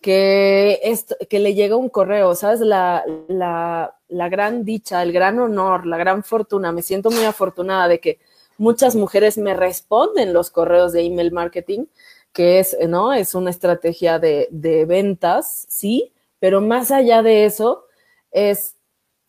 Que, 0.00 0.80
esto, 0.82 1.14
que 1.30 1.38
le 1.38 1.54
llega 1.54 1.76
un 1.76 1.90
correo, 1.90 2.34
¿sabes? 2.34 2.58
La, 2.58 3.04
la, 3.28 3.94
la 4.08 4.28
gran 4.28 4.64
dicha, 4.64 5.00
el 5.04 5.12
gran 5.12 5.38
honor, 5.38 5.86
la 5.86 5.96
gran 5.96 6.24
fortuna. 6.24 6.72
Me 6.72 6.82
siento 6.82 7.12
muy 7.12 7.22
afortunada 7.22 7.86
de 7.86 8.00
que 8.00 8.18
muchas 8.58 8.96
mujeres 8.96 9.38
me 9.38 9.54
responden 9.54 10.32
los 10.32 10.50
correos 10.50 10.92
de 10.92 11.02
email 11.02 11.30
marketing 11.30 11.84
que 12.32 12.58
es, 12.58 12.76
¿no? 12.88 13.12
Es 13.12 13.36
una 13.36 13.50
estrategia 13.50 14.18
de, 14.18 14.48
de 14.50 14.86
ventas, 14.86 15.66
sí, 15.68 16.12
pero 16.40 16.60
más 16.60 16.90
allá 16.90 17.22
de 17.22 17.44
eso, 17.44 17.86
es 18.32 18.74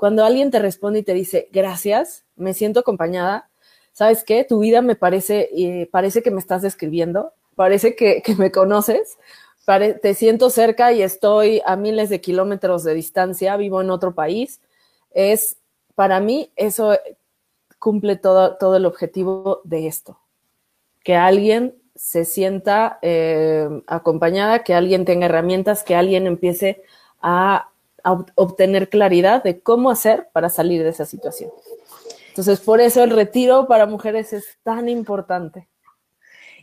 cuando 0.05 0.23
alguien 0.23 0.51
te 0.51 0.59
responde 0.59 0.99
y 0.99 1.03
te 1.03 1.15
dice, 1.15 1.49
gracias, 1.51 2.25
me 2.35 2.53
siento 2.53 2.81
acompañada, 2.81 3.49
¿sabes 3.91 4.23
qué? 4.23 4.43
Tu 4.43 4.59
vida 4.59 4.83
me 4.83 4.95
parece, 4.95 5.49
eh, 5.51 5.89
parece 5.91 6.21
que 6.21 6.29
me 6.29 6.39
estás 6.39 6.61
describiendo, 6.61 7.33
parece 7.55 7.95
que, 7.95 8.21
me 8.37 8.51
conoces, 8.51 9.17
te 10.03 10.13
siento 10.13 10.51
cerca 10.51 10.93
y 10.93 11.01
estoy 11.01 11.63
a 11.65 11.75
miles 11.75 12.09
de 12.09 12.21
kilómetros 12.21 12.83
de 12.83 12.93
distancia, 12.93 13.57
vivo 13.57 13.81
en 13.81 13.89
otro 13.89 14.13
país. 14.13 14.61
Es, 15.09 15.57
para 15.95 16.19
mí, 16.19 16.51
eso 16.55 16.95
cumple 17.79 18.15
todo, 18.15 18.57
todo 18.57 18.75
el 18.75 18.85
objetivo 18.85 19.61
de 19.63 19.87
esto. 19.87 20.19
Que 21.03 21.15
alguien 21.15 21.81
se 21.95 22.25
sienta 22.25 22.99
eh, 23.01 23.67
acompañada, 23.87 24.63
que 24.63 24.75
alguien 24.75 25.03
tenga 25.03 25.25
herramientas, 25.25 25.81
que 25.81 25.95
alguien 25.95 26.27
empiece 26.27 26.83
a 27.23 27.71
obtener 28.35 28.89
claridad 28.89 29.43
de 29.43 29.61
cómo 29.61 29.89
hacer 29.89 30.29
para 30.31 30.49
salir 30.49 30.83
de 30.83 30.89
esa 30.89 31.05
situación. 31.05 31.51
Entonces, 32.29 32.59
por 32.59 32.81
eso 32.81 33.03
el 33.03 33.11
retiro 33.11 33.67
para 33.67 33.85
mujeres 33.85 34.33
es 34.33 34.57
tan 34.63 34.89
importante. 34.89 35.67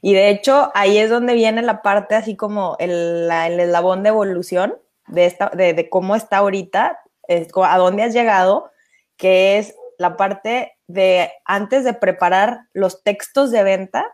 Y 0.00 0.14
de 0.14 0.30
hecho, 0.30 0.70
ahí 0.74 0.98
es 0.98 1.10
donde 1.10 1.34
viene 1.34 1.62
la 1.62 1.80
parte 1.80 2.14
así 2.14 2.36
como 2.36 2.76
el, 2.78 3.30
el 3.30 3.60
eslabón 3.60 4.02
de 4.02 4.10
evolución 4.10 4.76
de, 5.06 5.26
esta, 5.26 5.50
de, 5.50 5.74
de 5.74 5.88
cómo 5.88 6.16
está 6.16 6.38
ahorita, 6.38 7.00
es, 7.28 7.48
a 7.54 7.78
dónde 7.78 8.02
has 8.02 8.12
llegado, 8.12 8.70
que 9.16 9.58
es 9.58 9.74
la 9.98 10.16
parte 10.16 10.76
de 10.86 11.30
antes 11.44 11.84
de 11.84 11.94
preparar 11.94 12.66
los 12.72 13.02
textos 13.02 13.50
de 13.50 13.62
venta, 13.62 14.04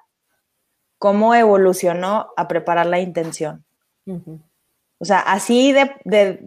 cómo 0.98 1.34
evolucionó 1.34 2.28
a 2.36 2.48
preparar 2.48 2.86
la 2.86 3.00
intención. 3.00 3.64
Uh 4.06 4.18
-huh. 4.18 4.40
O 4.98 5.04
sea, 5.04 5.20
así 5.20 5.72
de, 5.72 5.90
de, 6.04 6.46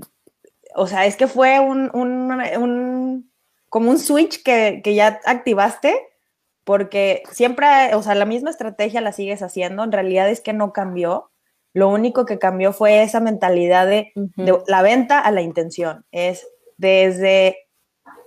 o 0.76 0.88
sea, 0.88 1.06
es 1.06 1.16
que 1.16 1.28
fue 1.28 1.60
un, 1.60 1.90
un, 1.94 2.32
un 2.58 3.32
como 3.70 3.90
un 3.90 4.00
switch 4.00 4.44
que, 4.44 4.82
que, 4.84 4.96
ya 4.96 5.20
activaste, 5.26 5.96
porque 6.64 7.24
siempre, 7.32 7.96
o 7.96 8.04
sea, 8.04 8.16
la 8.16 8.26
misma 8.26 8.50
estrategia 8.50 9.02
la 9.02 9.14
sigues 9.14 9.42
haciendo, 9.42 9.84
en 9.84 9.92
realidad 9.92 10.30
es 10.30 10.42
que 10.42 10.54
no 10.54 10.74
cambió, 10.74 11.32
lo 11.74 11.88
único 11.88 12.26
que 12.26 12.38
cambió 12.38 12.74
fue 12.74 13.02
esa 13.02 13.22
mentalidad 13.22 13.88
de, 13.88 14.12
uh 14.16 14.22
-huh. 14.22 14.46
de 14.46 14.58
la 14.68 14.82
venta 14.82 15.20
a 15.20 15.32
la 15.32 15.42
intención, 15.42 16.06
es 16.12 16.48
desde 16.78 17.58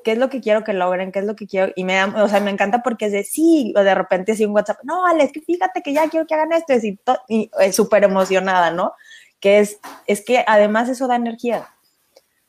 qué 0.02 0.12
es 0.12 0.18
lo 0.18 0.30
que 0.30 0.40
quiero 0.40 0.64
que 0.64 0.72
logren, 0.72 1.12
qué 1.12 1.18
es 1.18 1.24
lo 1.24 1.36
que 1.36 1.46
quiero, 1.46 1.72
y 1.76 1.84
me, 1.84 2.02
o 2.04 2.28
sea, 2.28 2.40
me 2.40 2.50
encanta 2.50 2.82
porque 2.82 3.06
es 3.06 3.12
de 3.12 3.24
sí, 3.24 3.74
o 3.76 3.82
de 3.82 3.94
repente 3.94 4.32
así 4.32 4.44
un 4.44 4.52
WhatsApp, 4.52 4.78
no, 4.84 5.06
Alex, 5.06 5.32
que 5.32 5.40
fíjate 5.40 5.82
que 5.82 5.92
ya 5.92 6.08
quiero 6.08 6.26
que 6.26 6.34
hagan 6.34 6.52
esto, 6.52 6.74
y, 6.74 6.98
y 7.28 7.50
es 7.60 7.74
súper 7.74 8.04
emocionada, 8.04 8.70
¿no? 8.70 8.92
Que 9.40 9.58
es, 9.58 9.78
es 10.06 10.24
que 10.24 10.44
además 10.46 10.88
eso 10.88 11.06
da 11.06 11.16
energía, 11.16 11.68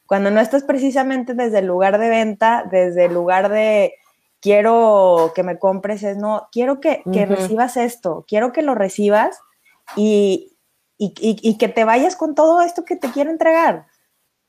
cuando 0.08 0.32
no 0.32 0.40
estás 0.40 0.64
precisamente 0.64 1.34
desde 1.34 1.60
el 1.60 1.66
lugar 1.66 1.98
de 1.98 2.10
venta, 2.10 2.66
desde 2.70 3.06
el 3.06 3.14
lugar 3.14 3.50
de 3.50 3.96
quiero 4.40 5.32
que 5.34 5.44
me 5.44 5.58
compres, 5.58 6.04
es 6.04 6.18
no, 6.18 6.48
quiero 6.52 6.80
que, 6.80 7.02
que 7.12 7.24
uh 7.24 7.26
-huh. 7.26 7.28
recibas 7.28 7.78
esto, 7.78 8.26
quiero 8.28 8.52
que 8.52 8.62
lo 8.62 8.76
recibas 8.76 9.40
y, 9.96 10.56
y, 10.98 11.14
y, 11.20 11.38
y, 11.42 11.58
que 11.58 11.68
te 11.68 11.84
vayas 11.84 12.16
con 12.16 12.36
todo 12.36 12.62
esto 12.62 12.86
que 12.86 12.96
te 12.96 13.12
quiero 13.12 13.32
entregar. 13.32 13.88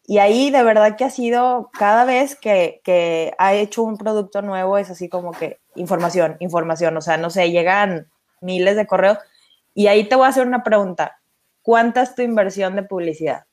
Y 0.05 0.19
ahí 0.19 0.51
de 0.51 0.63
verdad 0.63 0.97
que 0.97 1.05
ha 1.05 1.11
sido, 1.11 1.71
cada 1.73 2.05
vez 2.05 2.37
que, 2.37 2.81
que 2.85 3.35
ha 3.39 3.55
hecho 3.55 3.83
un 3.83 3.97
producto 3.97 4.43
nuevo, 4.43 4.79
es 4.79 4.91
así 4.91 5.09
como 5.09 5.33
que 5.33 5.59
información, 5.75 6.37
información, 6.41 6.97
o 6.97 7.01
sea, 7.01 7.17
no 7.17 7.31
sé, 7.31 7.51
llegan 7.51 8.09
miles 8.41 8.77
de 8.77 8.87
correos. 8.87 9.19
Y 9.75 9.89
ahí 9.89 10.09
te 10.09 10.15
voy 10.15 10.27
a 10.27 10.29
hacer 10.29 10.47
una 10.47 10.63
pregunta. 10.63 11.19
¿Cuánta 11.63 12.03
es 12.03 12.15
tu 12.15 12.23
inversión 12.23 12.77
de 12.77 12.85
publicidad? 12.85 13.46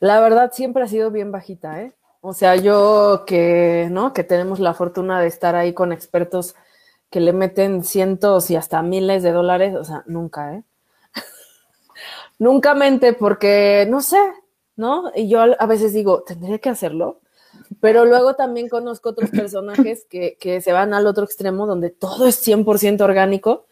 La 0.00 0.20
verdad 0.20 0.52
siempre 0.52 0.82
ha 0.82 0.88
sido 0.88 1.10
bien 1.10 1.32
bajita, 1.32 1.82
¿eh? 1.82 1.94
O 2.20 2.32
sea, 2.32 2.56
yo 2.56 3.24
que, 3.26 3.88
¿no? 3.90 4.12
Que 4.12 4.24
tenemos 4.24 4.58
la 4.58 4.74
fortuna 4.74 5.20
de 5.20 5.26
estar 5.26 5.54
ahí 5.56 5.74
con 5.74 5.92
expertos 5.92 6.54
que 7.10 7.20
le 7.20 7.32
meten 7.32 7.84
cientos 7.84 8.50
y 8.50 8.56
hasta 8.56 8.82
miles 8.82 9.22
de 9.22 9.32
dólares, 9.32 9.74
o 9.76 9.84
sea, 9.84 10.02
nunca, 10.06 10.54
¿eh? 10.54 10.64
nunca 12.38 12.74
mente 12.74 13.12
porque, 13.12 13.86
no 13.88 14.00
sé, 14.00 14.18
¿no? 14.76 15.12
Y 15.14 15.28
yo 15.28 15.40
a 15.40 15.66
veces 15.66 15.92
digo, 15.92 16.22
tendría 16.22 16.58
que 16.58 16.70
hacerlo, 16.70 17.20
pero 17.80 18.04
luego 18.04 18.34
también 18.34 18.68
conozco 18.68 19.10
otros 19.10 19.30
personajes 19.30 20.06
que, 20.08 20.36
que 20.40 20.60
se 20.60 20.72
van 20.72 20.94
al 20.94 21.06
otro 21.06 21.24
extremo 21.24 21.66
donde 21.66 21.90
todo 21.90 22.26
es 22.26 22.44
100% 22.46 23.02
orgánico 23.02 23.66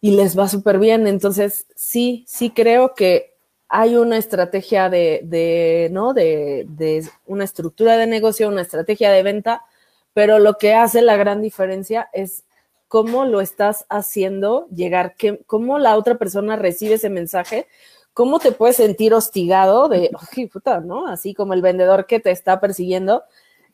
y 0.00 0.12
les 0.12 0.38
va 0.38 0.48
súper 0.48 0.78
bien. 0.78 1.06
Entonces, 1.06 1.66
sí, 1.74 2.24
sí 2.28 2.50
creo 2.50 2.94
que 2.94 3.33
hay 3.68 3.96
una 3.96 4.18
estrategia 4.18 4.88
de, 4.88 5.20
de 5.24 5.88
¿no? 5.92 6.14
De, 6.14 6.66
de, 6.68 7.06
una 7.26 7.44
estructura 7.44 7.96
de 7.96 8.06
negocio, 8.06 8.48
una 8.48 8.62
estrategia 8.62 9.10
de 9.10 9.22
venta, 9.22 9.64
pero 10.12 10.38
lo 10.38 10.54
que 10.58 10.74
hace 10.74 11.02
la 11.02 11.16
gran 11.16 11.42
diferencia 11.42 12.08
es 12.12 12.44
cómo 12.88 13.24
lo 13.24 13.40
estás 13.40 13.86
haciendo 13.88 14.68
llegar, 14.68 15.16
que, 15.16 15.42
cómo 15.46 15.78
la 15.78 15.96
otra 15.96 16.16
persona 16.16 16.56
recibe 16.56 16.94
ese 16.94 17.10
mensaje, 17.10 17.66
cómo 18.12 18.38
te 18.38 18.52
puedes 18.52 18.76
sentir 18.76 19.14
hostigado 19.14 19.88
de, 19.88 20.10
oh, 20.14 20.48
puta, 20.52 20.80
¿no? 20.80 21.08
Así 21.08 21.34
como 21.34 21.54
el 21.54 21.62
vendedor 21.62 22.06
que 22.06 22.20
te 22.20 22.30
está 22.30 22.60
persiguiendo 22.60 23.24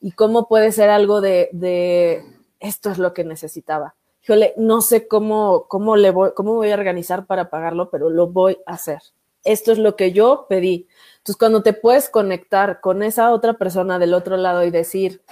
y 0.01 0.13
cómo 0.13 0.49
puede 0.49 0.73
ser 0.73 0.89
algo 0.89 1.21
de, 1.21 1.51
de 1.53 2.25
esto 2.59 2.91
es 2.91 2.99
lo 2.99 3.13
que 3.13 3.25
necesitaba. 3.25 3.95
Híjole, 4.23 4.55
no 4.57 4.81
sé 4.81 5.09
cómo, 5.09 5.67
cómo, 5.69 5.97
le 5.97 6.11
voy, 6.11 6.31
cómo 6.35 6.55
voy 6.55 6.71
a 6.71 6.75
organizar 6.75 7.27
para 7.27 7.51
pagarlo, 7.51 7.91
pero 7.91 8.11
lo 8.11 8.29
voy 8.29 8.59
a 8.67 8.73
hacer 8.75 9.03
esto 9.45 9.73
es 9.73 9.79
lo 9.79 9.97
que 9.97 10.13
yo 10.13 10.47
pedí. 10.49 10.89
Entonces, 11.19 11.37
cuando 11.39 11.63
te 11.63 11.73
puedes 11.73 12.09
conectar 12.09 12.81
con 12.81 13.03
esa 13.03 13.33
otra 13.33 13.55
persona 13.55 13.99
del 13.99 14.15
otro 14.15 14.37
lado 14.37 14.65
y 14.65 14.71
decir, 14.71 15.23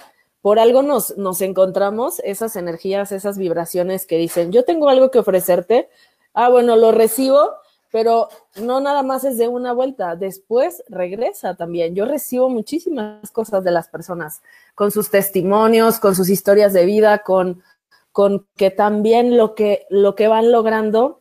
por 0.41 0.59
algo 0.59 0.81
nos, 0.81 1.17
nos 1.17 1.41
encontramos, 1.41 2.19
esas 2.19 2.55
energías, 2.55 3.11
esas 3.11 3.37
vibraciones 3.37 4.05
que 4.05 4.17
dicen, 4.17 4.51
yo 4.51 4.63
tengo 4.63 4.89
algo 4.89 5.11
que 5.11 5.19
ofrecerte, 5.19 5.89
ah, 6.33 6.49
bueno, 6.49 6.75
lo 6.75 6.91
recibo, 6.91 7.55
pero 7.91 8.29
no 8.61 8.79
nada 8.79 9.03
más 9.03 9.23
es 9.23 9.37
de 9.37 9.47
una 9.47 9.73
vuelta, 9.73 10.15
después 10.15 10.83
regresa 10.87 11.55
también. 11.55 11.95
Yo 11.95 12.05
recibo 12.05 12.49
muchísimas 12.49 13.31
cosas 13.31 13.63
de 13.63 13.71
las 13.71 13.89
personas, 13.89 14.41
con 14.75 14.91
sus 14.91 15.09
testimonios, 15.09 15.99
con 15.99 16.15
sus 16.15 16.29
historias 16.29 16.71
de 16.73 16.85
vida, 16.85 17.19
con, 17.19 17.63
con 18.11 18.47
que 18.55 18.69
también 18.69 19.37
lo 19.37 19.55
que, 19.55 19.87
lo 19.89 20.15
que 20.15 20.27
van 20.27 20.51
logrando 20.51 21.18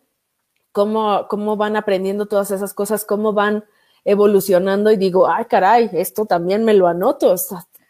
cómo, 0.79 1.27
cómo 1.27 1.57
van 1.57 1.75
aprendiendo 1.75 2.27
todas 2.27 2.53
esas 2.53 2.73
cosas, 2.73 3.05
cómo 3.05 3.33
van 3.33 3.65
evolucionando 4.05 4.93
y 4.93 4.97
digo, 4.97 5.29
ay, 5.29 5.47
caray, 5.47 5.91
esto 5.93 6.25
también 6.25 6.65
me 6.65 6.73
lo 6.73 6.87
anoto, 6.87 7.35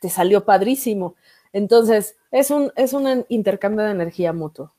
te 0.01 0.09
salió 0.09 0.47
padrísimo. 0.47 1.14
Entonces, 1.53 2.16
es 2.30 2.51
un, 2.51 2.72
es 2.76 2.95
un 2.95 3.26
intercambio 3.28 3.84
de 3.84 3.91
energía 3.91 4.32
mutuo. 4.32 4.72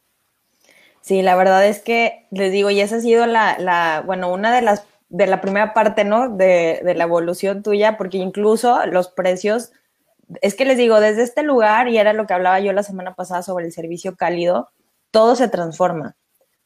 Sí, 1.01 1.21
la 1.21 1.35
verdad 1.35 1.67
es 1.67 1.83
que 1.83 2.25
les 2.31 2.51
digo, 2.51 2.71
y 2.71 2.81
esa 2.81 2.95
ha 2.95 3.01
sido 3.01 3.27
la, 3.27 3.59
la 3.59 4.01
bueno, 4.03 4.33
una 4.33 4.55
de 4.55 4.63
las, 4.63 4.87
de 5.09 5.27
la 5.27 5.39
primera 5.39 5.75
parte, 5.75 6.03
¿no? 6.03 6.29
De, 6.29 6.81
de 6.83 6.95
la 6.95 7.03
evolución 7.03 7.61
tuya, 7.61 7.95
porque 7.95 8.17
incluso 8.17 8.87
los 8.87 9.09
precios, 9.09 9.71
es 10.41 10.55
que 10.55 10.65
les 10.65 10.79
digo, 10.79 10.99
desde 10.99 11.21
este 11.21 11.43
lugar, 11.43 11.89
y 11.89 11.99
era 11.99 12.13
lo 12.13 12.25
que 12.25 12.33
hablaba 12.33 12.59
yo 12.59 12.73
la 12.73 12.81
semana 12.81 13.13
pasada 13.13 13.43
sobre 13.43 13.67
el 13.67 13.71
servicio 13.71 14.15
cálido, 14.15 14.69
todo 15.11 15.35
se 15.35 15.47
transforma. 15.47 16.15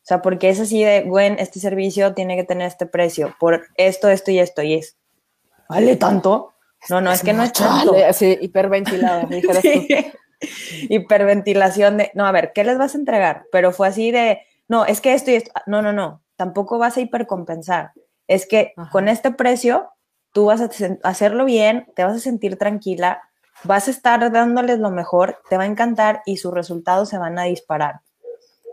O 0.03 0.05
sea, 0.05 0.21
porque 0.21 0.49
es 0.49 0.59
así 0.59 0.83
de, 0.83 1.03
bueno, 1.03 1.37
este 1.39 1.61
servicio 1.61 2.13
tiene 2.13 2.35
que 2.35 2.43
tener 2.43 2.67
este 2.67 2.85
precio 2.85 3.33
por 3.39 3.67
esto, 3.75 4.09
esto 4.09 4.31
y 4.31 4.39
esto. 4.39 4.61
Y 4.61 4.73
es, 4.73 4.97
¿vale 5.69 5.95
tanto? 5.95 6.53
No, 6.89 6.99
no, 6.99 7.09
es, 7.09 7.19
es 7.19 7.25
que 7.25 7.31
no 7.31 7.43
es 7.43 7.53
tanto. 7.53 7.95
Sí, 8.13 8.37
hiperventilada, 8.41 9.29
sí. 9.61 9.87
Hiperventilación 10.89 11.95
de, 11.95 12.11
no, 12.15 12.25
a 12.25 12.33
ver, 12.33 12.51
¿qué 12.53 12.65
les 12.65 12.77
vas 12.77 12.95
a 12.95 12.97
entregar? 12.97 13.45
Pero 13.49 13.71
fue 13.71 13.87
así 13.87 14.11
de, 14.11 14.41
no, 14.67 14.85
es 14.85 14.99
que 14.99 15.13
esto 15.13 15.31
y 15.31 15.35
esto. 15.35 15.51
No, 15.67 15.81
no, 15.81 15.93
no, 15.93 16.21
tampoco 16.35 16.77
vas 16.77 16.97
a 16.97 17.01
hipercompensar. 17.01 17.93
Es 18.27 18.45
que 18.45 18.73
Ajá. 18.75 18.89
con 18.91 19.07
este 19.07 19.31
precio 19.31 19.89
tú 20.33 20.47
vas 20.47 20.59
a 20.59 20.69
hacerlo 21.03 21.45
bien, 21.45 21.87
te 21.95 22.03
vas 22.03 22.17
a 22.17 22.19
sentir 22.19 22.57
tranquila, 22.57 23.21
vas 23.63 23.87
a 23.87 23.91
estar 23.91 24.29
dándoles 24.33 24.79
lo 24.79 24.89
mejor, 24.91 25.39
te 25.49 25.55
va 25.55 25.63
a 25.63 25.67
encantar 25.67 26.23
y 26.25 26.35
sus 26.35 26.53
resultados 26.53 27.07
se 27.07 27.17
van 27.17 27.39
a 27.39 27.43
disparar. 27.43 28.01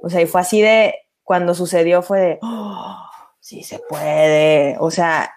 O 0.02 0.10
sea, 0.10 0.22
y 0.22 0.26
fue 0.26 0.40
así 0.40 0.60
de, 0.60 0.94
cuando 1.30 1.54
sucedió 1.54 2.02
fue 2.02 2.18
de, 2.18 2.38
oh, 2.42 2.96
sí 3.38 3.62
se 3.62 3.78
puede. 3.88 4.74
O 4.80 4.90
sea, 4.90 5.32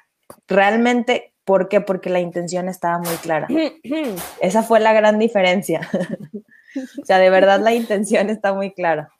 realmente, 0.48 1.36
¿por 1.46 1.70
qué? 1.70 1.82
Porque 1.82 2.10
la 2.10 2.20
intención 2.20 2.68
estaba 2.68 2.98
muy 2.98 3.16
clara. 3.18 3.48
Esa 4.42 4.64
fue 4.64 4.80
la 4.80 4.92
gran 4.94 5.20
diferencia. 5.20 5.88
o 7.00 7.06
sea, 7.06 7.20
de 7.20 7.30
verdad 7.30 7.60
la 7.60 7.76
intención 7.76 8.32
está 8.32 8.56
muy 8.56 8.74
clara. 8.74 9.12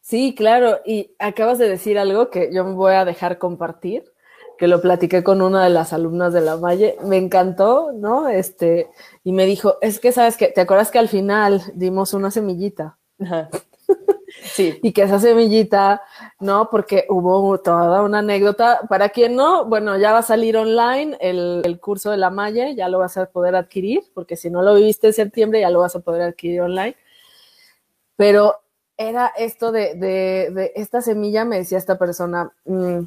Sí, 0.00 0.34
claro. 0.36 0.80
Y 0.84 1.14
acabas 1.20 1.58
de 1.58 1.68
decir 1.68 1.96
algo 1.96 2.28
que 2.28 2.50
yo 2.52 2.64
me 2.64 2.72
voy 2.72 2.94
a 2.94 3.04
dejar 3.04 3.38
compartir, 3.38 4.02
que 4.58 4.66
lo 4.66 4.80
platiqué 4.80 5.22
con 5.22 5.42
una 5.42 5.62
de 5.62 5.70
las 5.70 5.92
alumnas 5.92 6.32
de 6.32 6.40
la 6.40 6.56
Valle. 6.56 6.96
Me 7.04 7.18
encantó, 7.18 7.92
¿no? 7.92 8.28
Este, 8.28 8.90
y 9.22 9.30
me 9.30 9.46
dijo, 9.46 9.76
es 9.80 10.00
que 10.00 10.10
sabes 10.10 10.36
que, 10.36 10.48
¿te 10.48 10.62
acuerdas 10.62 10.90
que 10.90 10.98
al 10.98 11.08
final 11.08 11.62
dimos 11.72 12.14
una 12.14 12.32
semillita? 12.32 12.98
Ajá. 13.20 13.48
Sí. 14.44 14.78
Y 14.82 14.92
que 14.92 15.02
esa 15.02 15.18
semillita, 15.18 16.02
¿no? 16.38 16.68
Porque 16.70 17.06
hubo 17.08 17.58
toda 17.60 18.02
una 18.02 18.18
anécdota. 18.18 18.80
Para 18.88 19.08
quien 19.08 19.34
no, 19.36 19.64
bueno, 19.64 19.96
ya 19.98 20.12
va 20.12 20.18
a 20.18 20.22
salir 20.22 20.56
online 20.56 21.16
el, 21.20 21.78
curso 21.80 22.10
de 22.10 22.18
la 22.18 22.30
Maya, 22.30 22.70
ya 22.70 22.88
lo 22.88 22.98
vas 22.98 23.16
a 23.16 23.26
poder 23.26 23.56
adquirir, 23.56 24.02
porque 24.14 24.36
si 24.36 24.50
no 24.50 24.62
lo 24.62 24.74
viviste 24.74 25.08
en 25.08 25.12
septiembre, 25.14 25.60
ya 25.60 25.70
lo 25.70 25.80
vas 25.80 25.96
a 25.96 26.00
poder 26.00 26.22
adquirir 26.22 26.60
online. 26.60 26.96
Pero 28.16 28.60
era 28.96 29.32
esto 29.36 29.72
de, 29.72 29.94
de, 29.94 30.72
esta 30.76 31.00
semilla, 31.00 31.44
me 31.44 31.58
decía 31.58 31.78
esta 31.78 31.98
persona, 31.98 32.52
mm, 32.64 33.00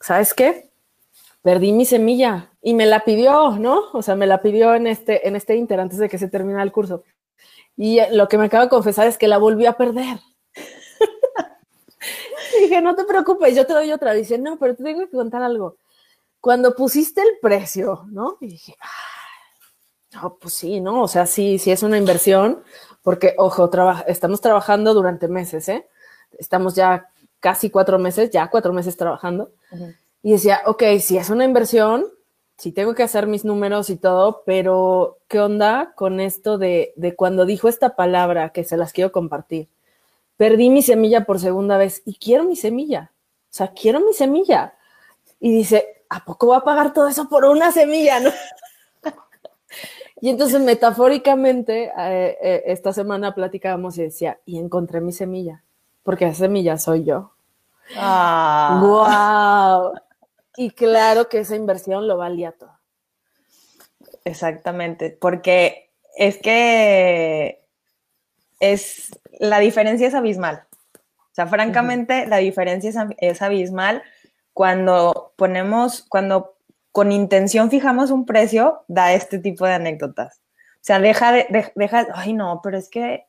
¿sabes 0.00 0.34
qué? 0.34 0.70
Perdí 1.42 1.72
mi 1.72 1.84
semilla 1.84 2.50
y 2.62 2.74
me 2.74 2.86
la 2.86 3.04
pidió, 3.04 3.52
¿no? 3.58 3.84
O 3.92 4.02
sea, 4.02 4.16
me 4.16 4.26
la 4.26 4.42
pidió 4.42 4.74
en 4.74 4.86
este, 4.86 5.28
en 5.28 5.36
este 5.36 5.56
inter 5.56 5.80
antes 5.80 5.98
de 5.98 6.08
que 6.08 6.18
se 6.18 6.28
terminara 6.28 6.62
el 6.62 6.72
curso. 6.72 7.04
Y 7.76 7.98
lo 8.12 8.28
que 8.28 8.36
me 8.36 8.46
acabo 8.46 8.64
de 8.64 8.70
confesar 8.70 9.06
es 9.06 9.16
que 9.16 9.28
la 9.28 9.38
volví 9.38 9.66
a 9.66 9.74
perder. 9.74 10.18
dije, 12.60 12.80
no 12.80 12.94
te 12.94 13.04
preocupes, 13.04 13.54
yo 13.54 13.66
te 13.66 13.72
doy 13.72 13.92
otra. 13.92 14.12
Dice, 14.12 14.38
no, 14.38 14.58
pero 14.58 14.74
te 14.74 14.84
tengo 14.84 15.00
que 15.00 15.16
contar 15.16 15.42
algo. 15.42 15.76
Cuando 16.40 16.74
pusiste 16.74 17.20
el 17.20 17.38
precio, 17.40 18.06
¿no? 18.10 18.38
Y 18.40 18.48
dije, 18.48 18.76
no, 20.12 20.36
pues 20.40 20.54
sí, 20.54 20.80
¿no? 20.80 21.02
O 21.02 21.08
sea, 21.08 21.26
sí, 21.26 21.58
sí 21.58 21.70
es 21.70 21.82
una 21.82 21.98
inversión, 21.98 22.62
porque, 23.02 23.34
ojo, 23.38 23.70
estamos 24.06 24.40
trabajando 24.40 24.94
durante 24.94 25.28
meses, 25.28 25.68
¿eh? 25.68 25.86
Estamos 26.38 26.74
ya 26.74 27.08
casi 27.40 27.70
cuatro 27.70 27.98
meses, 27.98 28.30
ya 28.30 28.48
cuatro 28.48 28.72
meses 28.72 28.96
trabajando. 28.96 29.50
Y 30.22 30.32
decía, 30.32 30.62
ok, 30.66 30.82
si 31.00 31.16
es 31.16 31.30
una 31.30 31.44
inversión, 31.44 32.06
sí 32.56 32.72
tengo 32.72 32.94
que 32.94 33.02
hacer 33.02 33.26
mis 33.26 33.44
números 33.44 33.88
y 33.90 33.96
todo, 33.96 34.42
pero 34.44 35.18
¿qué 35.28 35.40
onda 35.40 35.92
con 35.94 36.20
esto 36.20 36.58
de, 36.58 36.92
de 36.96 37.14
cuando 37.16 37.46
dijo 37.46 37.68
esta 37.68 37.96
palabra 37.96 38.50
que 38.50 38.64
se 38.64 38.76
las 38.76 38.92
quiero 38.92 39.12
compartir? 39.12 39.68
Perdí 40.40 40.70
mi 40.70 40.80
semilla 40.80 41.26
por 41.26 41.38
segunda 41.38 41.76
vez 41.76 42.00
y 42.06 42.14
quiero 42.14 42.44
mi 42.44 42.56
semilla. 42.56 43.12
O 43.12 43.52
sea, 43.52 43.74
quiero 43.74 44.00
mi 44.00 44.14
semilla. 44.14 44.72
Y 45.38 45.52
dice, 45.52 46.04
¿a 46.08 46.24
poco 46.24 46.46
va 46.46 46.56
a 46.56 46.64
pagar 46.64 46.94
todo 46.94 47.08
eso 47.08 47.28
por 47.28 47.44
una 47.44 47.70
semilla? 47.72 48.20
¿no? 48.20 48.30
y 50.22 50.30
entonces, 50.30 50.58
metafóricamente, 50.62 51.92
eh, 51.94 52.38
eh, 52.40 52.62
esta 52.64 52.94
semana 52.94 53.34
platicábamos 53.34 53.98
y 53.98 54.04
decía, 54.04 54.40
y 54.46 54.56
encontré 54.58 55.02
mi 55.02 55.12
semilla, 55.12 55.62
porque 56.02 56.24
esa 56.24 56.46
semilla 56.46 56.78
soy 56.78 57.04
yo. 57.04 57.32
Ah. 57.98 59.90
¡Wow! 59.92 60.00
Y 60.56 60.70
claro 60.70 61.28
que 61.28 61.40
esa 61.40 61.54
inversión 61.54 62.08
lo 62.08 62.16
valía 62.16 62.52
todo. 62.52 62.78
Exactamente, 64.24 65.10
porque 65.20 65.90
es 66.16 66.38
que 66.38 67.59
es 68.60 69.10
la 69.38 69.58
diferencia 69.58 70.06
es 70.06 70.14
abismal. 70.14 70.64
O 70.84 71.34
sea, 71.34 71.46
francamente, 71.46 72.26
la 72.26 72.38
diferencia 72.38 72.90
es, 73.18 73.42
abismal 73.42 74.02
cuando 74.52 75.32
ponemos, 75.36 76.04
cuando 76.08 76.56
con 76.92 77.12
intención 77.12 77.70
fijamos 77.70 78.10
un 78.10 78.26
precio, 78.26 78.84
da 78.88 79.12
este 79.12 79.38
tipo 79.38 79.64
de 79.64 79.74
anécdotas. 79.74 80.40
O 80.74 80.82
sea, 80.82 80.98
deja 80.98 81.32
de, 81.32 81.72
deja, 81.74 82.06
ay 82.14 82.32
no, 82.32 82.60
pero 82.62 82.76
es 82.76 82.88
que, 82.88 83.26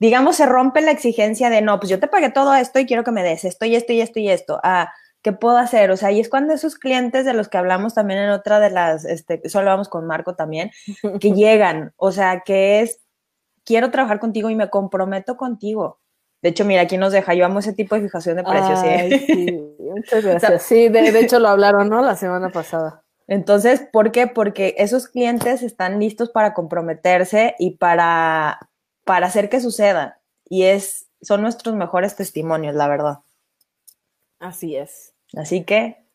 digamos, 0.00 0.36
se 0.36 0.46
rompe 0.46 0.80
la 0.80 0.90
exigencia 0.90 1.50
de, 1.50 1.62
no, 1.62 1.78
pues 1.78 1.88
yo 1.88 2.00
te 2.00 2.08
pagué 2.08 2.30
todo 2.30 2.54
esto 2.54 2.78
y 2.78 2.86
quiero 2.86 3.04
que 3.04 3.12
me 3.12 3.22
des 3.22 3.44
esto 3.44 3.64
y 3.64 3.76
esto 3.76 3.92
y 3.92 4.00
esto 4.00 4.18
y 4.18 4.28
esto. 4.28 4.60
Ah, 4.62 4.92
¿qué 5.26 5.32
puedo 5.32 5.56
hacer? 5.58 5.90
O 5.90 5.96
sea, 5.96 6.12
y 6.12 6.20
es 6.20 6.28
cuando 6.28 6.52
esos 6.52 6.76
clientes 6.76 7.24
de 7.24 7.32
los 7.32 7.48
que 7.48 7.58
hablamos 7.58 7.94
también 7.94 8.20
en 8.20 8.30
otra 8.30 8.60
de 8.60 8.70
las, 8.70 9.04
este, 9.04 9.48
solo 9.48 9.70
vamos 9.70 9.88
con 9.88 10.06
Marco 10.06 10.36
también, 10.36 10.70
que 11.20 11.32
llegan, 11.34 11.92
o 11.96 12.12
sea, 12.12 12.42
que 12.44 12.80
es, 12.82 13.00
quiero 13.66 13.90
trabajar 13.90 14.18
contigo 14.18 14.48
y 14.48 14.54
me 14.54 14.70
comprometo 14.70 15.36
contigo. 15.36 16.00
De 16.40 16.50
hecho, 16.50 16.64
mira, 16.64 16.82
aquí 16.82 16.96
nos 16.96 17.12
deja, 17.12 17.34
yo 17.34 17.44
amo 17.44 17.58
ese 17.58 17.72
tipo 17.72 17.94
de 17.94 18.02
fijación 18.02 18.36
de 18.36 18.44
precios. 18.44 18.80
¿sí? 18.80 19.76
muchas 19.78 20.24
gracias. 20.24 20.62
sí, 20.62 20.88
de, 20.88 21.12
de 21.12 21.20
hecho 21.20 21.38
lo 21.38 21.48
hablaron, 21.48 21.90
¿no? 21.90 22.02
La 22.02 22.16
semana 22.16 22.50
pasada. 22.50 23.02
Entonces, 23.26 23.82
¿por 23.92 24.12
qué? 24.12 24.28
Porque 24.28 24.76
esos 24.78 25.08
clientes 25.08 25.62
están 25.62 25.98
listos 25.98 26.30
para 26.30 26.54
comprometerse 26.54 27.56
y 27.58 27.72
para, 27.72 28.70
para 29.04 29.26
hacer 29.26 29.48
que 29.48 29.60
suceda. 29.60 30.20
Y 30.48 30.62
es, 30.64 31.08
son 31.20 31.42
nuestros 31.42 31.74
mejores 31.74 32.14
testimonios, 32.14 32.76
la 32.76 32.86
verdad. 32.86 33.18
Así 34.38 34.76
es. 34.76 35.14
Así 35.34 35.64
que. 35.64 36.05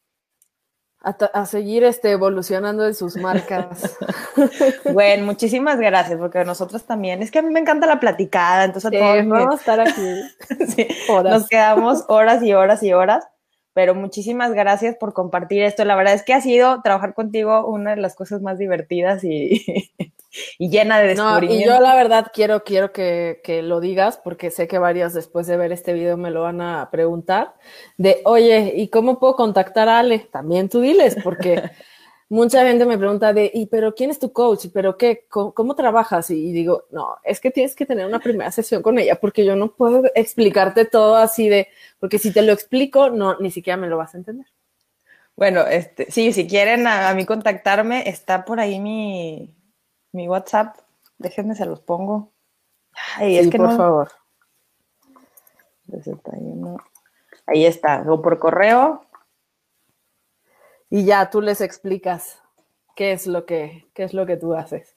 A, 1.03 1.45
seguir 1.47 1.83
este, 1.83 2.11
evolucionando 2.11 2.85
en 2.85 2.93
sus 2.93 3.17
marcas. 3.17 3.97
bueno, 4.93 5.25
muchísimas 5.25 5.79
gracias, 5.79 6.19
porque 6.19 6.45
nosotros 6.45 6.83
también, 6.83 7.23
es 7.23 7.31
que 7.31 7.39
a 7.39 7.41
mí 7.41 7.49
me 7.49 7.59
encanta 7.59 7.87
la 7.87 7.99
platicada, 7.99 8.65
entonces 8.65 8.91
vamos 9.25 9.51
a 9.51 9.55
estar 9.55 9.79
aquí. 9.79 10.21
sí, 10.75 10.87
nos 11.07 11.47
quedamos 11.47 12.05
horas 12.07 12.43
y 12.43 12.53
horas 12.53 12.83
y 12.83 12.93
horas, 12.93 13.27
pero 13.73 13.95
muchísimas 13.95 14.53
gracias 14.53 14.95
por 14.95 15.13
compartir 15.13 15.63
esto. 15.63 15.85
La 15.85 15.95
verdad 15.95 16.13
es 16.13 16.21
que 16.21 16.35
ha 16.35 16.41
sido 16.41 16.83
trabajar 16.83 17.15
contigo 17.15 17.65
una 17.65 17.95
de 17.95 18.01
las 18.01 18.13
cosas 18.13 18.43
más 18.43 18.59
divertidas 18.59 19.23
y, 19.23 19.65
y 20.57 20.69
llena 20.69 20.99
de 20.99 21.09
descubrimientos. 21.09 21.67
No, 21.67 21.73
y 21.73 21.75
yo 21.75 21.81
la 21.81 21.95
verdad 21.95 22.27
quiero, 22.33 22.63
quiero 22.63 22.91
que, 22.91 23.41
que, 23.43 23.61
lo 23.61 23.79
digas, 23.79 24.19
porque 24.23 24.51
sé 24.51 24.67
que 24.67 24.77
varias 24.77 25.13
después 25.13 25.47
de 25.47 25.57
ver 25.57 25.71
este 25.71 25.93
video 25.93 26.17
me 26.17 26.31
lo 26.31 26.43
van 26.43 26.61
a 26.61 26.89
preguntar, 26.91 27.55
de, 27.97 28.21
oye, 28.25 28.73
¿y 28.75 28.89
cómo 28.89 29.19
puedo 29.19 29.35
contactar 29.35 29.89
a 29.89 29.99
Ale? 29.99 30.19
También 30.31 30.69
tú 30.69 30.81
diles, 30.81 31.17
porque 31.23 31.61
mucha 32.29 32.65
gente 32.65 32.85
me 32.85 32.97
pregunta 32.97 33.33
de, 33.33 33.51
¿y 33.53 33.65
pero 33.65 33.93
quién 33.93 34.09
es 34.09 34.19
tu 34.19 34.31
coach? 34.31 34.67
¿Pero 34.73 34.97
qué? 34.97 35.25
¿Cómo, 35.29 35.75
trabajas? 35.75 36.29
Y, 36.29 36.51
digo, 36.51 36.85
no, 36.91 37.17
es 37.23 37.39
que 37.39 37.51
tienes 37.51 37.75
que 37.75 37.85
tener 37.85 38.05
una 38.05 38.19
primera 38.19 38.51
sesión 38.51 38.81
con 38.81 38.97
ella, 38.99 39.19
porque 39.19 39.45
yo 39.45 39.55
no 39.55 39.73
puedo 39.75 40.03
explicarte 40.15 40.85
todo 40.85 41.17
así 41.17 41.49
de, 41.49 41.67
porque 41.99 42.19
si 42.19 42.31
te 42.31 42.41
lo 42.41 42.53
explico, 42.53 43.09
no, 43.09 43.37
ni 43.39 43.51
siquiera 43.51 43.77
me 43.77 43.87
lo 43.87 43.97
vas 43.97 44.15
a 44.15 44.17
entender. 44.17 44.47
Bueno, 45.35 45.61
este, 45.65 46.11
sí, 46.11 46.33
si 46.33 46.47
quieren 46.47 46.87
a, 46.87 47.09
a 47.09 47.15
mí 47.15 47.25
contactarme, 47.25 48.07
está 48.07 48.45
por 48.45 48.59
ahí 48.59 48.79
mi, 48.79 49.55
mi 50.11 50.27
WhatsApp, 50.27 50.77
déjenme 51.17 51.55
se 51.55 51.65
los 51.65 51.79
pongo. 51.79 52.31
Ay, 53.17 53.37
es 53.37 53.49
que 53.49 53.57
por 53.57 53.75
favor. 53.77 54.11
Ahí 57.45 57.65
está, 57.65 58.03
o 58.07 58.21
por 58.21 58.39
correo. 58.39 59.05
Y 60.89 61.05
ya 61.05 61.29
tú 61.29 61.41
les 61.41 61.61
explicas 61.61 62.41
qué 62.95 63.13
es 63.13 63.27
lo 63.27 63.45
que, 63.45 63.87
qué 63.93 64.03
es 64.03 64.13
lo 64.13 64.25
que 64.25 64.37
tú 64.37 64.53
haces. 64.53 64.95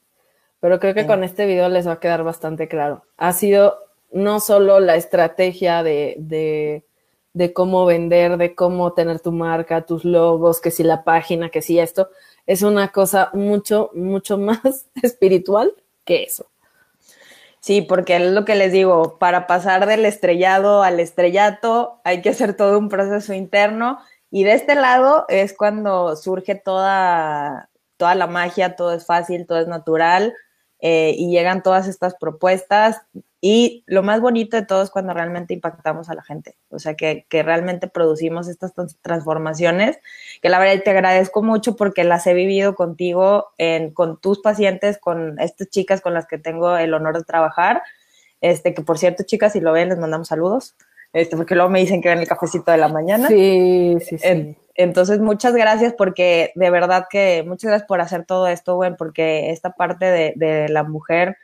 Pero 0.60 0.80
creo 0.80 0.94
que 0.94 1.06
con 1.06 1.24
este 1.24 1.46
video 1.46 1.68
les 1.68 1.86
va 1.86 1.92
a 1.92 2.00
quedar 2.00 2.24
bastante 2.24 2.68
claro. 2.68 3.04
Ha 3.16 3.32
sido 3.32 3.78
no 4.12 4.40
solo 4.40 4.80
la 4.80 4.96
estrategia 4.96 5.82
de, 5.82 6.16
de, 6.18 6.84
de 7.32 7.52
cómo 7.52 7.84
vender, 7.84 8.38
de 8.38 8.54
cómo 8.54 8.92
tener 8.92 9.20
tu 9.20 9.30
marca, 9.30 9.84
tus 9.84 10.04
logos, 10.04 10.60
que 10.60 10.70
si 10.70 10.82
la 10.82 11.04
página, 11.04 11.50
que 11.50 11.62
si 11.62 11.78
esto, 11.78 12.08
es 12.46 12.62
una 12.62 12.88
cosa 12.88 13.30
mucho, 13.32 13.90
mucho 13.94 14.38
más 14.38 14.86
espiritual 15.02 15.72
que 16.04 16.24
eso. 16.24 16.46
Sí, 17.60 17.80
porque 17.80 18.16
es 18.16 18.32
lo 18.32 18.44
que 18.44 18.56
les 18.56 18.72
digo, 18.72 19.16
para 19.18 19.46
pasar 19.46 19.86
del 19.86 20.04
estrellado 20.04 20.82
al 20.82 21.00
estrellato 21.00 22.00
hay 22.04 22.20
que 22.20 22.28
hacer 22.28 22.54
todo 22.54 22.78
un 22.78 22.90
proceso 22.90 23.32
interno 23.32 23.98
y 24.30 24.44
de 24.44 24.52
este 24.52 24.74
lado 24.74 25.24
es 25.28 25.54
cuando 25.54 26.14
surge 26.16 26.56
toda, 26.56 27.70
toda 27.96 28.14
la 28.14 28.26
magia, 28.26 28.76
todo 28.76 28.92
es 28.92 29.06
fácil, 29.06 29.46
todo 29.46 29.60
es 29.60 29.66
natural 29.66 30.34
eh, 30.86 31.14
y 31.16 31.30
llegan 31.30 31.62
todas 31.62 31.88
estas 31.88 32.14
propuestas. 32.14 33.00
Y 33.40 33.84
lo 33.86 34.02
más 34.02 34.20
bonito 34.20 34.58
de 34.58 34.66
todo 34.66 34.82
es 34.82 34.90
cuando 34.90 35.14
realmente 35.14 35.54
impactamos 35.54 36.10
a 36.10 36.14
la 36.14 36.22
gente, 36.22 36.58
o 36.68 36.78
sea, 36.78 36.94
que, 36.94 37.24
realmente 37.30 37.88
producimos 37.88 38.48
estas 38.48 38.74
transformaciones, 39.00 39.98
que 40.42 40.50
la 40.50 40.58
verdad 40.58 40.82
te 40.84 40.90
agradezco 40.90 41.42
mucho 41.42 41.74
porque 41.74 42.04
las 42.04 42.26
he 42.26 42.34
vivido 42.34 42.74
contigo, 42.74 43.46
en, 43.56 43.92
con 43.92 44.20
tus 44.20 44.40
pacientes, 44.40 44.98
con 44.98 45.40
estas 45.40 45.70
chicas 45.70 46.02
con 46.02 46.12
las 46.12 46.26
que 46.26 46.36
tengo 46.36 46.76
el 46.76 46.92
honor 46.92 47.16
de 47.16 47.24
trabajar, 47.24 47.82
este, 48.42 48.74
que 48.74 48.82
por 48.82 48.98
cierto, 48.98 49.22
chicas, 49.22 49.54
si 49.54 49.60
lo 49.60 49.72
ven, 49.72 49.88
les 49.88 49.98
mandamos 49.98 50.28
saludos, 50.28 50.76
este, 51.14 51.36
porque 51.38 51.54
luego 51.54 51.70
me 51.70 51.80
dicen 51.80 52.02
que 52.02 52.10
ven 52.10 52.18
el 52.18 52.28
cafecito 52.28 52.70
de 52.70 52.76
la 52.76 52.88
mañana. 52.88 53.28
Sí, 53.28 53.96
sí, 54.00 54.18
sí. 54.18 54.56
entonces, 54.74 55.20
muchas 55.20 55.54
gracias 55.54 55.94
porque 55.94 56.52
de 56.54 56.68
verdad 56.68 57.06
que, 57.08 57.42
muchas 57.46 57.70
gracias 57.70 57.88
por 57.88 58.02
hacer 58.02 58.26
todo 58.26 58.48
esto, 58.48 58.76
güey, 58.76 58.94
porque 58.96 59.50
esta 59.50 59.70
parte 59.70 60.04
de, 60.04 60.34
de 60.36 60.68
la 60.68 60.82
mujer 60.82 61.38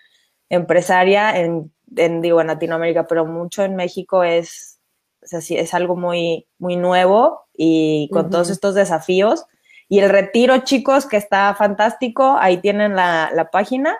empresaria 0.50 1.38
en 1.38 1.72
en, 1.96 2.20
digo, 2.20 2.40
en 2.40 2.48
Latinoamérica, 2.48 3.06
pero 3.06 3.26
mucho 3.26 3.64
en 3.64 3.76
México 3.76 4.22
es, 4.22 4.80
es 5.22 5.74
algo 5.74 5.96
muy, 5.96 6.46
muy 6.58 6.76
nuevo 6.76 7.46
y 7.54 8.08
con 8.12 8.30
todos 8.30 8.50
estos 8.50 8.74
desafíos. 8.74 9.46
Y 9.88 9.98
el 10.00 10.10
retiro, 10.10 10.58
chicos, 10.58 11.06
que 11.06 11.16
está 11.16 11.54
fantástico, 11.54 12.36
ahí 12.38 12.58
tienen 12.58 12.94
la, 12.94 13.48
página 13.52 13.96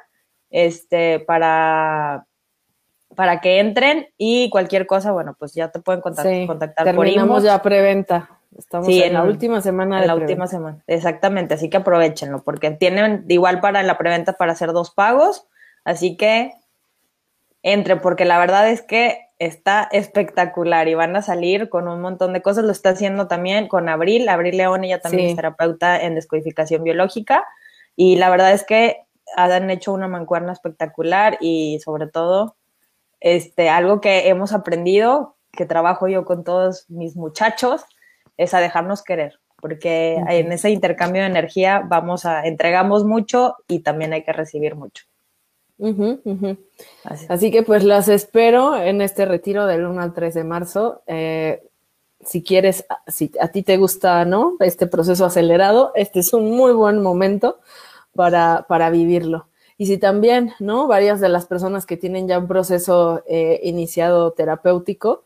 este, 0.51 1.21
para, 1.21 2.27
para 3.15 3.41
que 3.41 3.59
entren 3.59 4.09
y 4.17 4.51
cualquier 4.51 4.87
cosa, 4.87 5.13
bueno, 5.13 5.35
pues 5.39 5.55
ya 5.55 5.71
te 5.71 5.81
pueden 5.81 6.01
contactar, 6.01 6.47
contactar 6.47 6.95
por 6.95 7.07
inbox. 7.07 7.43
ya 7.43 7.61
preventa. 7.63 8.31
Estamos 8.57 8.89
en, 8.89 9.13
la 9.13 9.23
última 9.23 9.61
semana. 9.61 10.01
En 10.01 10.07
la 10.07 10.15
última 10.15 10.47
semana, 10.47 10.83
exactamente. 10.87 11.55
Así 11.55 11.71
que 11.71 11.79
aprovechenlo, 11.79 12.43
porque 12.43 12.71
tienen 12.73 13.25
igual 13.29 13.61
para 13.61 13.83
la 13.83 13.97
preventa 13.97 14.35
para 14.35 14.53
hacer 14.53 14.73
dos 14.73 14.91
pagos. 14.91 15.47
Así 15.85 16.17
que 16.17 16.53
entre, 17.63 17.97
porque 17.97 18.25
la 18.25 18.39
verdad 18.39 18.69
es 18.69 18.83
que 18.83 19.29
está 19.39 19.89
espectacular 19.93 20.89
y 20.89 20.95
van 20.95 21.17
a 21.17 21.23
salir 21.23 21.69
con 21.69 21.89
un 21.89 22.01
montón 22.01 22.33
de 22.33 22.43
cosas. 22.43 22.65
Lo 22.65 22.73
está 22.73 22.91
haciendo 22.91 23.29
también 23.29 23.69
con 23.69 23.89
Abril. 23.89 24.29
Abril 24.29 24.57
León, 24.57 24.85
ella 24.85 25.01
también 25.01 25.31
es 25.31 25.37
terapeuta 25.37 26.01
en 26.01 26.15
descodificación 26.15 26.83
biológica. 26.85 27.45
Y 27.97 28.17
la 28.17 28.31
verdad 28.31 28.53
es 28.53 28.65
que 28.65 28.99
han 29.37 29.71
hecho 29.71 29.93
una 29.93 30.09
mancuerna 30.09 30.53
espectacular 30.53 31.39
y 31.41 31.79
sobre 31.85 32.07
todo, 32.07 32.57
este, 33.21 33.69
algo 33.69 34.01
que 34.01 34.29
hemos 34.29 34.53
aprendido, 34.53 35.37
que 35.53 35.67
trabajo 35.67 36.09
yo 36.09 36.25
con 36.25 36.45
todos 36.45 36.87
mis 36.89 37.17
muchachos, 37.17 37.85
es 38.37 38.55
a 38.55 38.61
dejarnos 38.61 39.03
querer, 39.03 39.39
porque 39.61 40.15
en 40.29 40.51
ese 40.53 40.71
intercambio 40.71 41.23
de 41.23 41.29
energía 41.29 41.85
vamos 41.87 42.25
a, 42.25 42.47
entregamos 42.47 43.05
mucho 43.05 43.57
y 43.69 43.81
también 43.81 44.13
hay 44.13 44.25
que 44.25 44.33
recibir 44.33 44.75
mucho. 44.75 45.05
Así. 47.29 47.51
que 47.51 47.63
pues 47.63 47.85
las 47.85 48.09
espero 48.09 48.77
en 48.77 49.01
este 49.01 49.25
retiro 49.25 49.67
del 49.67 49.87
1 49.87 50.01
al 50.01 50.13
3 50.13 50.35
de 50.35 50.45
marzo. 50.45 51.03
Eh, 51.07 51.63
si 52.23 52.43
quieres, 52.43 52.85
si 53.07 53.33
a 53.41 53.49
ti 53.49 53.63
te 53.63 53.79
gusta, 53.79 54.25
¿no? 54.27 54.57
Este 54.61 54.87
proceso 54.87 55.25
acelerado, 55.25 55.93
este 55.95 56.21
es 56.21 56.35
un 56.35 56.51
muy 56.51 56.73
buen 56.73 57.03
momento 57.03 57.61
para, 58.15 58.67
para 58.69 58.91
vivirlo. 58.91 59.47
Y 59.81 59.87
si 59.87 59.97
también, 59.97 60.53
¿no? 60.59 60.87
Varias 60.89 61.21
de 61.21 61.31
las 61.31 61.47
personas 61.47 61.87
que 61.87 61.97
tienen 61.97 62.29
ya 62.29 62.39
un 62.39 62.47
proceso 62.47 63.23
eh, 63.27 63.61
iniciado 63.63 64.33
terapéutico 64.33 65.25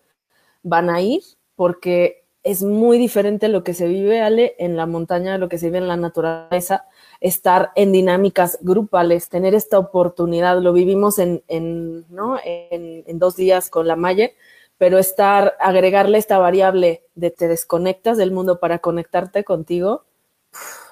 van 0.62 0.90
a 0.90 1.00
ir 1.00 1.24
porque 1.56 2.22
es 2.44 2.62
muy 2.62 2.96
diferente 2.96 3.48
lo 3.48 3.64
que 3.64 3.74
se 3.74 3.88
vive, 3.88 4.22
Ale, 4.22 4.54
en 4.60 4.76
la 4.76 4.86
montaña, 4.86 5.38
lo 5.38 5.48
que 5.48 5.58
se 5.58 5.66
vive 5.66 5.78
en 5.78 5.88
la 5.88 5.96
naturaleza, 5.96 6.86
estar 7.20 7.72
en 7.74 7.90
dinámicas 7.90 8.58
grupales, 8.60 9.28
tener 9.28 9.56
esta 9.56 9.76
oportunidad, 9.76 10.60
lo 10.60 10.72
vivimos 10.72 11.18
en, 11.18 11.42
en, 11.48 12.04
¿no? 12.08 12.38
en, 12.44 13.18
dos 13.18 13.34
días 13.34 13.70
con 13.70 13.88
la 13.88 13.96
Maye, 13.96 14.36
pero 14.78 14.98
estar, 14.98 15.56
agregarle 15.58 16.18
esta 16.18 16.38
variable 16.38 17.02
de 17.16 17.32
te 17.32 17.48
desconectas 17.48 18.18
del 18.18 18.30
mundo 18.30 18.60
para 18.60 18.78
conectarte 18.78 19.42
contigo, 19.42 20.04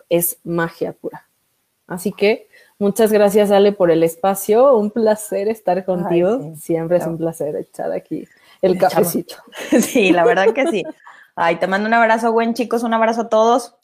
es 0.08 0.38
magia 0.42 0.94
pura. 0.94 1.28
Así 1.86 2.10
que 2.10 2.48
muchas 2.82 3.12
gracias, 3.12 3.50
Ale, 3.50 3.72
por 3.72 3.90
el 3.90 4.02
espacio. 4.02 4.76
Un 4.76 4.90
placer 4.90 5.48
estar 5.48 5.84
contigo. 5.84 6.54
Siempre 6.56 6.98
es 6.98 7.06
un 7.06 7.16
placer 7.16 7.56
echar 7.56 7.92
aquí 7.92 8.28
el 8.60 8.76
cafecito. 8.76 9.36
Sí, 9.80 10.12
la 10.12 10.24
verdad 10.24 10.52
que 10.52 10.66
sí. 10.66 10.84
Ay, 11.34 11.56
te 11.56 11.66
mando 11.66 11.86
un 11.86 11.94
abrazo, 11.94 12.32
buen 12.32 12.52
chicos, 12.52 12.82
un 12.82 12.92
abrazo 12.92 13.22
a 13.22 13.28
todos. 13.28 13.74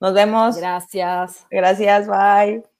Nos 0.00 0.14
vemos. 0.14 0.56
Gracias. 0.56 1.46
Gracias, 1.50 2.06
bye. 2.06 2.73